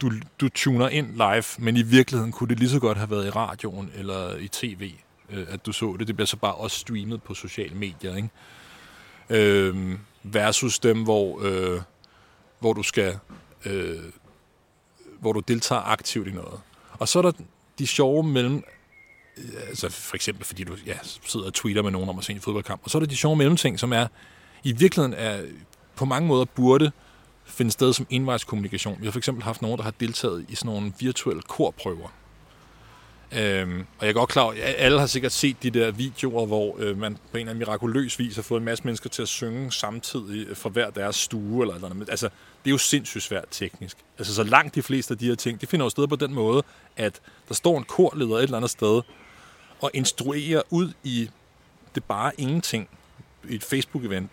du, 0.00 0.12
du 0.40 0.48
tuner 0.48 0.88
ind 0.88 1.12
live, 1.12 1.44
men 1.58 1.76
i 1.76 1.82
virkeligheden 1.82 2.32
kunne 2.32 2.48
det 2.48 2.58
lige 2.58 2.70
så 2.70 2.80
godt 2.80 2.98
have 2.98 3.10
været 3.10 3.26
i 3.26 3.30
radioen 3.30 3.90
eller 3.94 4.36
i 4.36 4.48
tv, 4.48 4.92
øh, 5.30 5.46
at 5.48 5.66
du 5.66 5.72
så 5.72 5.96
det. 5.98 6.06
Det 6.06 6.16
bliver 6.16 6.26
så 6.26 6.36
bare 6.36 6.54
også 6.54 6.78
streamet 6.78 7.22
på 7.22 7.34
sociale 7.34 7.74
medier. 7.74 8.16
Ikke? 8.16 8.30
Øh, 9.30 9.98
versus 10.22 10.78
dem, 10.78 11.02
hvor, 11.02 11.40
øh, 11.42 11.80
hvor 12.58 12.72
du 12.72 12.82
skal... 12.82 13.18
Øh, 13.64 14.02
hvor 15.20 15.32
du 15.32 15.40
deltager 15.40 15.82
aktivt 15.82 16.28
i 16.28 16.30
noget. 16.30 16.60
Og 16.92 17.08
så 17.08 17.18
er 17.18 17.22
der 17.22 17.32
de 17.78 17.86
sjove 17.86 18.22
mellem, 18.22 18.64
øh, 19.36 19.44
altså 19.68 19.88
for 19.88 20.14
eksempel 20.16 20.44
fordi 20.44 20.64
du 20.64 20.76
ja, 20.86 20.94
sidder 21.02 21.46
og 21.46 21.54
tweeter 21.54 21.82
med 21.82 21.90
nogen 21.90 22.08
om 22.08 22.18
at 22.18 22.24
se 22.24 22.32
en 22.32 22.40
fodboldkamp, 22.40 22.80
og 22.84 22.90
så 22.90 22.98
er 22.98 23.00
der 23.00 23.06
de 23.06 23.16
sjove 23.16 23.36
mellemting, 23.36 23.80
som 23.80 23.92
er 23.92 24.06
i 24.64 24.72
virkeligheden 24.72 25.14
er 25.14 25.42
på 25.96 26.04
mange 26.04 26.28
måder 26.28 26.44
burde 26.44 26.92
finde 27.46 27.70
sted 27.70 27.92
som 27.92 28.06
envejskommunikation. 28.10 28.96
Vi 29.00 29.06
har 29.06 29.12
for 29.12 29.18
eksempel 29.18 29.44
haft 29.44 29.62
nogen, 29.62 29.78
der 29.78 29.84
har 29.84 29.94
deltaget 30.00 30.46
i 30.48 30.54
sådan 30.54 30.72
nogle 30.74 30.92
virtuelle 30.98 31.42
korprøver, 31.42 32.08
Øhm, 33.32 33.86
og 33.98 34.04
jeg 34.04 34.08
er 34.08 34.12
godt 34.12 34.30
klar 34.30 34.46
at 34.48 34.74
alle 34.76 34.98
har 34.98 35.06
sikkert 35.06 35.32
set 35.32 35.62
de 35.62 35.70
der 35.70 35.90
videoer, 35.90 36.46
hvor 36.46 36.76
øh, 36.78 36.98
man 36.98 37.14
på 37.14 37.20
en 37.36 37.38
eller 37.38 37.50
anden 37.50 37.58
mirakuløs 37.58 38.18
vis 38.18 38.34
har 38.34 38.42
fået 38.42 38.58
en 38.58 38.64
masse 38.64 38.84
mennesker 38.84 39.10
til 39.10 39.22
at 39.22 39.28
synge 39.28 39.72
samtidig 39.72 40.48
øh, 40.48 40.56
fra 40.56 40.68
hver 40.68 40.90
deres 40.90 41.16
stue. 41.16 41.62
Eller 41.62 41.74
eller 41.74 41.90
andet. 41.90 42.10
Altså, 42.10 42.26
det 42.64 42.70
er 42.70 42.70
jo 42.70 42.78
sindssygt 42.78 43.24
svært 43.24 43.44
teknisk. 43.50 43.96
Altså, 44.18 44.34
så 44.34 44.42
langt 44.42 44.74
de 44.74 44.82
fleste 44.82 45.14
af 45.14 45.18
de 45.18 45.26
her 45.26 45.34
ting, 45.34 45.60
de 45.60 45.66
finder 45.66 45.86
jo 45.86 45.90
sted 45.90 46.06
på 46.06 46.16
den 46.16 46.34
måde, 46.34 46.62
at 46.96 47.20
der 47.48 47.54
står 47.54 47.78
en 47.78 47.84
korleder 47.84 48.36
et 48.36 48.42
eller 48.42 48.56
andet 48.56 48.70
sted 48.70 49.02
og 49.80 49.90
instruerer 49.94 50.62
ud 50.70 50.92
i 51.04 51.30
det 51.94 52.04
bare 52.04 52.32
ingenting 52.38 52.88
i 53.48 53.54
et 53.54 53.64
Facebook-event, 53.64 54.28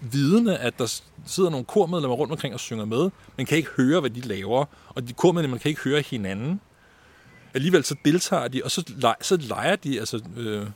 vidende, 0.00 0.58
at 0.58 0.78
der 0.78 1.00
sidder 1.26 1.50
nogle 1.50 1.66
kormedlemmer 1.66 2.16
rundt 2.16 2.32
omkring 2.32 2.54
og 2.54 2.60
synger 2.60 2.84
med, 2.84 3.10
men 3.36 3.46
kan 3.46 3.58
ikke 3.58 3.70
høre, 3.76 4.00
hvad 4.00 4.10
de 4.10 4.20
laver, 4.20 4.64
og 4.88 5.08
de 5.08 5.12
kormedlemmer 5.12 5.58
kan 5.58 5.68
ikke 5.68 5.80
høre 5.80 6.00
hinanden 6.00 6.60
alligevel 7.54 7.84
så 7.84 7.94
deltager 8.04 8.48
de, 8.48 8.62
og 8.64 8.70
så, 8.70 8.84
le, 8.96 9.14
så 9.20 9.36
leger 9.36 9.76
de, 9.76 9.98
altså 9.98 10.20
øh, 10.36 10.66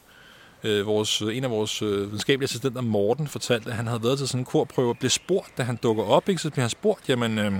øh, 0.65 0.87
vores, 0.87 1.21
en 1.21 1.45
af 1.45 1.51
vores 1.51 1.83
øh, 1.83 2.07
videnskabelige 2.07 2.45
assistenter, 2.45 2.81
Morten, 2.81 3.29
fortalte, 3.29 3.71
at 3.71 3.77
han 3.77 3.87
havde 3.87 4.03
været 4.03 4.19
til 4.19 4.29
sådan 4.29 4.41
en 4.41 4.45
korprøve 4.45 4.89
og 4.89 4.99
blev 4.99 5.11
spurgt, 5.11 5.59
da 5.59 5.63
han 5.63 5.77
dukker 5.77 6.05
op, 6.05 6.29
ikke? 6.29 6.43
så 6.43 6.51
bliver 6.51 6.63
han 6.63 6.71
spurgt, 6.71 7.09
jamen, 7.09 7.39
øh, 7.39 7.53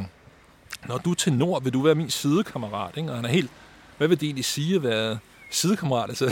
når 0.89 0.99
du 0.99 1.11
er 1.11 1.15
til 1.15 1.33
nord, 1.33 1.63
vil 1.63 1.73
du 1.73 1.83
være 1.83 1.95
min 1.95 2.11
sidekammerat? 2.11 2.97
Ikke? 2.97 3.11
Og 3.11 3.17
han 3.17 3.25
er 3.25 3.29
helt, 3.29 3.51
hvad 3.99 4.09
vil 4.09 4.21
det 4.21 4.27
egentlig 4.27 4.45
sige 4.45 4.77
at 4.77 4.83
være 4.83 5.19
sidekammerat? 5.51 6.09
Altså, 6.09 6.25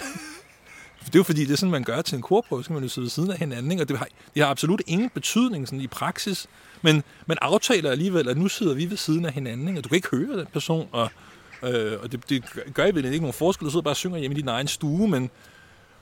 det 1.07 1.15
er 1.15 1.19
jo 1.19 1.23
fordi, 1.23 1.45
det 1.45 1.53
er 1.53 1.57
sådan, 1.57 1.71
man 1.71 1.85
gør 1.85 2.03
til 2.03 2.17
en 2.17 2.23
korprøve, 2.23 2.63
så 2.63 2.67
kan 2.67 2.75
man 2.75 2.83
jo 2.83 2.89
sidde 2.89 3.11
siden 3.11 3.31
af 3.31 3.39
hinanden, 3.39 3.73
ikke? 3.73 3.83
og 3.83 3.89
det 3.89 3.99
har, 3.99 4.09
det 4.35 4.43
har 4.43 4.51
absolut 4.51 4.83
ingen 4.87 5.11
betydning 5.11 5.69
sådan 5.69 5.81
i 5.81 5.87
praksis, 5.87 6.47
men 6.83 7.03
man 7.27 7.39
aftaler 7.41 7.91
alligevel, 7.91 8.29
at 8.29 8.37
nu 8.37 8.49
sidder 8.49 8.75
vi 8.75 8.91
ved 8.91 8.97
siden 8.97 9.25
af 9.25 9.33
hinanden, 9.33 9.69
ikke? 9.69 9.81
og 9.81 9.85
du 9.85 9.89
kan 9.89 9.97
ikke 9.97 10.09
høre 10.09 10.39
den 10.39 10.47
person, 10.53 10.89
og 10.93 11.11
Øh, 11.63 12.01
og 12.03 12.13
det, 12.13 12.29
det 12.29 12.45
gør 12.75 12.85
i 12.85 12.89
ikke 12.89 13.19
nogen 13.19 13.33
forskel. 13.33 13.65
Du 13.67 13.71
sidder 13.71 13.83
bare 13.83 13.93
og 13.93 13.97
synger 13.97 14.19
hjemme 14.19 14.37
i 14.37 14.41
din 14.41 14.49
egen 14.49 14.69
stue, 14.69 15.09
men, 15.09 15.31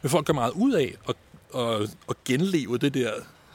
men 0.02 0.11
folk 0.11 0.26
gør 0.26 0.34
meget 0.34 0.52
ud 0.52 0.72
af 0.72 0.94
at, 1.08 1.16
at, 1.56 1.90
at 2.08 2.24
genleve 2.24 2.78
det 2.78 2.94
der 2.94 3.12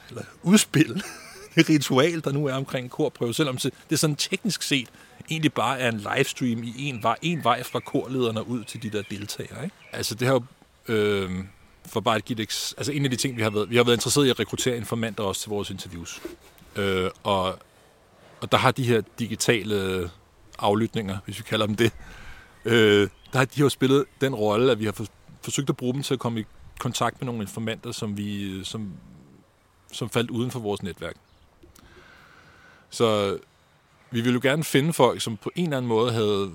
eller 0.08 0.22
udspil, 0.42 1.02
det 1.54 1.68
ritual, 1.68 2.24
der 2.24 2.32
nu 2.32 2.46
er 2.46 2.54
omkring 2.54 2.90
korprøve, 2.90 3.34
selvom 3.34 3.58
det 3.90 3.98
sådan 3.98 4.16
teknisk 4.16 4.62
set 4.62 4.88
egentlig 5.30 5.52
bare 5.52 5.80
er 5.80 5.88
en 5.88 5.98
livestream 6.14 6.62
i 6.62 6.88
en 6.88 7.02
vej, 7.02 7.16
en 7.22 7.44
vej 7.44 7.62
fra 7.62 7.80
korlederne 7.80 8.48
ud 8.48 8.64
til 8.64 8.82
de 8.82 8.90
der 8.90 9.02
deltagere. 9.10 9.64
Ikke? 9.64 9.76
Altså 9.92 10.14
det 10.14 10.28
har 10.28 10.34
jo, 10.34 10.42
øh, 10.94 11.30
for 11.86 12.00
bare 12.00 12.16
at 12.16 12.24
give 12.24 12.36
det, 12.36 12.74
altså 12.76 12.92
en 12.92 13.04
af 13.04 13.10
de 13.10 13.16
ting, 13.16 13.36
vi 13.36 13.42
har 13.42 13.50
været, 13.50 13.70
vi 13.70 13.76
har 13.76 13.84
været 13.84 13.96
interesseret 13.96 14.26
i 14.26 14.30
at 14.30 14.40
rekruttere 14.40 14.76
informanter 14.76 15.24
også 15.24 15.40
til 15.40 15.50
vores 15.50 15.70
interviews. 15.70 16.22
Øh, 16.76 17.10
og, 17.22 17.58
og 18.40 18.52
der 18.52 18.58
har 18.58 18.70
de 18.70 18.84
her 18.84 19.02
digitale 19.18 20.10
aflytninger, 20.58 21.18
hvis 21.24 21.38
vi 21.38 21.42
kalder 21.42 21.66
dem 21.66 21.76
det, 21.76 21.92
øh, 22.64 23.08
der 23.32 23.38
har 23.38 23.44
de 23.44 23.60
jo 23.60 23.68
spillet 23.68 24.04
den 24.20 24.34
rolle, 24.34 24.72
at 24.72 24.78
vi 24.78 24.84
har 24.84 24.92
for, 24.92 25.06
forsøgt 25.42 25.70
at 25.70 25.76
bruge 25.76 25.94
dem 25.94 26.02
til 26.02 26.14
at 26.14 26.20
komme 26.20 26.40
i 26.40 26.44
kontakt 26.78 27.20
med 27.20 27.26
nogle 27.26 27.42
informanter, 27.42 27.92
som, 27.92 28.16
vi, 28.16 28.42
øh, 28.42 28.64
som, 28.64 28.92
som 29.92 30.10
faldt 30.10 30.30
uden 30.30 30.50
for 30.50 30.60
vores 30.60 30.82
netværk. 30.82 31.16
Så 32.90 33.38
vi 34.10 34.20
ville 34.20 34.34
jo 34.34 34.40
gerne 34.42 34.64
finde 34.64 34.92
folk, 34.92 35.20
som 35.20 35.36
på 35.36 35.50
en 35.54 35.64
eller 35.64 35.76
anden 35.76 35.88
måde 35.88 36.12
havde 36.12 36.52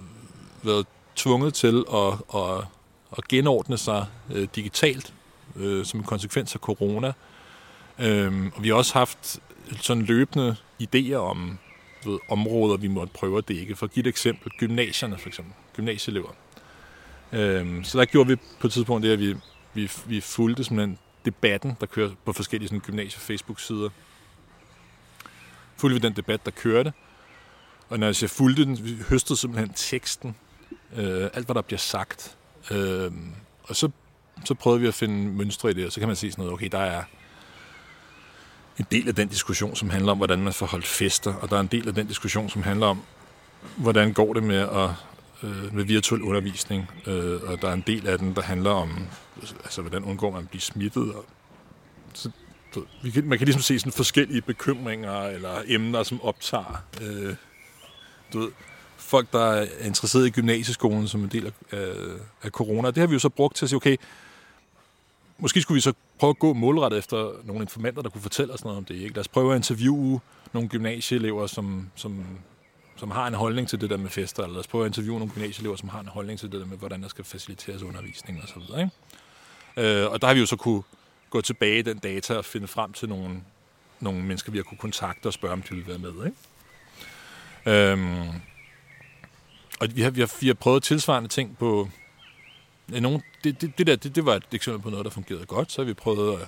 været 0.63 0.85
tvunget 1.15 1.53
til 1.53 1.83
at, 1.93 2.13
at, 2.35 2.65
at 3.17 3.27
genordne 3.27 3.77
sig 3.77 4.05
øh, 4.31 4.47
digitalt 4.55 5.13
øh, 5.55 5.85
som 5.85 5.99
en 5.99 6.03
konsekvens 6.03 6.55
af 6.55 6.59
corona. 6.59 7.13
Øh, 7.99 8.51
og 8.55 8.63
vi 8.63 8.67
har 8.67 8.75
også 8.75 8.93
haft 8.93 9.39
sådan 9.81 10.03
løbende 10.03 10.55
idéer 10.83 11.15
om 11.15 11.57
ved, 12.05 12.19
områder, 12.29 12.77
vi 12.77 12.87
måtte 12.87 13.13
prøve 13.13 13.37
at 13.37 13.47
dække. 13.47 13.75
For 13.75 13.85
at 13.85 13.91
give 13.91 14.01
et 14.03 14.07
eksempel, 14.07 14.51
gymnasierne 14.57 15.17
for 15.17 15.27
eksempel, 15.27 15.53
gymnasieelever. 15.75 16.29
Øhm, 17.31 17.83
så 17.83 17.97
der 17.97 18.05
gjorde 18.05 18.29
vi 18.29 18.35
på 18.59 18.67
et 18.67 18.73
tidspunkt 18.73 19.03
det, 19.03 19.11
at 19.11 19.19
vi, 19.19 19.35
vi, 19.73 19.91
vi 20.05 20.21
fulgte 20.21 20.63
simpelthen 20.63 20.97
debatten, 21.25 21.77
der 21.79 21.85
kører 21.85 22.11
på 22.25 22.33
forskellige 22.33 22.67
sådan, 22.67 22.81
gymnasie-Facebook-sider. 22.81 23.89
Fulgte 25.77 26.01
vi 26.01 26.07
den 26.07 26.15
debat, 26.15 26.45
der 26.45 26.51
kørte. 26.51 26.93
Og 27.89 27.99
når 27.99 28.07
jeg 28.07 28.15
siger 28.15 28.29
fulgte 28.29 28.65
den, 28.65 28.85
vi 28.85 28.97
høstede 29.09 29.39
simpelthen 29.39 29.73
teksten, 29.75 30.35
øh, 30.95 31.29
alt 31.33 31.45
hvad 31.45 31.55
der 31.55 31.61
bliver 31.61 31.79
sagt, 31.79 32.37
øh, 32.71 33.11
og 33.63 33.75
så, 33.75 33.89
så 34.45 34.53
prøvede 34.53 34.81
vi 34.81 34.87
at 34.87 34.93
finde 34.93 35.31
mønstre 35.31 35.69
i 35.71 35.73
det, 35.73 35.85
og 35.85 35.91
så 35.91 35.99
kan 35.99 36.09
man 36.09 36.15
se 36.15 36.31
sådan 36.31 36.41
noget, 36.41 36.53
okay, 36.53 36.69
der 36.71 36.79
er 36.79 37.03
en 38.79 38.85
del 38.91 39.07
af 39.07 39.15
den 39.15 39.27
diskussion, 39.27 39.75
som 39.75 39.89
handler 39.89 40.11
om, 40.11 40.17
hvordan 40.17 40.39
man 40.39 40.53
får 40.53 40.65
holdt 40.65 40.87
fester, 40.87 41.33
og 41.33 41.49
der 41.49 41.55
er 41.55 41.59
en 41.59 41.67
del 41.67 41.87
af 41.87 41.95
den 41.95 42.07
diskussion, 42.07 42.49
som 42.49 42.63
handler 42.63 42.87
om, 42.87 43.01
hvordan 43.75 44.13
går 44.13 44.33
det 44.33 44.43
med 44.43 44.59
at 44.59 44.89
øh, 45.43 45.75
med 45.75 45.83
virtuel 45.83 46.21
undervisning, 46.21 46.91
øh, 47.07 47.41
og 47.43 47.61
der 47.61 47.69
er 47.69 47.73
en 47.73 47.83
del 47.87 48.07
af 48.07 48.17
den, 48.17 48.35
der 48.35 48.41
handler 48.41 48.71
om, 48.71 49.07
altså 49.63 49.81
hvordan 49.81 50.03
undgår 50.03 50.31
man 50.31 50.41
at 50.41 50.49
blive 50.49 50.61
smittet. 50.61 51.13
Og, 51.13 51.25
så, 52.13 52.29
vi 53.03 53.11
kan, 53.11 53.25
man 53.25 53.37
kan 53.37 53.45
ligesom 53.45 53.61
se 53.61 53.79
sådan 53.79 53.91
forskellige 53.91 54.41
bekymringer 54.41 55.21
eller 55.21 55.61
emner, 55.67 56.03
som 56.03 56.21
optager 56.21 56.83
øh, 57.01 57.35
du 58.33 58.39
ved, 58.39 58.49
folk, 58.97 59.31
der 59.33 59.45
er 59.45 59.67
interesseret 59.85 60.27
i 60.27 60.29
gymnasieskolen 60.29 61.07
som 61.07 61.23
en 61.23 61.29
del 61.29 61.45
af, 61.45 61.77
af, 61.77 61.93
af 62.43 62.49
corona. 62.49 62.87
Det 62.87 62.97
har 62.97 63.07
vi 63.07 63.13
jo 63.13 63.19
så 63.19 63.29
brugt 63.29 63.55
til 63.55 63.65
at 63.65 63.69
sige, 63.69 63.77
okay, 63.77 63.97
måske 65.41 65.61
skulle 65.61 65.75
vi 65.75 65.81
så 65.81 65.93
prøve 66.19 66.29
at 66.29 66.39
gå 66.39 66.53
målrettet 66.53 66.97
efter 66.97 67.31
nogle 67.43 67.61
informanter, 67.61 68.01
der 68.01 68.09
kunne 68.09 68.21
fortælle 68.21 68.53
os 68.53 68.63
noget 68.63 68.77
om 68.77 68.85
det. 68.85 68.95
Ikke? 68.95 69.15
Lad 69.15 69.19
os 69.19 69.27
prøve 69.27 69.51
at 69.51 69.57
interviewe 69.57 70.19
nogle 70.53 70.69
gymnasieelever, 70.69 71.47
som, 71.47 71.89
som, 71.95 72.25
som 72.95 73.11
har 73.11 73.27
en 73.27 73.33
holdning 73.33 73.67
til 73.67 73.81
det 73.81 73.89
der 73.89 73.97
med 73.97 74.09
fester, 74.09 74.43
eller 74.43 74.53
lad 74.53 74.59
os 74.59 74.67
prøve 74.67 74.85
at 74.85 74.89
interviewe 74.89 75.19
nogle 75.19 75.33
gymnasieelever, 75.33 75.75
som 75.75 75.89
har 75.89 75.99
en 75.99 76.07
holdning 76.07 76.39
til 76.39 76.51
det 76.51 76.59
der 76.59 76.65
med, 76.65 76.77
hvordan 76.77 77.01
der 77.01 77.07
skal 77.07 77.25
faciliteres 77.25 77.83
undervisning 77.83 78.43
osv. 78.43 78.61
Og, 78.71 78.89
Øh, 79.77 80.11
og 80.11 80.21
der 80.21 80.27
har 80.27 80.33
vi 80.33 80.39
jo 80.39 80.45
så 80.45 80.55
kunne 80.55 80.83
gå 81.29 81.41
tilbage 81.41 81.79
i 81.79 81.81
den 81.81 81.97
data 81.97 82.35
og 82.35 82.45
finde 82.45 82.67
frem 82.67 82.93
til 82.93 83.09
nogle, 83.09 83.41
nogle 83.99 84.21
mennesker, 84.23 84.51
vi 84.51 84.57
har 84.57 84.63
kunne 84.63 84.77
kontakte 84.77 85.27
og 85.27 85.33
spørge, 85.33 85.53
om 85.53 85.61
de 85.61 85.75
ville 85.75 85.87
være 85.87 85.97
med. 85.97 86.25
Ikke? 86.25 87.91
Øhm, 87.91 88.27
og 89.79 89.87
vi 89.95 90.01
har, 90.01 90.09
vi, 90.09 90.21
har, 90.21 90.37
vi 90.41 90.47
har 90.47 90.53
prøvet 90.53 90.83
tilsvarende 90.83 91.29
ting 91.29 91.57
på... 91.57 91.89
Nogen, 92.87 93.21
det, 93.43 93.61
det, 93.61 93.77
det, 93.77 93.87
der, 93.87 93.95
det, 93.95 94.15
det 94.15 94.25
var 94.25 94.35
et 94.35 94.43
eksempel 94.51 94.81
på 94.81 94.89
noget, 94.89 95.05
der 95.05 95.11
fungerede 95.11 95.45
godt. 95.45 95.71
Så 95.71 95.81
har 95.81 95.85
vi 95.85 95.93
prøvet 95.93 96.41
at, 96.41 96.47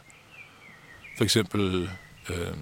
for 1.17 1.23
eksempel... 1.23 1.89
øh, 2.29 2.53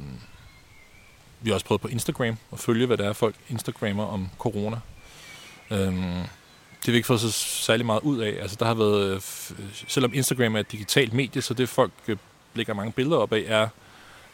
vi 1.44 1.50
har 1.50 1.54
også 1.54 1.66
prøvet 1.66 1.82
på 1.82 1.88
Instagram 1.88 2.38
at 2.54 2.60
følge, 2.60 2.86
hvad 2.86 2.98
der 2.98 3.10
er 3.10 3.14
folk 3.14 3.36
Instagrammer 3.50 4.06
om 4.06 4.30
corona. 4.38 4.80
Øh, 5.72 5.78
det 5.78 6.86
har 6.86 6.92
vi 6.92 6.96
ikke 6.96 7.08
fået 7.08 7.20
så 7.20 7.32
særlig 7.32 7.86
meget 7.86 8.02
ud 8.02 8.20
af. 8.20 8.38
Altså, 8.42 8.58
der 8.60 8.66
har 8.66 8.74
været, 8.74 9.16
øh, 9.16 9.22
selvom 9.88 10.14
Instagram 10.14 10.56
er 10.56 10.60
et 10.60 10.72
digitalt 10.72 11.14
medie, 11.14 11.42
så 11.42 11.54
det 11.54 11.70
folk 11.70 11.92
øh, 12.08 12.18
lægger 12.54 12.74
mange 12.74 12.92
billeder 12.92 13.18
op 13.18 13.34
af, 13.34 13.44
er 13.48 13.68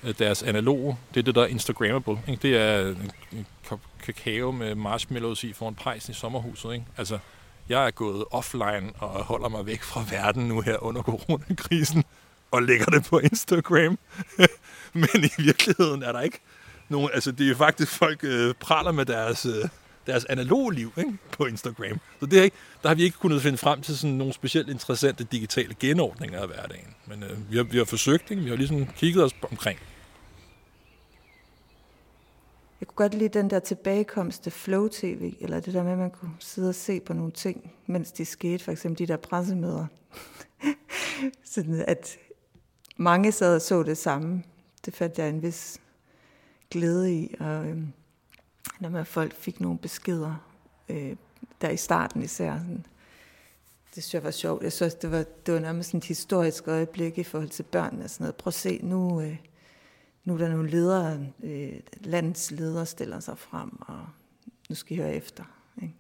øh, 0.04 0.14
deres 0.20 0.44
analoge. 0.44 0.98
Det 1.14 1.20
er 1.20 1.24
det, 1.24 1.36
der 1.36 1.42
er 1.42 1.48
Instagrammable. 1.48 2.20
Ikke? 2.28 2.42
Det 2.42 2.58
er 2.58 2.88
en 3.32 3.48
kop 3.68 3.80
kakao 4.04 4.52
med 4.52 4.76
marshmallows 4.76 5.44
i 5.44 5.54
foran 5.54 5.76
pejsen 5.76 6.12
i 6.12 6.16
sommerhuset. 6.16 6.74
Ikke? 6.74 6.86
Altså, 6.98 7.20
jeg 7.70 7.88
er 7.88 7.92
gået 7.92 8.26
offline 8.32 8.92
og 9.00 9.24
holder 9.24 9.50
mig 9.50 9.66
væk 9.66 9.84
fra 9.84 10.04
verden 10.10 10.48
nu 10.48 10.62
her 10.62 10.84
under 10.84 11.02
coronakrisen 11.02 12.04
og 12.52 12.64
lægger 12.64 12.86
det 12.86 13.06
på 13.06 13.20
Instagram. 13.20 14.00
Men 14.94 15.24
i 15.24 15.42
virkeligheden 15.42 16.04
er 16.04 16.12
der 16.12 16.22
ikke 16.22 16.40
nogen... 16.90 17.10
Altså, 17.14 17.32
det 17.32 17.52
er 17.52 17.56
faktisk, 17.56 17.92
folk 17.92 18.24
øh, 18.24 18.54
praler 18.54 18.92
med 18.92 19.06
deres... 19.06 19.46
Øh, 19.46 19.70
deres 20.08 20.26
analoge 20.26 20.74
liv 20.74 20.94
ikke? 20.98 21.14
på 21.32 21.46
Instagram. 21.46 22.00
Så 22.20 22.26
det 22.26 22.40
er 22.40 22.44
ikke, 22.44 22.56
der 22.84 22.88
har 22.90 22.96
vi 22.96 23.04
ikke 23.04 23.18
kunnet 23.18 23.42
finde 23.42 23.58
frem 23.58 23.82
til 23.82 23.98
sådan 23.98 24.16
nogle 24.16 24.34
specielt 24.34 24.70
interessante 24.70 25.24
digitale 25.24 25.76
genordninger 25.80 26.42
af 26.42 26.48
hverdagen. 26.48 26.96
Men 27.06 27.24
øh, 27.24 27.52
vi, 27.52 27.58
har, 27.58 27.64
vi 27.64 27.78
har 27.78 27.86
forsøgt, 27.86 28.32
ikke? 28.32 28.44
vi 28.44 28.50
har 28.50 28.56
ligesom 28.56 28.86
kigget 28.86 29.24
os 29.24 29.32
omkring. 29.52 29.80
Jeg 32.80 32.88
kunne 32.88 32.96
godt 32.96 33.14
lide 33.14 33.40
den 33.40 33.50
der 33.50 33.60
tilbagekomst 33.60 34.44
til 34.44 34.52
Flow 34.52 34.88
TV, 34.88 35.34
eller 35.40 35.60
det 35.60 35.74
der 35.74 35.84
med, 35.84 35.92
at 35.92 35.98
man 35.98 36.12
kunne 36.12 36.32
sidde 36.40 36.70
og 36.70 36.76
se 36.76 37.00
på 37.00 37.14
nogle 37.14 37.32
ting, 37.32 37.74
mens 37.86 38.12
de 38.12 38.26
skete, 38.26 38.64
for 38.64 38.72
eksempel 38.72 39.00
de 39.00 39.14
der 39.14 39.18
pressemøder. 39.18 39.86
Sådan 41.44 41.84
at 41.88 42.18
mange 42.98 43.32
sad 43.32 43.56
og 43.56 43.62
så 43.62 43.84
det 43.84 43.98
samme. 43.98 44.44
Det 44.86 44.96
fandt 44.96 45.18
jeg 45.18 45.30
en 45.30 45.42
vis 45.42 45.82
glæde 46.72 47.14
i, 47.14 47.36
og 47.40 47.68
øhm, 47.68 47.94
når 48.80 48.90
man 48.90 49.06
folk 49.06 49.36
fik 49.36 49.60
nogle 49.60 49.78
beskeder, 49.78 50.36
øh, 50.90 51.16
der 51.62 51.70
i 51.70 51.78
starten 51.78 52.24
især. 52.24 52.58
Sådan, 52.58 52.86
det 53.96 54.04
synes 54.04 54.14
jeg 54.14 54.24
var 54.24 54.32
sjovt. 54.32 54.64
Jeg 54.64 54.74
synes, 54.74 54.96
det 54.96 55.12
var, 55.12 55.26
det 55.46 55.54
var 55.54 55.60
nærmest 55.60 55.94
et 55.94 56.06
historisk 56.06 56.68
øjeblik 56.68 57.18
i 57.18 57.24
forhold 57.24 57.50
til 57.50 57.64
børnene. 57.64 58.08
Sådan 58.08 58.24
noget. 58.24 58.36
Prøv 58.36 58.50
at 58.50 58.54
se, 58.54 58.80
nu, 58.84 59.22
øh, 59.22 59.38
nu 60.28 60.34
er 60.34 60.38
der 60.38 60.50
nogle 60.50 60.70
ledere, 60.70 61.20
øh, 61.44 61.74
landets 62.00 62.52
ledere 62.52 62.86
stiller 62.86 63.20
sig 63.20 63.38
frem, 63.38 63.82
og 63.82 64.06
nu 64.70 64.76
skal 64.76 64.98
I 64.98 65.00
høre 65.00 65.14
efter. 65.14 65.44
Ikke? 65.82 65.94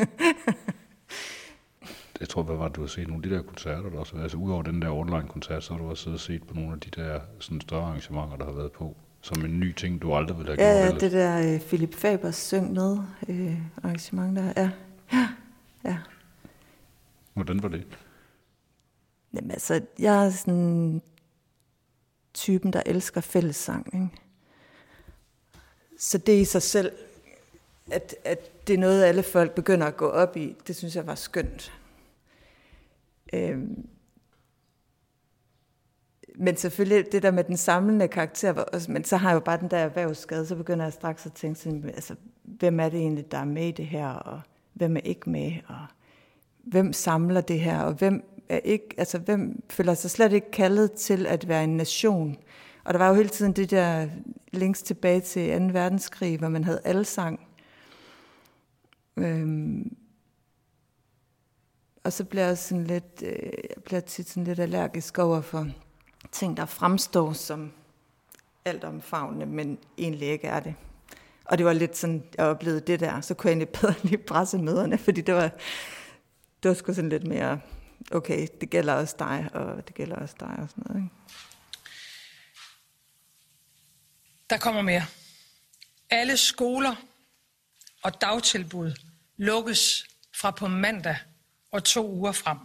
jeg 2.20 2.28
tror, 2.28 2.42
hvad 2.42 2.56
var 2.56 2.68
det, 2.68 2.76
du 2.76 2.80
har 2.80 2.88
set 2.88 3.08
nogle 3.08 3.24
af 3.24 3.30
de 3.30 3.36
der 3.36 3.42
koncerter, 3.42 3.90
der 3.90 3.98
også, 3.98 4.16
altså 4.16 4.36
udover 4.36 4.62
den 4.62 4.82
der 4.82 4.90
online-koncert, 4.90 5.64
så 5.64 5.72
har 5.72 5.80
du 5.80 5.88
også 5.88 6.02
siddet 6.02 6.16
og 6.16 6.20
set 6.20 6.42
på 6.42 6.54
nogle 6.54 6.72
af 6.72 6.80
de 6.80 6.90
der 6.90 7.20
sådan 7.38 7.60
større 7.60 7.82
arrangementer, 7.82 8.36
der 8.36 8.44
har 8.44 8.52
været 8.52 8.72
på, 8.72 8.96
som 9.20 9.44
en 9.44 9.60
ny 9.60 9.74
ting, 9.74 10.02
du 10.02 10.14
aldrig 10.14 10.38
ville 10.38 10.56
have 10.56 10.68
ja, 10.68 10.88
gjort. 10.88 11.02
Ja, 11.02 11.06
det 11.06 11.12
der 11.12 11.54
uh, 11.54 11.60
Philip 11.60 11.94
Fabers 11.94 12.36
syng 12.36 12.72
med 12.72 12.98
uh, 13.28 13.56
arrangement 13.82 14.36
der, 14.36 14.52
ja. 14.56 14.70
ja. 15.12 15.28
ja. 15.84 15.98
Hvordan 17.34 17.62
var 17.62 17.68
det? 17.68 17.86
Jamen 19.34 19.50
altså, 19.50 19.80
jeg 19.98 20.26
er 20.26 20.30
sådan 20.30 21.02
typen, 22.38 22.72
der 22.72 22.82
elsker 22.86 23.20
fællessang. 23.20 23.86
Ikke? 23.94 24.08
Så 25.98 26.18
det 26.18 26.40
i 26.40 26.44
sig 26.44 26.62
selv, 26.62 26.92
at, 27.90 28.14
at 28.24 28.66
det 28.66 28.74
er 28.74 28.78
noget, 28.78 29.04
alle 29.04 29.22
folk 29.22 29.54
begynder 29.54 29.86
at 29.86 29.96
gå 29.96 30.08
op 30.08 30.36
i, 30.36 30.56
det 30.66 30.76
synes 30.76 30.96
jeg 30.96 31.06
var 31.06 31.14
skønt. 31.14 31.72
Øhm, 33.32 33.88
men 36.34 36.56
selvfølgelig, 36.56 37.12
det 37.12 37.22
der 37.22 37.30
med 37.30 37.44
den 37.44 37.56
samlende 37.56 38.08
karakter, 38.08 38.52
også, 38.52 38.92
men 38.92 39.04
så 39.04 39.16
har 39.16 39.28
jeg 39.28 39.34
jo 39.34 39.40
bare 39.40 39.60
den 39.60 39.70
der 39.70 39.76
erhvervsskade, 39.76 40.46
så 40.46 40.56
begynder 40.56 40.84
jeg 40.84 40.92
straks 40.92 41.26
at 41.26 41.32
tænke 41.32 41.60
sådan, 41.60 41.84
altså, 41.84 42.14
hvem 42.42 42.80
er 42.80 42.88
det 42.88 43.00
egentlig, 43.00 43.30
der 43.30 43.38
er 43.38 43.44
med 43.44 43.68
i 43.68 43.70
det 43.70 43.86
her, 43.86 44.08
og 44.08 44.40
hvem 44.72 44.96
er 44.96 45.00
ikke 45.00 45.30
med, 45.30 45.52
og 45.68 45.86
hvem 46.64 46.92
samler 46.92 47.40
det 47.40 47.60
her, 47.60 47.80
og 47.80 47.92
hvem 47.92 48.37
er 48.48 48.58
ikke, 48.58 48.94
altså 48.98 49.18
hvem 49.18 49.62
føler 49.70 49.94
sig 49.94 50.10
slet 50.10 50.32
ikke 50.32 50.50
kaldet 50.50 50.92
til 50.92 51.26
at 51.26 51.48
være 51.48 51.64
en 51.64 51.76
nation. 51.76 52.36
Og 52.84 52.94
der 52.94 52.98
var 52.98 53.08
jo 53.08 53.14
hele 53.14 53.28
tiden 53.28 53.52
det 53.52 53.70
der 53.70 54.08
links 54.52 54.82
tilbage 54.82 55.20
til 55.20 55.58
2. 55.58 55.64
verdenskrig, 55.72 56.38
hvor 56.38 56.48
man 56.48 56.64
havde 56.64 56.80
alsang. 56.84 57.40
Øhm, 59.16 59.96
og 62.04 62.12
så 62.12 62.24
bliver 62.24 62.46
jeg 62.46 62.58
sådan 62.58 62.84
lidt, 62.84 63.22
øh, 63.22 63.52
jeg 63.76 63.82
bliver 63.84 64.00
tit 64.00 64.28
sådan 64.28 64.44
lidt 64.44 64.58
allergisk 64.58 65.18
over 65.18 65.40
for 65.40 65.66
ting, 66.32 66.56
der 66.56 66.66
fremstår 66.66 67.32
som 67.32 67.72
alt 68.64 68.84
omfavnende, 68.84 69.46
men 69.46 69.78
egentlig 69.98 70.28
ikke 70.28 70.46
er 70.46 70.60
det. 70.60 70.74
Og 71.44 71.58
det 71.58 71.66
var 71.66 71.72
lidt 71.72 71.96
sådan, 71.96 72.22
jeg 72.38 72.46
oplevede 72.46 72.80
det 72.80 73.00
der, 73.00 73.20
så 73.20 73.34
kunne 73.34 73.48
jeg 73.48 73.52
egentlig 73.52 73.68
bedre 73.80 73.94
lide 74.02 74.22
pressemøderne, 74.22 74.98
fordi 74.98 75.20
det 75.20 75.34
var, 75.34 75.50
det 76.62 76.68
var 76.68 76.74
sgu 76.74 76.92
sådan 76.92 77.10
lidt 77.10 77.26
mere, 77.26 77.60
okay, 78.10 78.46
det 78.60 78.70
gælder 78.70 78.94
også 78.94 79.16
dig, 79.18 79.48
og 79.52 79.86
det 79.88 79.94
gælder 79.94 80.16
også 80.16 80.34
dig 80.40 80.56
og 80.58 80.68
sådan 80.68 80.84
noget. 80.86 81.02
Ikke? 81.02 81.14
Der 84.50 84.58
kommer 84.58 84.82
mere. 84.82 85.06
Alle 86.10 86.36
skoler 86.36 86.94
og 88.02 88.20
dagtilbud 88.20 88.92
lukkes 89.36 90.06
fra 90.36 90.50
på 90.50 90.68
mandag 90.68 91.16
og 91.70 91.84
to 91.84 92.10
uger 92.10 92.32
frem. 92.32 92.58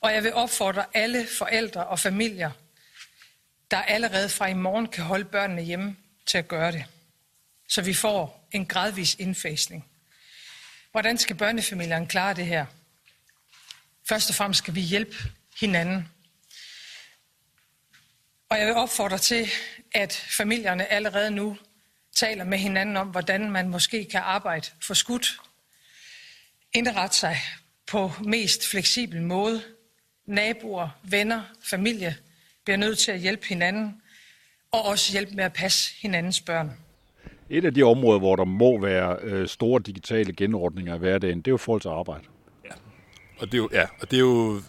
Og 0.00 0.14
jeg 0.14 0.22
vil 0.22 0.34
opfordre 0.34 0.84
alle 0.94 1.26
forældre 1.38 1.86
og 1.86 1.98
familier, 1.98 2.50
der 3.70 3.82
allerede 3.82 4.28
fra 4.28 4.46
i 4.46 4.54
morgen 4.54 4.86
kan 4.86 5.04
holde 5.04 5.24
børnene 5.24 5.62
hjemme, 5.62 5.96
til 6.26 6.38
at 6.38 6.48
gøre 6.48 6.72
det. 6.72 6.84
Så 7.68 7.82
vi 7.82 7.94
får 7.94 8.48
en 8.52 8.66
gradvis 8.66 9.14
indfasning. 9.14 9.84
Hvordan 10.90 11.18
skal 11.18 11.36
børnefamilierne 11.36 12.06
klare 12.06 12.34
det 12.34 12.46
her? 12.46 12.66
Først 14.08 14.30
og 14.30 14.34
fremmest 14.34 14.58
skal 14.58 14.74
vi 14.74 14.80
hjælpe 14.80 15.16
hinanden. 15.60 16.08
Og 18.50 18.58
jeg 18.58 18.66
vil 18.66 18.74
opfordre 18.74 19.18
til, 19.18 19.46
at 19.92 20.12
familierne 20.12 20.92
allerede 20.92 21.30
nu 21.30 21.56
taler 22.16 22.44
med 22.44 22.58
hinanden 22.58 22.96
om, 22.96 23.08
hvordan 23.08 23.50
man 23.50 23.68
måske 23.68 24.04
kan 24.04 24.20
arbejde 24.20 24.66
for 24.82 24.94
skudt, 24.94 25.40
indrette 26.72 27.16
sig 27.16 27.36
på 27.86 28.12
mest 28.24 28.68
fleksibel 28.70 29.22
måde, 29.22 29.62
naboer, 30.26 30.88
venner, 31.02 31.42
familie 31.70 32.16
bliver 32.64 32.76
nødt 32.76 32.98
til 32.98 33.12
at 33.12 33.20
hjælpe 33.20 33.46
hinanden, 33.46 34.02
og 34.72 34.84
også 34.84 35.12
hjælpe 35.12 35.32
med 35.32 35.44
at 35.44 35.52
passe 35.52 35.94
hinandens 36.02 36.40
børn. 36.40 36.70
Et 37.50 37.64
af 37.64 37.74
de 37.74 37.82
områder, 37.82 38.18
hvor 38.18 38.36
der 38.36 38.44
må 38.44 38.80
være 38.80 39.18
øh, 39.22 39.48
store 39.48 39.82
digitale 39.86 40.32
genordninger 40.32 40.94
i 40.94 40.98
hverdagen, 40.98 41.38
det 41.38 41.46
er 41.46 41.52
jo 41.52 41.56
forhold 41.56 41.80
til 41.80 41.88
arbejde. 41.88 42.24
Og 43.42 43.52
det 43.52 43.54
er 43.54 43.58
jo, 43.58 43.68
ja, 43.72 43.86
og 44.00 44.10
det 44.10 44.16
er 44.16 44.20
jo 44.20 44.62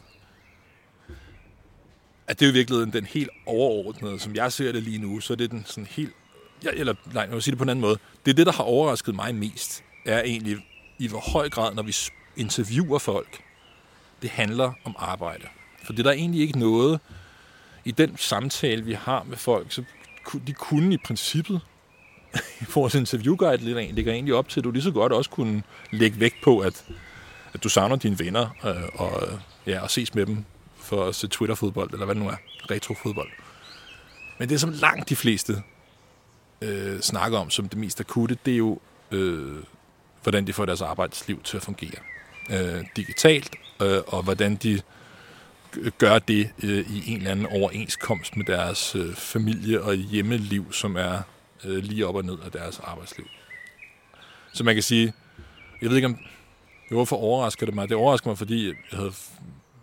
at 2.28 2.40
det 2.40 2.46
er 2.46 2.50
jo 2.50 2.54
i 2.54 2.58
virkeligheden 2.58 2.94
den 2.94 3.06
helt 3.06 3.30
overordnede, 3.46 4.20
som 4.20 4.36
jeg 4.36 4.52
ser 4.52 4.72
det 4.72 4.84
lige 4.84 4.98
nu, 4.98 5.20
så 5.20 5.34
er 5.34 5.38
det 5.38 5.52
den 5.52 5.64
sådan 5.66 5.88
helt, 5.92 6.14
ja, 6.64 6.70
eller 6.74 6.94
nej, 7.14 7.24
jeg 7.24 7.32
vil 7.32 7.42
sige 7.42 7.52
det 7.52 7.58
på 7.58 7.64
en 7.64 7.70
anden 7.70 7.82
måde, 7.82 7.98
det 8.26 8.32
er 8.32 8.36
det, 8.36 8.46
der 8.46 8.52
har 8.52 8.64
overrasket 8.64 9.16
mig 9.16 9.36
mest, 9.36 9.84
er 10.06 10.22
egentlig 10.22 10.58
i 11.00 11.08
hvor 11.08 11.32
høj 11.32 11.50
grad, 11.50 11.74
når 11.74 11.84
vi 11.84 11.96
interviewer 12.38 13.00
folk, 13.00 13.44
det 14.22 14.30
handler 14.30 14.74
om 14.84 14.96
arbejde. 15.00 15.48
For 15.84 15.94
det 15.94 16.06
der 16.06 16.12
er 16.12 16.16
egentlig 16.16 16.42
ikke 16.42 16.60
noget 16.60 17.00
i 17.86 17.92
den 17.92 18.18
samtale, 18.18 18.86
vi 18.86 18.94
har 18.94 19.24
med 19.24 19.38
folk, 19.38 19.72
så 19.72 19.84
de 20.48 20.54
kunne 20.54 20.94
i 20.94 20.98
princippet 20.98 21.62
i 22.62 22.66
vores 22.76 22.96
interviewguide 22.96 23.64
ligger 23.94 24.14
egentlig 24.14 24.36
op 24.36 24.50
til, 24.50 24.60
at 24.60 24.64
du 24.64 24.72
lige 24.72 24.84
så 24.84 24.92
godt 24.92 25.14
også 25.14 25.30
kunne 25.30 25.64
lægge 25.92 26.20
vægt 26.20 26.42
på, 26.44 26.60
at, 26.60 26.86
at 27.54 27.64
du 27.64 27.70
savner 27.70 27.96
dine 27.96 28.20
venner 28.20 28.50
øh, 28.66 28.90
og, 28.94 29.40
ja, 29.68 29.82
og 29.82 29.92
ses 29.92 30.16
med 30.16 30.26
dem 30.26 30.46
for 30.78 31.06
at 31.06 31.16
se 31.16 31.28
Twitter-fodbold, 31.28 31.94
eller 31.94 32.06
hvad 32.06 32.16
det 32.16 32.24
nu 32.24 32.30
er, 32.30 32.36
retro-fodbold. 32.72 33.30
Men 34.40 34.50
det, 34.50 34.62
som 34.62 34.70
langt 34.70 35.10
de 35.10 35.16
fleste 35.16 35.64
øh, 36.62 37.00
snakker 37.00 37.38
om 37.38 37.50
som 37.50 37.70
det 37.70 37.80
mest 37.80 38.00
akutte, 38.00 38.38
det 38.46 38.54
er 38.54 38.58
jo, 38.58 38.80
øh, 39.12 39.64
hvordan 40.24 40.48
de 40.48 40.54
får 40.54 40.66
deres 40.66 40.82
arbejdsliv 40.82 41.44
til 41.44 41.58
at 41.58 41.64
fungere 41.64 42.00
øh, 42.50 42.86
digitalt, 42.96 43.56
øh, 43.82 44.02
og 44.08 44.24
hvordan 44.24 44.56
de 44.56 44.82
gør 45.98 46.20
det 46.20 46.50
øh, 46.64 46.92
i 46.92 47.12
en 47.12 47.18
eller 47.18 47.32
anden 47.32 47.46
overenskomst 47.46 48.38
med 48.38 48.46
deres 48.46 48.96
øh, 48.96 49.16
familie 49.16 49.82
og 49.82 49.96
hjemmeliv, 49.96 50.74
som 50.74 50.96
er 50.96 51.22
øh, 51.64 51.84
lige 51.84 52.08
op 52.08 52.16
og 52.16 52.26
ned 52.26 52.38
af 52.46 52.52
deres 52.52 52.80
arbejdsliv. 52.80 53.26
Så 54.54 54.64
man 54.64 54.74
kan 54.74 54.84
sige, 54.84 55.14
jeg 55.82 55.90
ved 55.90 55.96
ikke 55.96 56.08
om, 56.08 56.18
jo, 56.94 56.98
hvorfor 56.98 57.16
overrasker 57.16 57.66
det 57.66 57.76
mig? 57.76 57.90
Det 57.90 57.98
overrasker 57.98 58.30
mig, 58.30 58.38
fordi 58.38 58.70
øh, 58.70 58.76
jeg 58.92 59.00
havde, 59.00 59.12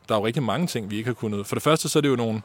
der 0.08 0.14
er 0.14 0.18
jo 0.18 0.26
rigtig 0.26 0.42
mange 0.42 0.66
ting, 0.66 0.90
vi 0.90 0.96
ikke 0.96 1.08
har 1.08 1.14
kunnet. 1.14 1.46
For 1.46 1.56
det 1.56 1.62
første, 1.62 1.88
så 1.88 1.98
er 1.98 2.00
det 2.00 2.08
jo 2.08 2.16
nogle, 2.16 2.42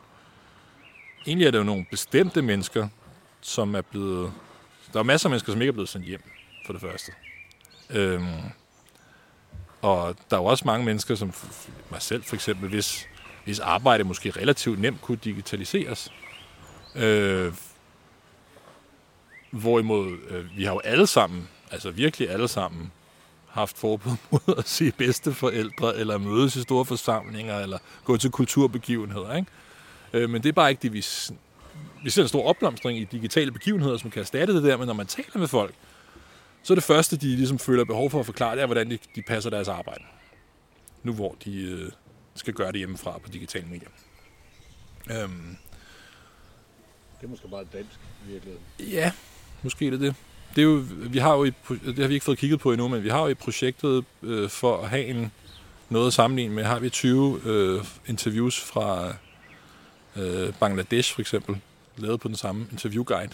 egentlig 1.28 1.48
er 1.48 1.52
det 1.52 1.58
jo 1.58 1.64
nogle 1.64 1.86
bestemte 1.92 2.42
mennesker, 2.42 2.88
som 3.42 3.76
er 3.76 3.82
blevet, 3.82 4.34
der 4.94 5.00
er 5.00 5.04
masser 5.04 5.28
af 5.28 5.32
mennesker, 5.32 5.52
som 5.52 5.62
ikke 5.62 5.70
er 5.70 5.74
blevet 5.74 5.90
sendt 5.90 6.06
hjem, 6.06 6.22
for 6.66 6.74
det 6.74 6.82
første. 6.82 7.12
Øhm, 7.90 8.28
og 9.82 10.16
der 10.30 10.38
er 10.38 10.42
jo 10.42 10.46
også 10.46 10.64
mange 10.66 10.86
mennesker, 10.86 11.16
som 11.16 11.34
mig 11.92 12.02
selv 12.02 12.24
for 12.24 12.36
eksempel, 12.36 12.70
hvis, 12.70 13.08
hvis 13.44 13.60
arbejde 13.60 14.04
måske 14.04 14.30
relativt 14.30 14.80
nemt 14.80 15.02
kunne 15.02 15.20
digitaliseres. 15.24 16.12
Øh, 16.96 17.54
Hvorimod, 19.52 20.18
øh, 20.30 20.58
vi 20.58 20.64
har 20.64 20.74
jo 20.74 20.80
alle 20.80 21.08
sammen, 21.08 21.50
altså 21.72 21.92
virkelig 21.92 22.30
alle 22.30 22.48
sammen, 22.48 22.92
haft 23.56 23.78
forbud 23.78 24.16
mod 24.32 24.56
at 24.58 24.68
se 24.68 24.92
bedsteforældre, 24.92 25.96
eller 25.96 26.18
mødes 26.18 26.56
i 26.56 26.62
store 26.62 26.86
forsamlinger, 26.86 27.60
eller 27.60 27.78
gå 28.04 28.18
til 28.18 28.32
kulturbegivenheder. 28.32 29.36
Ikke? 29.36 29.48
Øh, 30.14 30.30
men 30.30 30.44
det 30.44 30.50
er 30.50 30.54
bare 30.54 30.70
ikke 30.70 30.82
det, 30.82 30.94
vi... 30.94 31.06
Vi 32.04 32.10
ser 32.10 32.22
en 32.22 32.28
stor 32.28 32.48
opblomstring 32.48 33.00
i 33.00 33.04
digitale 33.04 33.52
begivenheder, 33.52 33.98
som 33.98 34.12
kan 34.12 34.22
erstatte 34.22 34.56
det 34.56 34.64
der, 34.64 34.78
men 34.78 34.88
når 34.88 34.94
man 34.94 35.08
taler 35.08 35.38
med 35.38 35.48
folk, 35.48 35.76
så 36.64 36.74
er 36.74 36.76
det 36.76 36.84
første, 36.84 37.18
de 37.18 37.28
ligesom 37.28 37.60
føler 37.60 37.86
behov 37.86 38.10
for 38.10 38.20
at 38.20 38.26
forklare, 38.26 38.56
det 38.56 38.62
er, 38.62 38.66
hvordan 38.66 38.90
de, 38.90 38.98
de 39.16 39.22
passer 39.22 39.50
deres 39.50 39.68
arbejde. 39.68 40.04
Nu 41.04 41.14
hvor 41.14 41.36
de 41.46 41.62
øh, 41.62 41.92
skal 42.36 42.54
gøre 42.54 42.72
det 42.72 42.78
hjemmefra 42.78 43.18
på 43.18 43.30
digitale 43.30 43.66
medier. 43.68 43.90
Øhm. 45.12 45.58
Det 47.20 47.26
er 47.26 47.28
måske 47.28 47.48
bare 47.48 47.64
dansk, 47.74 48.00
virkelig. 48.28 48.54
Ja, 48.80 49.12
Måske 49.66 49.88
er 49.88 49.92
det 49.92 50.00
det. 50.00 50.16
Det 50.56 50.62
er 50.62 50.66
jo, 50.66 50.84
vi 50.90 51.18
har 51.18 51.34
jo 51.34 51.44
i, 51.44 51.52
det 51.70 51.98
har 51.98 52.08
vi 52.08 52.14
ikke 52.14 52.24
fået 52.24 52.38
kigget 52.38 52.60
på 52.60 52.72
endnu, 52.72 52.88
men 52.88 53.04
vi 53.04 53.10
har 53.10 53.22
jo 53.22 53.28
i 53.28 53.34
projektet 53.34 54.06
øh, 54.24 54.50
for 54.50 54.82
at 54.82 54.90
have 54.90 55.06
en, 55.06 55.32
noget 55.90 56.08
at 56.08 56.14
sammenligne 56.14 56.56
med, 56.56 56.64
har 56.64 56.80
vi 56.80 56.90
20 56.90 57.42
øh, 57.46 57.84
interviews 58.08 58.60
fra 58.60 59.14
øh, 60.16 60.54
Bangladesh 60.60 61.14
for 61.14 61.22
eksempel, 61.22 61.58
lavet 61.98 62.20
på 62.20 62.28
den 62.28 62.36
samme 62.36 62.68
interviewguide. 62.72 63.32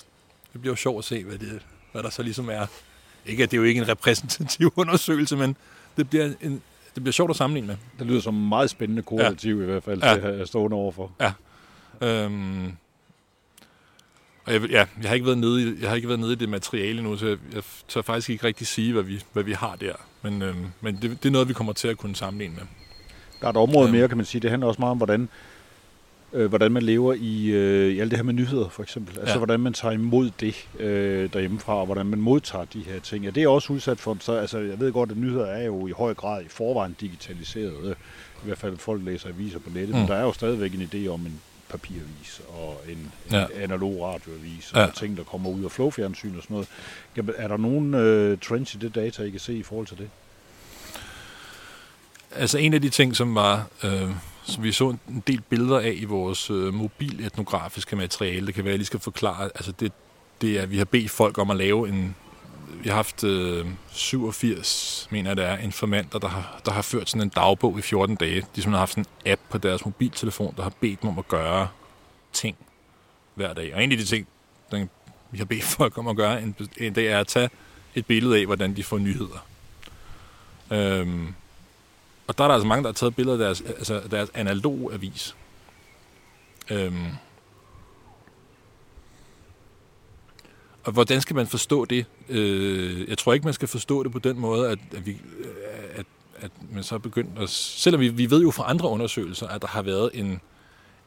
Det 0.53 0.61
bliver 0.61 0.71
jo 0.71 0.75
sjovt 0.77 0.97
at 0.97 1.05
se, 1.05 1.23
hvad, 1.23 1.37
det, 1.37 1.61
hvad 1.91 2.03
der 2.03 2.09
så 2.09 2.23
ligesom 2.23 2.49
er. 2.49 2.65
Ikke 3.25 3.43
at 3.43 3.51
det 3.51 3.57
er 3.57 3.61
jo 3.61 3.67
ikke 3.67 3.81
en 3.81 3.87
repræsentativ 3.87 4.73
undersøgelse, 4.81 5.35
men 5.35 5.57
det 5.97 6.09
bliver, 6.09 6.25
en, 6.41 6.61
det 6.95 7.03
bliver 7.03 7.11
sjovt 7.11 7.29
at 7.29 7.35
sammenligne 7.35 7.67
med. 7.67 7.75
Det 7.99 8.07
lyder 8.07 8.21
som 8.21 8.33
meget 8.33 8.69
spændende 8.69 9.01
korrelativ 9.01 9.57
ja. 9.57 9.63
i 9.63 9.65
hvert 9.65 9.83
fald 9.83 10.03
ja. 10.03 10.13
til 10.13 10.21
at 10.21 10.47
stå 10.47 10.73
overfor. 10.73 11.11
Ja. 11.19 11.33
Øhm, 12.01 12.77
og 14.45 14.53
jeg, 14.53 14.61
ja, 14.69 14.85
jeg 15.01 15.09
har 15.09 15.13
ikke 15.13 15.25
været 15.25 15.37
nede 15.37 15.63
i, 15.63 15.81
jeg 15.81 15.89
har 15.89 15.95
ikke 15.95 16.07
været 16.07 16.19
nede 16.19 16.33
i 16.33 16.35
det 16.35 16.49
materiale 16.49 17.03
nu, 17.03 17.17
så 17.17 17.27
jeg, 17.27 17.37
jeg 17.53 17.63
tør 17.87 18.01
faktisk 18.01 18.29
ikke 18.29 18.43
rigtig 18.47 18.67
sige, 18.67 18.93
hvad 18.93 19.03
vi, 19.03 19.23
hvad 19.33 19.43
vi 19.43 19.51
har 19.51 19.75
der. 19.75 19.93
Men, 20.21 20.41
øhm, 20.41 20.65
men 20.81 20.95
det, 21.01 21.23
det 21.23 21.25
er 21.25 21.31
noget, 21.31 21.47
vi 21.47 21.53
kommer 21.53 21.73
til 21.73 21.87
at 21.87 21.97
kunne 21.97 22.15
sammenligne 22.15 22.55
med. 22.55 22.63
Der 23.41 23.47
er 23.47 23.51
et 23.51 23.57
område 23.57 23.87
øhm. 23.87 23.97
mere, 23.97 24.07
kan 24.07 24.17
man 24.17 24.25
sige. 24.25 24.41
Det 24.41 24.49
handler 24.49 24.67
også 24.67 24.81
meget 24.81 24.91
om, 24.91 24.97
hvordan, 24.97 25.29
øh, 26.33 26.45
hvordan 26.45 26.71
man 26.71 26.83
lever 26.83 27.13
i, 27.13 27.45
øh, 27.45 27.93
i 27.93 27.99
alt 27.99 28.11
det 28.11 28.17
her 28.17 28.23
med 28.23 28.33
nyheder, 28.33 28.69
for 28.69 28.83
eksempel. 28.83 29.19
Altså, 29.19 29.33
ja. 29.33 29.37
hvordan 29.37 29.59
man 29.59 29.73
tager 29.73 29.91
imod 29.91 30.31
det 30.39 30.67
øh, 30.79 31.33
derhjemmefra, 31.33 31.73
og 31.79 31.85
hvordan 31.85 32.05
man 32.05 32.21
modtager 32.21 32.65
de 32.65 32.79
her 32.79 32.99
ting. 32.99 33.25
Ja, 33.25 33.29
det 33.29 33.43
er 33.43 33.47
også 33.47 33.73
udsat 33.73 33.99
for, 33.99 34.17
så 34.19 34.33
altså, 34.33 34.59
jeg 34.59 34.79
ved 34.79 34.91
godt, 34.91 35.11
at 35.11 35.17
nyheder 35.17 35.45
er 35.45 35.65
jo 35.65 35.87
i 35.87 35.91
høj 35.91 36.13
grad 36.13 36.43
i 36.43 36.47
forvejen 36.49 36.95
digitaliseret. 37.01 37.95
I 38.43 38.45
hvert 38.45 38.57
fald, 38.57 38.77
folk 38.77 39.01
læser 39.05 39.29
aviser 39.29 39.59
på 39.59 39.69
nettet, 39.69 39.89
mm. 39.89 39.99
men 39.99 40.07
der 40.07 40.15
er 40.15 40.23
jo 40.23 40.33
stadigvæk 40.33 40.73
en 40.73 40.89
idé 40.93 41.07
om 41.07 41.19
en 41.19 41.41
papiravis 41.71 42.41
og 42.49 42.81
en, 42.89 42.97
en 42.97 43.11
ja. 43.31 43.45
analog 43.55 44.01
radioavis 44.01 44.71
ja. 44.75 44.85
og 44.85 44.95
ting, 44.95 45.17
der 45.17 45.23
kommer 45.23 45.49
ud 45.49 45.63
af 45.63 45.71
flowfjernsyn 45.71 46.37
og 46.37 46.43
sådan 46.43 46.53
noget. 46.53 47.37
Er 47.37 47.47
der 47.47 47.57
nogen 47.57 47.93
øh, 47.93 48.37
trends 48.37 48.75
i 48.75 48.77
det 48.77 48.95
data, 48.95 49.23
I 49.23 49.29
kan 49.29 49.39
se 49.39 49.53
i 49.53 49.63
forhold 49.63 49.87
til 49.87 49.97
det? 49.97 50.09
Altså 52.35 52.57
en 52.57 52.73
af 52.73 52.81
de 52.81 52.89
ting, 52.89 53.15
som 53.15 53.35
var, 53.35 53.67
øh, 53.83 54.09
som 54.43 54.63
vi 54.63 54.71
så 54.71 54.95
en 55.09 55.23
del 55.27 55.41
billeder 55.41 55.79
af 55.79 55.93
i 55.95 56.05
vores 56.05 56.49
øh, 56.49 56.73
mobiletnografiske 56.73 57.95
materiale, 57.95 58.47
det 58.47 58.55
kan 58.55 58.63
være, 58.63 58.71
at 58.71 58.73
jeg 58.73 58.79
lige 58.79 58.85
skal 58.85 58.99
forklare, 58.99 59.43
altså 59.43 59.71
det, 59.71 59.91
det 60.41 60.57
er, 60.57 60.61
at 60.61 60.71
vi 60.71 60.77
har 60.77 60.85
bedt 60.85 61.11
folk 61.11 61.37
om 61.37 61.51
at 61.51 61.57
lave 61.57 61.89
en, 61.89 62.15
vi 62.73 62.89
har 62.89 62.95
haft 62.95 63.23
øh, 63.23 63.65
87, 63.91 65.07
mener 65.11 65.29
jeg 65.29 65.37
det 65.37 65.45
er, 65.45 65.57
informanter, 65.57 66.19
der 66.19 66.27
har, 66.27 66.61
der 66.65 66.71
har 66.71 66.81
ført 66.81 67.09
sådan 67.09 67.21
en 67.21 67.29
dagbog 67.29 67.79
i 67.79 67.81
14 67.81 68.15
dage. 68.15 68.45
De 68.55 68.63
har 68.63 68.77
haft 68.77 68.97
en 68.97 69.05
app 69.25 69.41
på 69.49 69.57
deres 69.57 69.85
mobiltelefon, 69.85 70.53
der 70.57 70.63
har 70.63 70.73
bedt 70.79 71.01
dem 71.01 71.09
om 71.09 71.19
at 71.19 71.27
gøre 71.27 71.67
ting 72.33 72.55
hver 73.35 73.53
dag. 73.53 73.75
Og 73.75 73.83
en 73.83 73.91
af 73.91 73.97
de 73.97 74.05
ting, 74.05 74.27
den, 74.71 74.89
vi 75.31 75.37
har 75.37 75.45
bedt 75.45 75.63
folk 75.77 75.97
om 75.97 76.07
at 76.07 76.15
gøre, 76.15 76.43
en, 76.43 76.55
en 76.77 76.93
dag 76.93 77.05
er 77.05 77.19
at 77.19 77.27
tage 77.27 77.49
et 77.95 78.05
billede 78.05 78.39
af, 78.39 78.45
hvordan 78.45 78.75
de 78.75 78.83
får 78.83 78.97
nyheder. 78.97 79.45
Øhm, 80.71 81.33
og 82.27 82.37
der 82.37 82.43
er 82.43 82.47
der 82.47 82.55
altså 82.55 82.67
mange, 82.67 82.83
der 82.83 82.89
har 82.89 82.93
taget 82.93 83.15
billeder 83.15 83.37
af 83.37 83.39
deres, 83.39 83.61
altså 83.61 84.01
deres 84.11 84.29
analog 84.33 84.93
avis. 84.93 85.35
Øhm, 86.69 87.07
Og 90.83 90.91
hvordan 90.91 91.21
skal 91.21 91.35
man 91.35 91.47
forstå 91.47 91.85
det? 91.85 92.05
Øh, 92.29 93.09
jeg 93.09 93.17
tror 93.17 93.33
ikke, 93.33 93.45
man 93.45 93.53
skal 93.53 93.67
forstå 93.67 94.03
det 94.03 94.11
på 94.11 94.19
den 94.19 94.39
måde, 94.39 94.69
at, 94.69 94.79
at, 94.95 95.05
vi, 95.05 95.17
at, 95.95 96.05
at 96.37 96.51
man 96.71 96.83
så 96.83 96.95
er 96.95 96.99
begyndt 96.99 97.39
at... 97.39 97.49
Selvom 97.49 98.01
vi, 98.01 98.09
vi 98.09 98.29
ved 98.29 98.41
jo 98.41 98.51
fra 98.51 98.69
andre 98.69 98.89
undersøgelser, 98.89 99.47
at 99.47 99.61
der 99.61 99.67
har 99.67 99.81
været 99.81 100.09
en, 100.13 100.41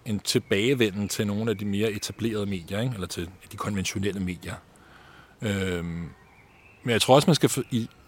en 0.06 0.20
tilbagevenden 0.20 1.08
til 1.08 1.26
nogle 1.26 1.50
af 1.50 1.58
de 1.58 1.64
mere 1.64 1.92
etablerede 1.92 2.46
medier, 2.46 2.80
ikke? 2.80 2.94
eller 2.94 3.06
til 3.06 3.28
de 3.52 3.56
konventionelle 3.56 4.20
medier. 4.20 4.54
Øh, 5.42 5.84
men 6.84 6.90
jeg 6.92 7.02
tror 7.02 7.14
også, 7.14 7.26
man 7.26 7.34
skal 7.34 7.48
for, 7.48 7.62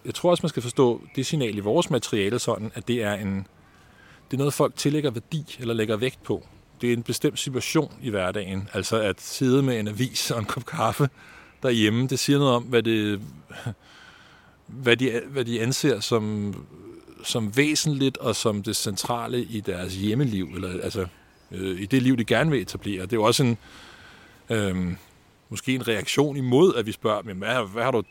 jeg 0.05 0.15
tror 0.15 0.31
også, 0.31 0.43
man 0.43 0.49
skal 0.49 0.63
forstå 0.63 1.03
det 1.17 1.27
signal 1.27 1.57
i 1.57 1.61
vores 1.61 1.91
materiale 1.91 2.39
sådan, 2.39 2.73
at 2.75 2.89
det 2.89 3.03
er 3.03 3.15
en 3.15 3.47
det 4.31 4.37
er 4.37 4.39
noget, 4.39 4.55
folk 4.55 4.77
tillægger 4.77 5.11
værdi 5.11 5.57
eller 5.61 5.75
lægger 5.75 5.97
vægt 5.97 6.23
på. 6.23 6.47
Det 6.81 6.89
er 6.89 6.93
en 6.93 7.03
bestemt 7.03 7.39
situation 7.39 7.93
i 8.03 8.11
hverdagen. 8.11 8.69
Altså 8.73 9.01
at 9.01 9.21
sidde 9.21 9.63
med 9.63 9.81
en 9.81 9.89
avis 9.89 10.31
og 10.31 10.39
en 10.39 10.45
kop 10.45 10.67
kaffe 10.67 11.09
derhjemme. 11.67 12.07
Det 12.07 12.19
siger 12.19 12.39
noget 12.39 12.55
om, 12.55 12.63
hvad, 12.63 12.83
det, 12.83 13.21
hvad, 14.67 14.97
de, 14.97 15.21
hvad 15.29 15.45
de 15.45 15.63
anser 15.63 16.01
som, 16.01 16.55
som 17.25 17.57
væsentligt 17.57 18.17
og 18.19 18.37
som 18.37 18.63
det 18.63 18.77
centrale 18.77 19.43
i 19.43 19.61
deres 19.61 19.95
hjemmeliv, 19.95 20.51
eller 20.55 20.83
altså 20.83 21.07
øh, 21.53 21.81
i 21.81 21.87
det 21.87 22.03
liv, 22.03 22.17
de 22.17 22.25
gerne 22.25 22.51
vil 22.51 22.61
etablere. 22.63 23.03
Det 23.03 23.13
er 23.13 23.17
jo 23.17 23.23
også 23.23 23.43
en, 23.43 23.59
øh, 24.51 24.93
måske 25.49 25.75
en 25.75 25.89
reaktion 25.89 26.37
imod, 26.37 26.75
at 26.75 26.87
vi 26.87 26.93
spørger, 26.93 27.23
men 27.23 27.37
hvad, 27.37 27.73
hvad, 27.73 27.83
har, 27.83 27.91
du, 27.91 28.03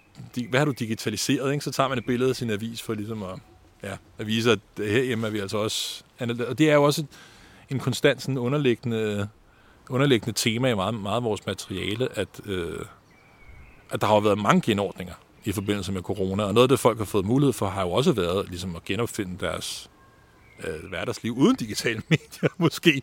hvad 0.49 0.59
har 0.59 0.65
du 0.65 0.71
digitaliseret? 0.71 1.53
Ikke? 1.53 1.63
Så 1.63 1.71
tager 1.71 1.89
man 1.89 1.97
et 1.97 2.05
billede 2.05 2.29
af 2.29 2.35
sin 2.35 2.49
avis 2.49 2.81
for 2.81 2.93
ligesom 2.93 3.23
at, 3.23 3.39
ja, 3.83 3.97
at 4.17 4.27
vise, 4.27 4.51
at 4.51 4.59
herhjemme 4.77 5.27
er 5.27 5.31
vi 5.31 5.39
altså 5.39 5.57
også... 5.57 6.03
Og 6.19 6.57
det 6.57 6.69
er 6.69 6.73
jo 6.73 6.83
også 6.83 7.05
en 7.69 7.79
konstant 7.79 8.21
sådan 8.21 8.37
underliggende, 8.37 9.27
underliggende 9.89 10.33
tema 10.33 10.69
i 10.69 10.75
meget, 10.75 10.93
meget 10.93 11.15
af 11.15 11.23
vores 11.23 11.45
materiale, 11.45 12.17
at, 12.19 12.27
øh, 12.45 12.79
at 13.95 14.01
der 14.01 14.07
har 14.07 14.19
været 14.19 14.37
mange 14.37 14.61
genordninger 14.61 15.13
i 15.45 15.51
forbindelse 15.51 15.91
med 15.91 16.01
corona, 16.01 16.43
og 16.43 16.53
noget 16.53 16.63
af 16.63 16.69
det, 16.69 16.79
folk 16.79 16.97
har 16.97 17.05
fået 17.05 17.25
mulighed 17.25 17.53
for, 17.53 17.67
har 17.67 17.81
jo 17.81 17.91
også 17.91 18.11
været 18.11 18.49
ligesom 18.49 18.75
at 18.75 18.85
genopfinde 18.85 19.37
deres 19.39 19.89
øh, 20.63 20.89
hverdagsliv 20.89 21.37
uden 21.37 21.55
digitale 21.55 22.01
medier, 22.09 22.49
måske. 22.57 23.01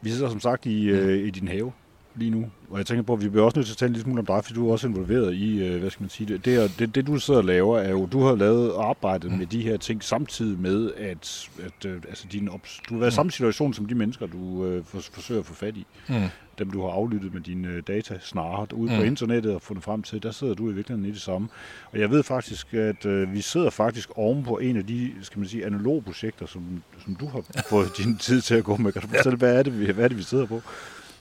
Vi 0.00 0.10
sidder 0.10 0.30
som 0.30 0.40
sagt 0.40 0.66
i, 0.66 0.84
øh, 0.84 1.26
i 1.26 1.30
din 1.30 1.48
have 1.48 1.72
lige 2.14 2.30
nu. 2.30 2.50
Og 2.70 2.78
jeg 2.78 2.86
tænker 2.86 3.02
på, 3.02 3.12
at 3.12 3.22
vi 3.22 3.28
bliver 3.28 3.44
også 3.44 3.58
nødt 3.58 3.66
til 3.66 3.74
at 3.74 3.78
tale 3.78 3.92
lidt 3.92 4.02
smule 4.02 4.18
om 4.18 4.26
dig, 4.26 4.44
fordi 4.44 4.54
du 4.54 4.68
er 4.68 4.72
også 4.72 4.88
involveret 4.88 5.34
i, 5.34 5.64
øh, 5.64 5.80
hvad 5.80 5.90
skal 5.90 6.02
man 6.02 6.10
sige, 6.10 6.26
det, 6.26 6.44
det, 6.44 6.72
det, 6.78 6.94
det 6.94 7.06
du 7.06 7.18
sidder 7.18 7.40
og 7.40 7.44
laver, 7.44 7.78
er 7.78 7.90
jo, 7.90 8.06
du 8.06 8.22
har 8.22 8.34
lavet 8.34 8.72
arbejdet 8.78 9.30
mm. 9.32 9.38
med 9.38 9.46
de 9.46 9.62
her 9.62 9.76
ting 9.76 10.04
samtidig 10.04 10.58
med, 10.58 10.92
at, 10.96 11.50
at 11.64 11.86
øh, 11.86 12.02
altså 12.08 12.26
din 12.32 12.48
ops, 12.48 12.80
du 12.88 12.94
har 12.94 12.98
været 12.98 13.10
i 13.10 13.12
mm. 13.12 13.16
samme 13.16 13.32
situation 13.32 13.74
som 13.74 13.86
de 13.86 13.94
mennesker, 13.94 14.26
du 14.26 14.64
øh, 14.66 14.84
for, 14.84 15.00
forsøger 15.12 15.40
at 15.40 15.46
få 15.46 15.54
fat 15.54 15.76
i. 15.76 15.86
Mm. 16.08 16.14
Dem, 16.58 16.70
du 16.70 16.82
har 16.82 16.90
aflyttet 16.90 17.34
med 17.34 17.40
dine 17.40 17.68
øh, 17.68 17.82
data 17.86 18.18
snart 18.20 18.72
ude 18.72 18.92
mm. 18.92 18.98
på 18.98 19.02
internettet 19.02 19.54
og 19.54 19.62
fundet 19.62 19.84
frem 19.84 20.02
til, 20.02 20.22
der 20.22 20.30
sidder 20.30 20.54
du 20.54 20.70
i 20.70 20.72
virkeligheden 20.72 21.10
i 21.10 21.12
det 21.12 21.20
samme. 21.20 21.48
Og 21.92 21.98
jeg 21.98 22.10
ved 22.10 22.22
faktisk, 22.22 22.74
at 22.74 23.06
øh, 23.06 23.32
vi 23.32 23.40
sidder 23.40 23.70
faktisk 23.70 24.10
oven 24.16 24.44
på 24.44 24.58
en 24.58 24.76
af 24.76 24.86
de, 24.86 25.12
skal 25.22 25.38
man 25.38 25.48
sige, 25.48 25.66
analoge 25.66 26.02
projekter, 26.02 26.46
som, 26.46 26.82
som 27.04 27.14
du 27.14 27.28
har 27.28 27.42
fået 27.68 27.88
din 27.98 28.16
tid 28.16 28.40
til 28.40 28.54
at 28.54 28.64
gå 28.64 28.76
med. 28.76 28.92
Kan 28.92 29.02
du 29.02 29.08
fortælle, 29.08 29.30
ja. 29.30 29.36
hvad, 29.36 29.58
er 29.58 29.62
det, 29.62 29.80
vi, 29.80 29.92
hvad 29.92 30.04
er 30.04 30.08
det, 30.08 30.16
vi 30.16 30.22
sidder 30.22 30.46
på? 30.46 30.62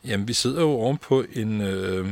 Jamen, 0.06 0.28
vi 0.28 0.34
sidder 0.34 0.62
jo 0.62 0.70
ovenpå 0.70 1.24
en, 1.34 1.62
øh, 1.62 2.08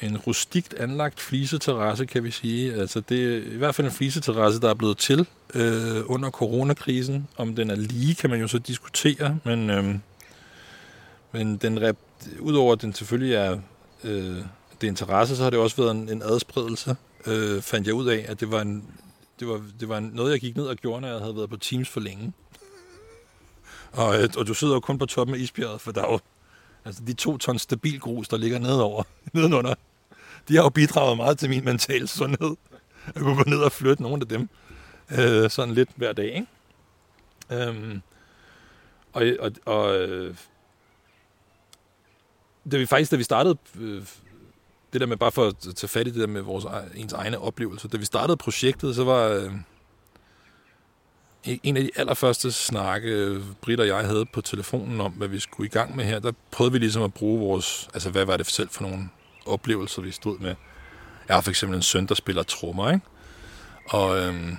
en 0.00 0.16
rustikt 0.16 0.74
anlagt 0.74 1.20
fliseterrasse, 1.20 2.06
kan 2.06 2.24
vi 2.24 2.30
sige. 2.30 2.74
Altså, 2.74 3.00
det 3.00 3.34
er 3.34 3.52
i 3.52 3.56
hvert 3.56 3.74
fald 3.74 3.86
en 3.86 3.92
fliseterrasse, 3.92 4.60
der 4.60 4.70
er 4.70 4.74
blevet 4.74 4.98
til 4.98 5.26
øh, 5.54 6.02
under 6.06 6.30
coronakrisen. 6.30 7.28
Om 7.36 7.56
den 7.56 7.70
er 7.70 7.76
lige, 7.76 8.14
kan 8.14 8.30
man 8.30 8.40
jo 8.40 8.48
så 8.48 8.58
diskutere, 8.58 9.38
men, 9.44 9.70
øh, 9.70 9.94
men 11.32 11.56
den 11.56 11.82
rep, 11.82 11.96
udover 12.40 12.72
at 12.72 12.82
den 12.82 12.94
selvfølgelig 12.94 13.34
er 13.34 13.58
øh, 14.04 14.36
det 14.80 14.86
interesse, 14.86 15.36
så 15.36 15.42
har 15.42 15.50
det 15.50 15.58
også 15.58 15.76
været 15.76 15.90
en, 15.90 16.08
en 16.08 16.22
adspredelse, 16.22 16.96
øh, 17.26 17.62
fandt 17.62 17.86
jeg 17.86 17.94
ud 17.94 18.06
af, 18.06 18.24
at 18.28 18.40
det 18.40 18.50
var, 18.50 18.60
en, 18.60 18.84
det, 19.40 19.48
var, 19.48 19.62
det 19.80 19.88
var 19.88 20.00
noget, 20.00 20.32
jeg 20.32 20.40
gik 20.40 20.56
ned 20.56 20.66
og 20.66 20.76
gjorde, 20.76 21.00
når 21.00 21.08
jeg 21.08 21.18
havde 21.18 21.36
været 21.36 21.50
på 21.50 21.56
Teams 21.56 21.88
for 21.88 22.00
længe. 22.00 22.32
Og, 23.92 24.22
øh, 24.22 24.28
og 24.36 24.46
du 24.46 24.54
sidder 24.54 24.74
jo 24.74 24.80
kun 24.80 24.98
på 24.98 25.06
toppen 25.06 25.36
af 25.36 25.40
isbjerget, 25.40 25.80
for 25.80 25.92
der 25.92 26.02
er 26.02 26.12
jo 26.12 26.18
Altså 26.84 27.02
de 27.06 27.12
to 27.12 27.38
tons 27.38 27.62
stabil 27.62 28.00
grus, 28.00 28.28
der 28.28 28.36
ligger 28.36 28.58
nedover, 28.58 29.02
nedenunder, 29.32 29.74
de 30.48 30.56
har 30.56 30.62
jo 30.62 30.68
bidraget 30.68 31.16
meget 31.16 31.38
til 31.38 31.48
min 31.48 31.64
mentale 31.64 32.06
sundhed. 32.06 32.56
Jeg 33.14 33.22
kunne 33.22 33.36
gå 33.36 33.50
ned 33.50 33.58
og 33.58 33.72
flytte 33.72 34.02
nogle 34.02 34.20
af 34.20 34.28
dem 34.28 34.48
øh, 35.18 35.50
sådan 35.50 35.74
lidt 35.74 35.88
hver 35.96 36.12
dag, 36.12 36.34
ikke? 36.34 36.46
Øhm, 37.50 38.02
og, 39.12 39.22
og, 39.40 39.52
og 39.64 39.96
øh, 39.96 40.34
det 42.70 42.80
vi 42.80 42.86
faktisk, 42.86 43.10
da 43.10 43.16
vi 43.16 43.22
startede, 43.22 43.58
øh, 43.80 44.02
det 44.92 45.00
der 45.00 45.06
med 45.06 45.16
bare 45.16 45.32
for 45.32 45.46
at 45.46 45.56
tage 45.58 45.88
fat 45.88 46.06
i 46.06 46.10
det 46.10 46.20
der 46.20 46.26
med 46.26 46.40
vores, 46.40 46.64
øh, 46.64 47.00
ens 47.00 47.12
egne 47.12 47.38
oplevelser, 47.38 47.88
da 47.88 47.96
vi 47.96 48.04
startede 48.04 48.36
projektet, 48.36 48.94
så 48.94 49.04
var, 49.04 49.28
øh, 49.28 49.52
en 51.44 51.76
af 51.76 51.82
de 51.82 51.90
allerførste 51.96 52.52
snakke, 52.52 53.40
Britt 53.62 53.80
og 53.80 53.86
jeg 53.86 54.06
havde 54.06 54.26
på 54.26 54.40
telefonen 54.40 55.00
om, 55.00 55.12
hvad 55.12 55.28
vi 55.28 55.40
skulle 55.40 55.66
i 55.66 55.70
gang 55.70 55.96
med 55.96 56.04
her, 56.04 56.18
der 56.18 56.32
prøvede 56.50 56.72
vi 56.72 56.78
ligesom 56.78 57.02
at 57.02 57.14
bruge 57.14 57.40
vores, 57.40 57.88
altså 57.94 58.10
hvad 58.10 58.24
var 58.24 58.36
det 58.36 58.46
selv 58.46 58.68
for 58.68 58.82
nogle 58.82 59.08
oplevelser, 59.46 60.02
vi 60.02 60.10
stod 60.10 60.38
med. 60.38 60.54
Jeg 61.28 61.36
har 61.36 61.40
for 61.40 61.50
eksempel 61.50 61.76
en 61.76 61.82
søn, 61.82 62.06
der 62.06 62.14
spiller 62.14 62.42
trommer, 62.42 62.90
ikke? 62.90 63.06
Og, 63.88 64.18
øhm, 64.18 64.56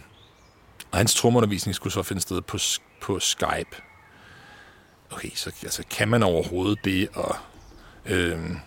og 0.91 0.97
hans 0.97 1.15
trommerundervisning 1.15 1.75
skulle 1.75 1.93
så 1.93 2.03
finde 2.03 2.21
sted 2.21 2.41
på, 2.41 2.57
på 3.01 3.19
Skype. 3.19 3.81
Okay, 5.11 5.29
så 5.35 5.51
altså, 5.63 5.83
kan 5.89 6.07
man 6.07 6.23
overhovedet 6.23 6.85
det, 6.85 7.09
og 7.13 7.35
øhm, 8.05 8.57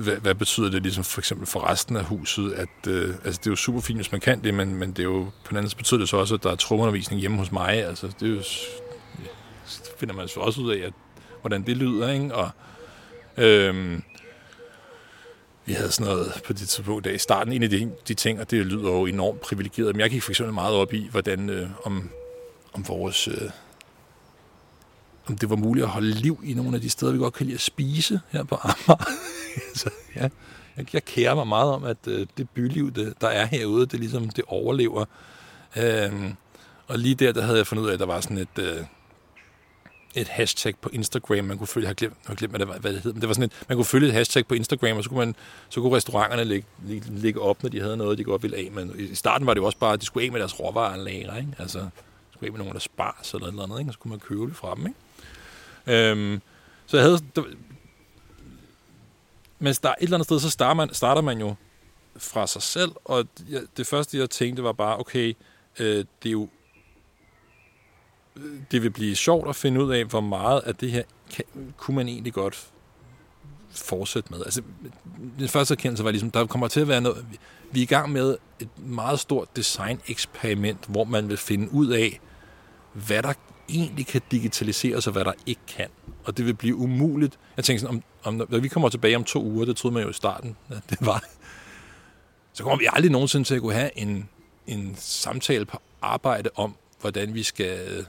hvad, 0.00 0.16
hvad 0.16 0.34
betyder 0.34 0.70
det 0.70 0.82
ligesom 0.82 1.04
for 1.04 1.20
eksempel 1.20 1.46
for 1.46 1.70
resten 1.70 1.96
af 1.96 2.04
huset? 2.04 2.52
At, 2.52 2.86
øh, 2.88 3.14
altså 3.24 3.38
det 3.38 3.46
er 3.46 3.50
jo 3.50 3.56
super 3.56 3.80
fint, 3.80 3.98
hvis 3.98 4.12
man 4.12 4.20
kan 4.20 4.44
det, 4.44 4.54
men, 4.54 4.74
men 4.74 4.90
det 4.90 4.98
er 4.98 5.04
jo, 5.04 5.24
på 5.44 5.48
den 5.48 5.56
anden 5.56 5.70
side 5.70 5.78
betyder 5.78 6.00
det 6.00 6.08
så 6.08 6.16
også, 6.16 6.34
at 6.34 6.42
der 6.42 6.50
er 6.50 6.56
trumundervisning 6.56 7.20
hjemme 7.20 7.38
hos 7.38 7.52
mig. 7.52 7.86
Altså 7.86 8.06
det 8.20 8.28
er 8.28 8.32
jo, 8.32 8.38
det 8.38 9.92
finder 9.98 10.14
man 10.14 10.28
så 10.28 10.40
også 10.40 10.60
ud 10.60 10.72
af, 10.72 10.86
at, 10.86 10.92
hvordan 11.40 11.62
det 11.62 11.76
lyder, 11.76 12.12
ikke? 12.12 12.34
Og 12.34 12.50
øh, 13.36 14.00
vi 15.64 15.72
havde 15.72 15.90
sådan 15.90 16.12
noget 16.12 16.42
på 16.46 16.52
det 16.52 16.68
tidspunkt 16.68 17.06
i 17.06 17.18
starten. 17.18 17.52
En 17.52 17.62
af 17.62 17.70
de, 17.70 17.92
de 18.08 18.14
ting, 18.14 18.40
og 18.40 18.50
det 18.50 18.66
lyder 18.66 18.90
jo 18.90 19.06
enormt 19.06 19.40
privilegeret, 19.40 19.96
men 19.96 20.00
jeg 20.00 20.10
gik 20.10 20.22
for 20.22 20.30
eksempel 20.30 20.54
meget 20.54 20.74
op 20.74 20.92
i, 20.92 21.08
hvordan 21.10 21.50
øh, 21.50 21.68
om, 21.84 22.10
om 22.72 22.88
vores... 22.88 23.28
Øh, 23.28 23.50
om 25.30 25.38
det 25.38 25.50
var 25.50 25.56
muligt 25.56 25.84
at 25.84 25.90
holde 25.90 26.10
liv 26.10 26.40
i 26.44 26.54
nogle 26.54 26.74
af 26.74 26.80
de 26.80 26.90
steder, 26.90 27.12
vi 27.12 27.18
godt 27.18 27.34
kan 27.34 27.46
lide 27.46 27.54
at 27.54 27.60
spise 27.60 28.20
her 28.30 28.44
på 28.44 28.56
Amager. 28.62 29.04
så 29.74 29.90
ja, 30.16 30.28
jeg, 30.76 30.94
jeg 30.94 31.04
kærer 31.04 31.34
mig 31.34 31.46
meget 31.46 31.70
om, 31.70 31.84
at 31.84 31.96
øh, 32.06 32.26
det 32.36 32.50
byliv, 32.50 32.92
det, 32.92 33.14
der 33.20 33.28
er 33.28 33.46
herude, 33.46 33.86
det 33.86 34.00
ligesom, 34.00 34.30
det 34.30 34.44
overlever. 34.46 35.04
Øhm, 35.76 36.34
og 36.86 36.98
lige 36.98 37.14
der, 37.14 37.32
der 37.32 37.42
havde 37.42 37.58
jeg 37.58 37.66
fundet 37.66 37.84
ud 37.84 37.88
af, 37.88 37.92
at 37.92 38.00
der 38.00 38.06
var 38.06 38.20
sådan 38.20 38.38
et, 38.38 38.58
øh, 38.58 38.84
et 40.14 40.28
hashtag 40.28 40.74
på 40.80 40.90
Instagram, 40.92 41.44
man 41.44 41.58
kunne 41.58 41.66
følge, 41.66 41.84
jeg 41.84 41.88
har 41.88 41.94
glemt, 41.94 42.14
jeg 42.24 42.28
har 42.28 42.34
glemt 42.34 42.52
hvad, 42.56 42.66
det, 42.66 42.80
hvad 42.80 42.92
det 42.92 43.00
hed, 43.02 43.12
men 43.12 43.20
det 43.20 43.28
var 43.28 43.34
sådan 43.34 43.44
et, 43.44 43.64
man 43.68 43.78
kunne 43.78 43.84
følge 43.84 44.08
et 44.08 44.14
hashtag 44.14 44.46
på 44.46 44.54
Instagram, 44.54 44.96
og 44.96 45.04
så 45.04 45.10
kunne, 45.10 45.18
man, 45.18 45.34
så 45.68 45.80
kunne 45.80 45.96
restauranterne 45.96 46.44
ligge, 46.44 46.66
ligge, 47.08 47.40
op, 47.40 47.62
når 47.62 47.70
de 47.70 47.80
havde 47.80 47.96
noget, 47.96 48.18
de 48.18 48.24
godt 48.24 48.42
ville 48.42 48.56
af. 48.56 48.68
Men 48.72 48.94
i 48.98 49.14
starten 49.14 49.46
var 49.46 49.54
det 49.54 49.60
jo 49.60 49.66
også 49.66 49.78
bare, 49.78 49.92
at 49.92 50.00
de 50.00 50.06
skulle 50.06 50.26
af 50.26 50.32
med 50.32 50.40
deres 50.40 50.60
råvareanlæg, 50.60 51.14
ikke? 51.16 51.48
Altså, 51.58 51.78
de 51.78 51.88
skulle 52.32 52.46
af 52.46 52.52
med 52.52 52.58
nogen, 52.58 52.72
der 52.74 52.80
spars 52.80 53.34
eller 53.34 53.50
noget 53.50 53.64
andet, 53.64 53.78
ikke? 53.78 53.90
Og 53.90 53.94
så 53.94 53.98
kunne 53.98 54.10
man 54.10 54.20
købe 54.20 54.46
det 54.46 54.56
fra 54.56 54.74
dem, 54.74 54.86
ikke? 54.86 54.98
Øhm, 55.90 56.40
så 56.86 56.96
jeg 56.96 57.06
havde, 57.06 57.18
der, 57.36 57.42
men 59.58 59.74
der, 59.82 59.88
et 59.88 59.94
eller 60.00 60.16
andet 60.16 60.26
sted, 60.26 60.40
så 60.40 60.50
starter 60.50 60.74
man, 60.74 60.94
starter 60.94 61.22
man 61.22 61.40
jo 61.40 61.54
fra 62.16 62.46
sig 62.46 62.62
selv, 62.62 62.92
og 63.04 63.26
det 63.76 63.86
første, 63.86 64.18
jeg 64.18 64.30
tænkte, 64.30 64.62
var 64.62 64.72
bare, 64.72 64.98
okay, 64.98 65.34
øh, 65.78 66.04
det 66.22 66.28
er 66.28 66.30
jo 66.30 66.48
det 68.70 68.82
vil 68.82 68.90
blive 68.90 69.16
sjovt 69.16 69.48
at 69.48 69.56
finde 69.56 69.84
ud 69.84 69.92
af, 69.92 70.04
hvor 70.04 70.20
meget 70.20 70.60
af 70.60 70.74
det 70.74 70.90
her 70.90 71.02
kan, 71.30 71.44
kunne 71.76 71.94
man 71.94 72.08
egentlig 72.08 72.32
godt 72.32 72.68
fortsætte 73.70 74.32
med. 74.32 74.44
Altså, 74.44 74.62
den 75.38 75.48
første 75.48 75.74
erkendelse 75.74 76.04
var 76.04 76.10
ligesom, 76.10 76.30
der 76.30 76.46
kommer 76.46 76.68
til 76.68 76.80
at 76.80 76.88
være 76.88 77.00
noget, 77.00 77.26
vi 77.70 77.80
er 77.80 77.82
i 77.82 77.86
gang 77.86 78.12
med 78.12 78.36
et 78.60 78.68
meget 78.78 79.20
stort 79.20 79.56
design-eksperiment, 79.56 80.86
hvor 80.88 81.04
man 81.04 81.28
vil 81.28 81.36
finde 81.36 81.72
ud 81.72 81.88
af, 81.88 82.20
hvad 82.92 83.22
der 83.22 83.32
egentlig 83.74 84.06
kan 84.06 84.20
digitaliseres, 84.30 85.06
og 85.06 85.12
hvad 85.12 85.24
der 85.24 85.32
ikke 85.46 85.60
kan. 85.68 85.88
Og 86.24 86.36
det 86.36 86.46
vil 86.46 86.54
blive 86.54 86.76
umuligt. 86.76 87.38
Jeg 87.56 87.64
tænker 87.64 87.80
sådan, 87.80 88.02
om, 88.24 88.40
om, 88.40 88.48
når 88.50 88.58
vi 88.58 88.68
kommer 88.68 88.88
tilbage 88.88 89.16
om 89.16 89.24
to 89.24 89.42
uger, 89.44 89.64
det 89.64 89.76
troede 89.76 89.94
man 89.94 90.02
jo 90.02 90.10
i 90.10 90.12
starten, 90.12 90.56
at 90.68 90.82
det 90.90 90.98
var, 91.00 91.24
så 92.52 92.62
kommer 92.62 92.78
vi 92.78 92.86
aldrig 92.92 93.12
nogensinde 93.12 93.44
til 93.44 93.54
at 93.54 93.60
kunne 93.60 93.74
have 93.74 93.98
en, 93.98 94.28
en 94.66 94.94
samtale 94.98 95.64
på 95.64 95.78
arbejde 96.02 96.50
om, 96.54 96.74
hvordan 97.00 97.34
vi 97.34 97.42
skal 97.42 98.06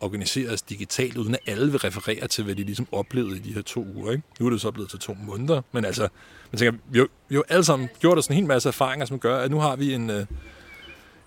organisere 0.00 0.52
os 0.52 0.62
digitalt, 0.62 1.16
uden 1.16 1.34
at 1.34 1.40
alle 1.46 1.70
vil 1.70 1.80
referere 1.80 2.28
til, 2.28 2.44
hvad 2.44 2.54
de 2.54 2.62
ligesom 2.62 2.86
oplevede 2.92 3.36
i 3.36 3.40
de 3.40 3.54
her 3.54 3.62
to 3.62 3.86
uger. 3.94 4.12
Ikke? 4.12 4.22
Nu 4.40 4.46
er 4.46 4.50
det 4.50 4.60
så 4.60 4.70
blevet 4.70 4.90
til 4.90 4.98
to 4.98 5.16
måneder, 5.26 5.62
men 5.72 5.84
altså, 5.84 6.08
man 6.52 6.58
tænker, 6.58 6.78
vi 6.90 6.98
har, 6.98 7.06
jo 7.30 7.44
alle 7.48 7.64
sammen 7.64 7.88
gjort 8.00 8.18
os 8.18 8.26
en 8.26 8.34
hel 8.34 8.46
masse 8.46 8.68
erfaringer, 8.68 9.06
som 9.06 9.18
gør, 9.18 9.38
at 9.38 9.50
nu 9.50 9.58
har 9.58 9.76
vi 9.76 9.94
en, 9.94 10.10
øh, 10.10 10.26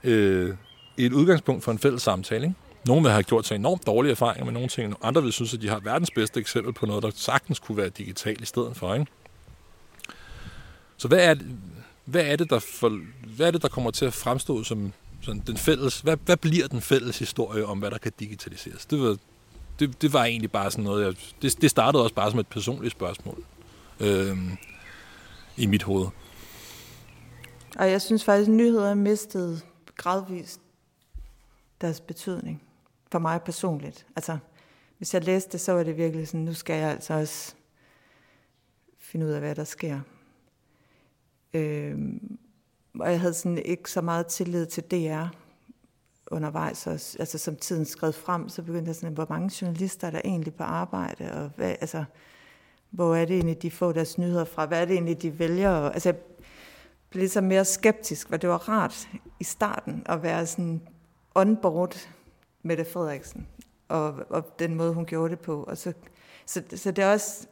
øh 0.04 0.56
et 0.98 1.14
udgangspunkt 1.14 1.64
for 1.64 1.72
en 1.72 1.80
fælles 1.80 2.02
samtale. 2.02 2.44
Ikke? 2.44 2.56
Nogle 2.86 3.04
vil 3.04 3.12
have 3.12 3.24
gjort 3.24 3.48
sig 3.48 3.56
enormt 3.56 3.86
dårlige 3.86 4.12
erfaringer 4.12 4.46
med 4.46 4.54
nogle 4.54 4.70
ting, 4.70 4.94
og 4.94 5.08
andre 5.08 5.24
vil 5.24 5.34
synes, 5.34 5.54
at 5.54 5.62
de 5.62 5.70
har 5.70 5.80
verdens 5.80 6.12
bedste 6.12 6.40
eksempel 6.40 6.74
på 6.74 6.86
noget, 6.86 7.04
der 7.04 7.12
sagtens 7.16 7.60
kunne 7.60 7.78
være 7.78 7.90
digitalt 7.90 8.42
i 8.42 8.46
stedet 8.46 8.76
for. 8.76 8.94
Ikke? 8.94 9.06
Så 10.98 11.08
hvad 11.08 11.20
er, 11.20 11.34
det, 11.34 11.46
hvad, 12.06 12.26
er 12.26 12.36
det, 12.36 12.50
der 12.50 12.60
for, 12.60 13.00
hvad 13.36 13.48
er 13.48 13.52
det, 13.52 13.62
der 13.62 13.68
kommer 13.68 13.92
til 13.92 14.06
at 14.06 14.14
fremstå 14.14 14.64
som 14.64 14.94
sådan 15.22 15.44
den 15.48 15.58
fælles, 15.58 16.00
hvad, 16.00 16.18
hvad 16.26 16.38
bliver 16.38 16.68
den 16.68 16.82
fælles 16.82 17.20
historie 17.20 17.66
om, 17.66 17.80
hvad 17.80 17.92
der 17.92 17.98
kan 17.98 18.12
digitaliseres? 18.20 18.86
Det 18.86 19.02
var, 19.02 19.18
det, 19.80 20.02
det 20.02 20.14
var 20.14 20.24
egentlig 20.24 20.52
bare 20.52 20.72
sådan 20.72 20.84
noget, 20.84 21.06
jeg, 21.06 21.14
det, 21.42 21.62
det 21.62 21.70
startede 21.70 22.04
også 22.04 22.16
bare 22.16 22.32
som 22.32 22.40
et 22.40 22.48
personligt 22.48 22.92
spørgsmål 22.92 23.44
øh, 24.00 24.38
i 25.58 25.66
mit 25.66 25.84
hoved. 25.84 26.08
Og 27.76 27.92
jeg 27.92 28.02
synes 28.02 28.24
faktisk, 28.24 28.50
at 28.50 28.54
nyheder 28.54 28.94
mistet 28.94 29.62
gradvist 29.98 30.62
deres 31.82 32.02
betydning 32.02 32.62
for 33.12 33.20
mig 33.20 33.42
personligt. 33.42 34.08
Altså, 34.16 34.38
hvis 34.98 35.14
jeg 35.14 35.24
læste 35.24 35.52
det, 35.52 35.62
så 35.62 35.72
var 35.72 35.84
det 35.84 35.98
virkelig 35.98 36.28
sådan, 36.28 36.46
nu 36.46 36.54
skal 36.54 36.80
jeg 36.80 36.90
altså 36.90 37.14
også 37.14 37.56
finde 38.98 39.26
ud 39.26 39.32
af, 39.32 39.40
hvad 39.40 39.56
der 39.56 39.64
sker. 39.64 40.00
Øh, 41.54 41.98
og 43.00 43.12
jeg 43.12 43.20
havde 43.20 43.34
sådan 43.34 43.58
ikke 43.58 43.92
så 43.92 44.02
meget 44.02 44.28
tillid 44.28 44.66
til 44.66 44.84
DR 44.84 45.26
undervejs. 46.32 46.88
Også. 46.88 47.18
Altså 47.20 47.38
som 47.38 47.56
tiden 47.56 47.86
skred 47.86 48.12
frem, 48.12 48.50
så 48.50 48.64
begyndte 48.64 48.90
jeg 48.90 48.96
sådan, 48.96 49.14
hvor 49.14 49.26
mange 49.30 49.52
journalister 49.62 50.08
er 50.08 50.12
der 50.12 50.22
egentlig 50.26 50.54
på 50.54 50.64
arbejde, 50.64 51.32
og 51.32 51.52
hvad, 51.56 51.76
altså, 51.82 52.04
hvor 52.90 53.16
er 53.16 53.26
det 53.26 53.36
egentlig, 53.36 53.62
de 53.62 53.72
får 53.72 53.92
deres 53.92 54.18
nyheder 54.18 54.46
fra? 54.46 54.66
Hvad 54.66 54.82
er 54.82 54.86
det 54.86 54.94
egentlig, 54.94 55.22
de 55.22 55.40
vælger? 55.40 55.70
Og, 55.70 55.94
altså, 55.94 56.10
jeg 56.10 56.18
blev 57.10 57.30
så 57.30 57.42
mere 57.42 57.66
skeptisk, 57.66 58.28
hvor 58.28 58.38
det 58.38 58.50
var 58.50 58.70
rart 58.70 59.10
i 59.40 59.44
starten 59.44 60.04
at 60.06 60.24
være 60.24 60.46
sådan 60.46 60.82
on 61.36 61.58
board 61.58 62.10
Mette 62.64 62.86
Frederiksen, 62.86 63.48
og, 63.88 64.26
og 64.30 64.60
den 64.60 64.76
måde, 64.76 64.94
hun 64.94 65.06
gjorde 65.06 65.32
det 65.32 65.40
på. 65.40 65.64
Og 65.64 65.78
så, 65.78 65.94
så, 66.46 66.64
så 66.76 66.92
det, 66.92 67.04
er 67.04 67.12
også, 67.12 67.48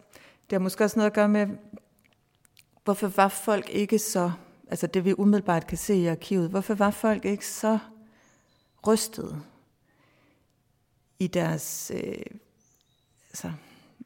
det 0.50 0.52
har 0.52 0.60
måske 0.60 0.84
også 0.84 1.00
noget 1.00 1.10
at 1.10 1.16
gøre 1.16 1.30
med, 1.30 1.48
hvorfor 2.84 3.08
var 3.08 3.28
folk 3.28 3.70
ikke 3.70 4.00
så, 4.00 4.32
altså 4.68 4.88
det 4.88 5.06
vi 5.06 5.14
umiddelbart 5.18 5.68
kan 5.68 5.78
se 5.78 5.96
i 5.96 6.08
arkivet, 6.08 6.50
hvorfor 6.50 6.74
var 6.74 6.92
folk 6.92 7.26
ikke 7.26 7.48
så 7.48 7.80
rystet 8.88 9.44
i 11.20 11.28
deres, 11.28 11.92
øh, 11.96 12.24
altså, 13.30 13.52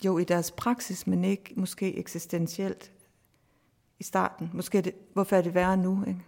jo 0.05 0.17
i 0.17 0.23
deres 0.23 0.51
praksis, 0.51 1.07
men 1.07 1.23
ikke 1.23 1.53
måske 1.55 1.97
eksistentielt 1.97 2.91
i 3.99 4.03
starten. 4.03 4.49
Måske 4.53 4.77
er 4.77 4.81
det, 4.81 4.93
hvorfor 5.13 5.35
er 5.35 5.41
det 5.41 5.53
værre 5.53 5.77
nu? 5.77 6.03
Ikke? 6.07 6.19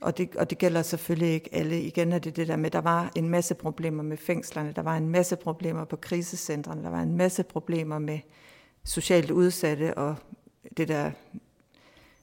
Og, 0.00 0.18
det, 0.18 0.36
og 0.36 0.50
det 0.50 0.58
gælder 0.58 0.82
selvfølgelig 0.82 1.34
ikke 1.34 1.54
alle. 1.54 1.82
Igen 1.82 2.12
er 2.12 2.18
det 2.18 2.36
det 2.36 2.48
der 2.48 2.56
med, 2.56 2.66
at 2.66 2.72
der 2.72 2.80
var 2.80 3.12
en 3.14 3.28
masse 3.28 3.54
problemer 3.54 4.02
med 4.02 4.16
fængslerne, 4.16 4.72
der 4.72 4.82
var 4.82 4.96
en 4.96 5.08
masse 5.08 5.36
problemer 5.36 5.84
på 5.84 5.96
krisecentrene, 5.96 6.82
der 6.82 6.90
var 6.90 7.02
en 7.02 7.16
masse 7.16 7.42
problemer 7.42 7.98
med 7.98 8.18
socialt 8.84 9.30
udsatte 9.30 9.98
og 9.98 10.16
det 10.76 10.88
der 10.88 11.10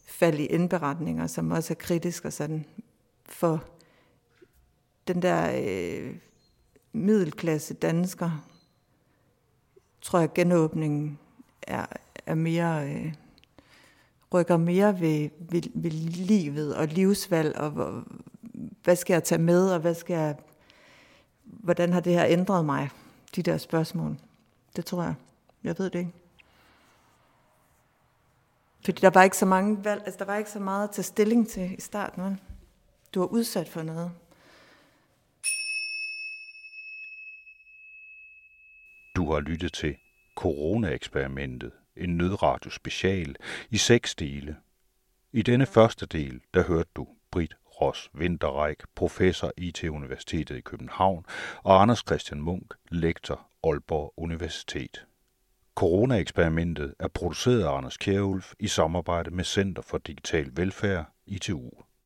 fald 0.07 0.39
i 0.39 0.45
indberetninger, 0.45 1.27
som 1.27 1.51
også 1.51 1.73
er 1.73 1.75
kritisk 1.75 2.25
og 2.25 2.33
sådan. 2.33 2.65
For 3.25 3.63
den 5.07 5.21
der 5.21 5.61
øh, 5.63 6.15
middelklasse 6.93 7.73
dansker, 7.73 8.47
tror 10.01 10.19
jeg, 10.19 10.33
genåbningen 10.33 11.19
er, 11.61 11.85
er 12.25 12.35
mere, 12.35 12.89
øh, 12.89 13.13
rykker 14.33 14.57
mere 14.57 14.99
ved, 14.99 15.29
ved, 15.39 15.61
ved 15.73 15.91
livet 15.91 16.75
og 16.75 16.87
livsvalg, 16.87 17.57
og 17.57 17.69
hvor, 17.69 18.03
hvad 18.83 18.95
skal 18.95 19.13
jeg 19.13 19.23
tage 19.23 19.41
med, 19.41 19.71
og 19.71 19.79
hvad 19.79 19.93
skal 19.93 20.13
jeg, 20.13 20.35
hvordan 21.43 21.93
har 21.93 21.99
det 21.99 22.13
her 22.13 22.25
ændret 22.25 22.65
mig, 22.65 22.89
de 23.35 23.43
der 23.43 23.57
spørgsmål. 23.57 24.17
Det 24.75 24.85
tror 24.85 25.03
jeg. 25.03 25.15
Jeg 25.63 25.75
ved 25.77 25.89
det 25.89 25.99
ikke. 25.99 26.11
Fordi 28.85 29.01
der 29.01 29.09
var 29.09 29.23
ikke 29.23 29.37
så 29.37 29.45
mange 29.45 29.83
valg, 29.83 30.01
altså 30.05 30.19
der 30.19 30.25
var 30.25 30.37
ikke 30.37 30.49
så 30.49 30.59
meget 30.59 30.87
at 30.87 30.93
tage 30.95 31.03
stilling 31.03 31.49
til 31.49 31.75
i 31.77 31.81
starten. 31.81 32.23
Vel? 32.23 32.37
Du 33.13 33.19
var 33.19 33.27
udsat 33.27 33.69
for 33.69 33.83
noget. 33.83 34.11
Du 39.15 39.31
har 39.31 39.39
lyttet 39.39 39.73
til 39.73 39.95
Corona-eksperimentet, 40.35 41.71
en 41.97 42.17
nødradio 42.17 42.71
special 42.71 43.35
i 43.69 43.77
seks 43.77 44.15
dele. 44.15 44.55
I 45.31 45.41
denne 45.41 45.65
første 45.65 46.05
del, 46.05 46.41
der 46.53 46.63
hørte 46.63 46.89
du 46.95 47.07
Britt 47.31 47.55
Ross 47.81 48.09
Vinterreik, 48.13 48.77
professor 48.95 49.51
IT 49.57 49.83
Universitetet 49.83 50.57
i 50.57 50.61
København, 50.61 51.25
og 51.63 51.81
Anders 51.81 52.03
Christian 52.07 52.41
Munk, 52.41 52.73
lektor 52.91 53.47
Aalborg 53.63 54.13
Universitet. 54.17 55.05
Corona-eksperimentet 55.75 56.93
er 56.99 57.07
produceret 57.07 57.63
af 57.63 57.77
Anders 57.77 57.97
Kjærulf 57.97 58.53
i 58.59 58.67
samarbejde 58.67 59.31
med 59.31 59.43
Center 59.43 59.81
for 59.81 59.97
Digital 59.97 60.49
Velfærd, 60.53 61.05
ITU. 61.25 61.69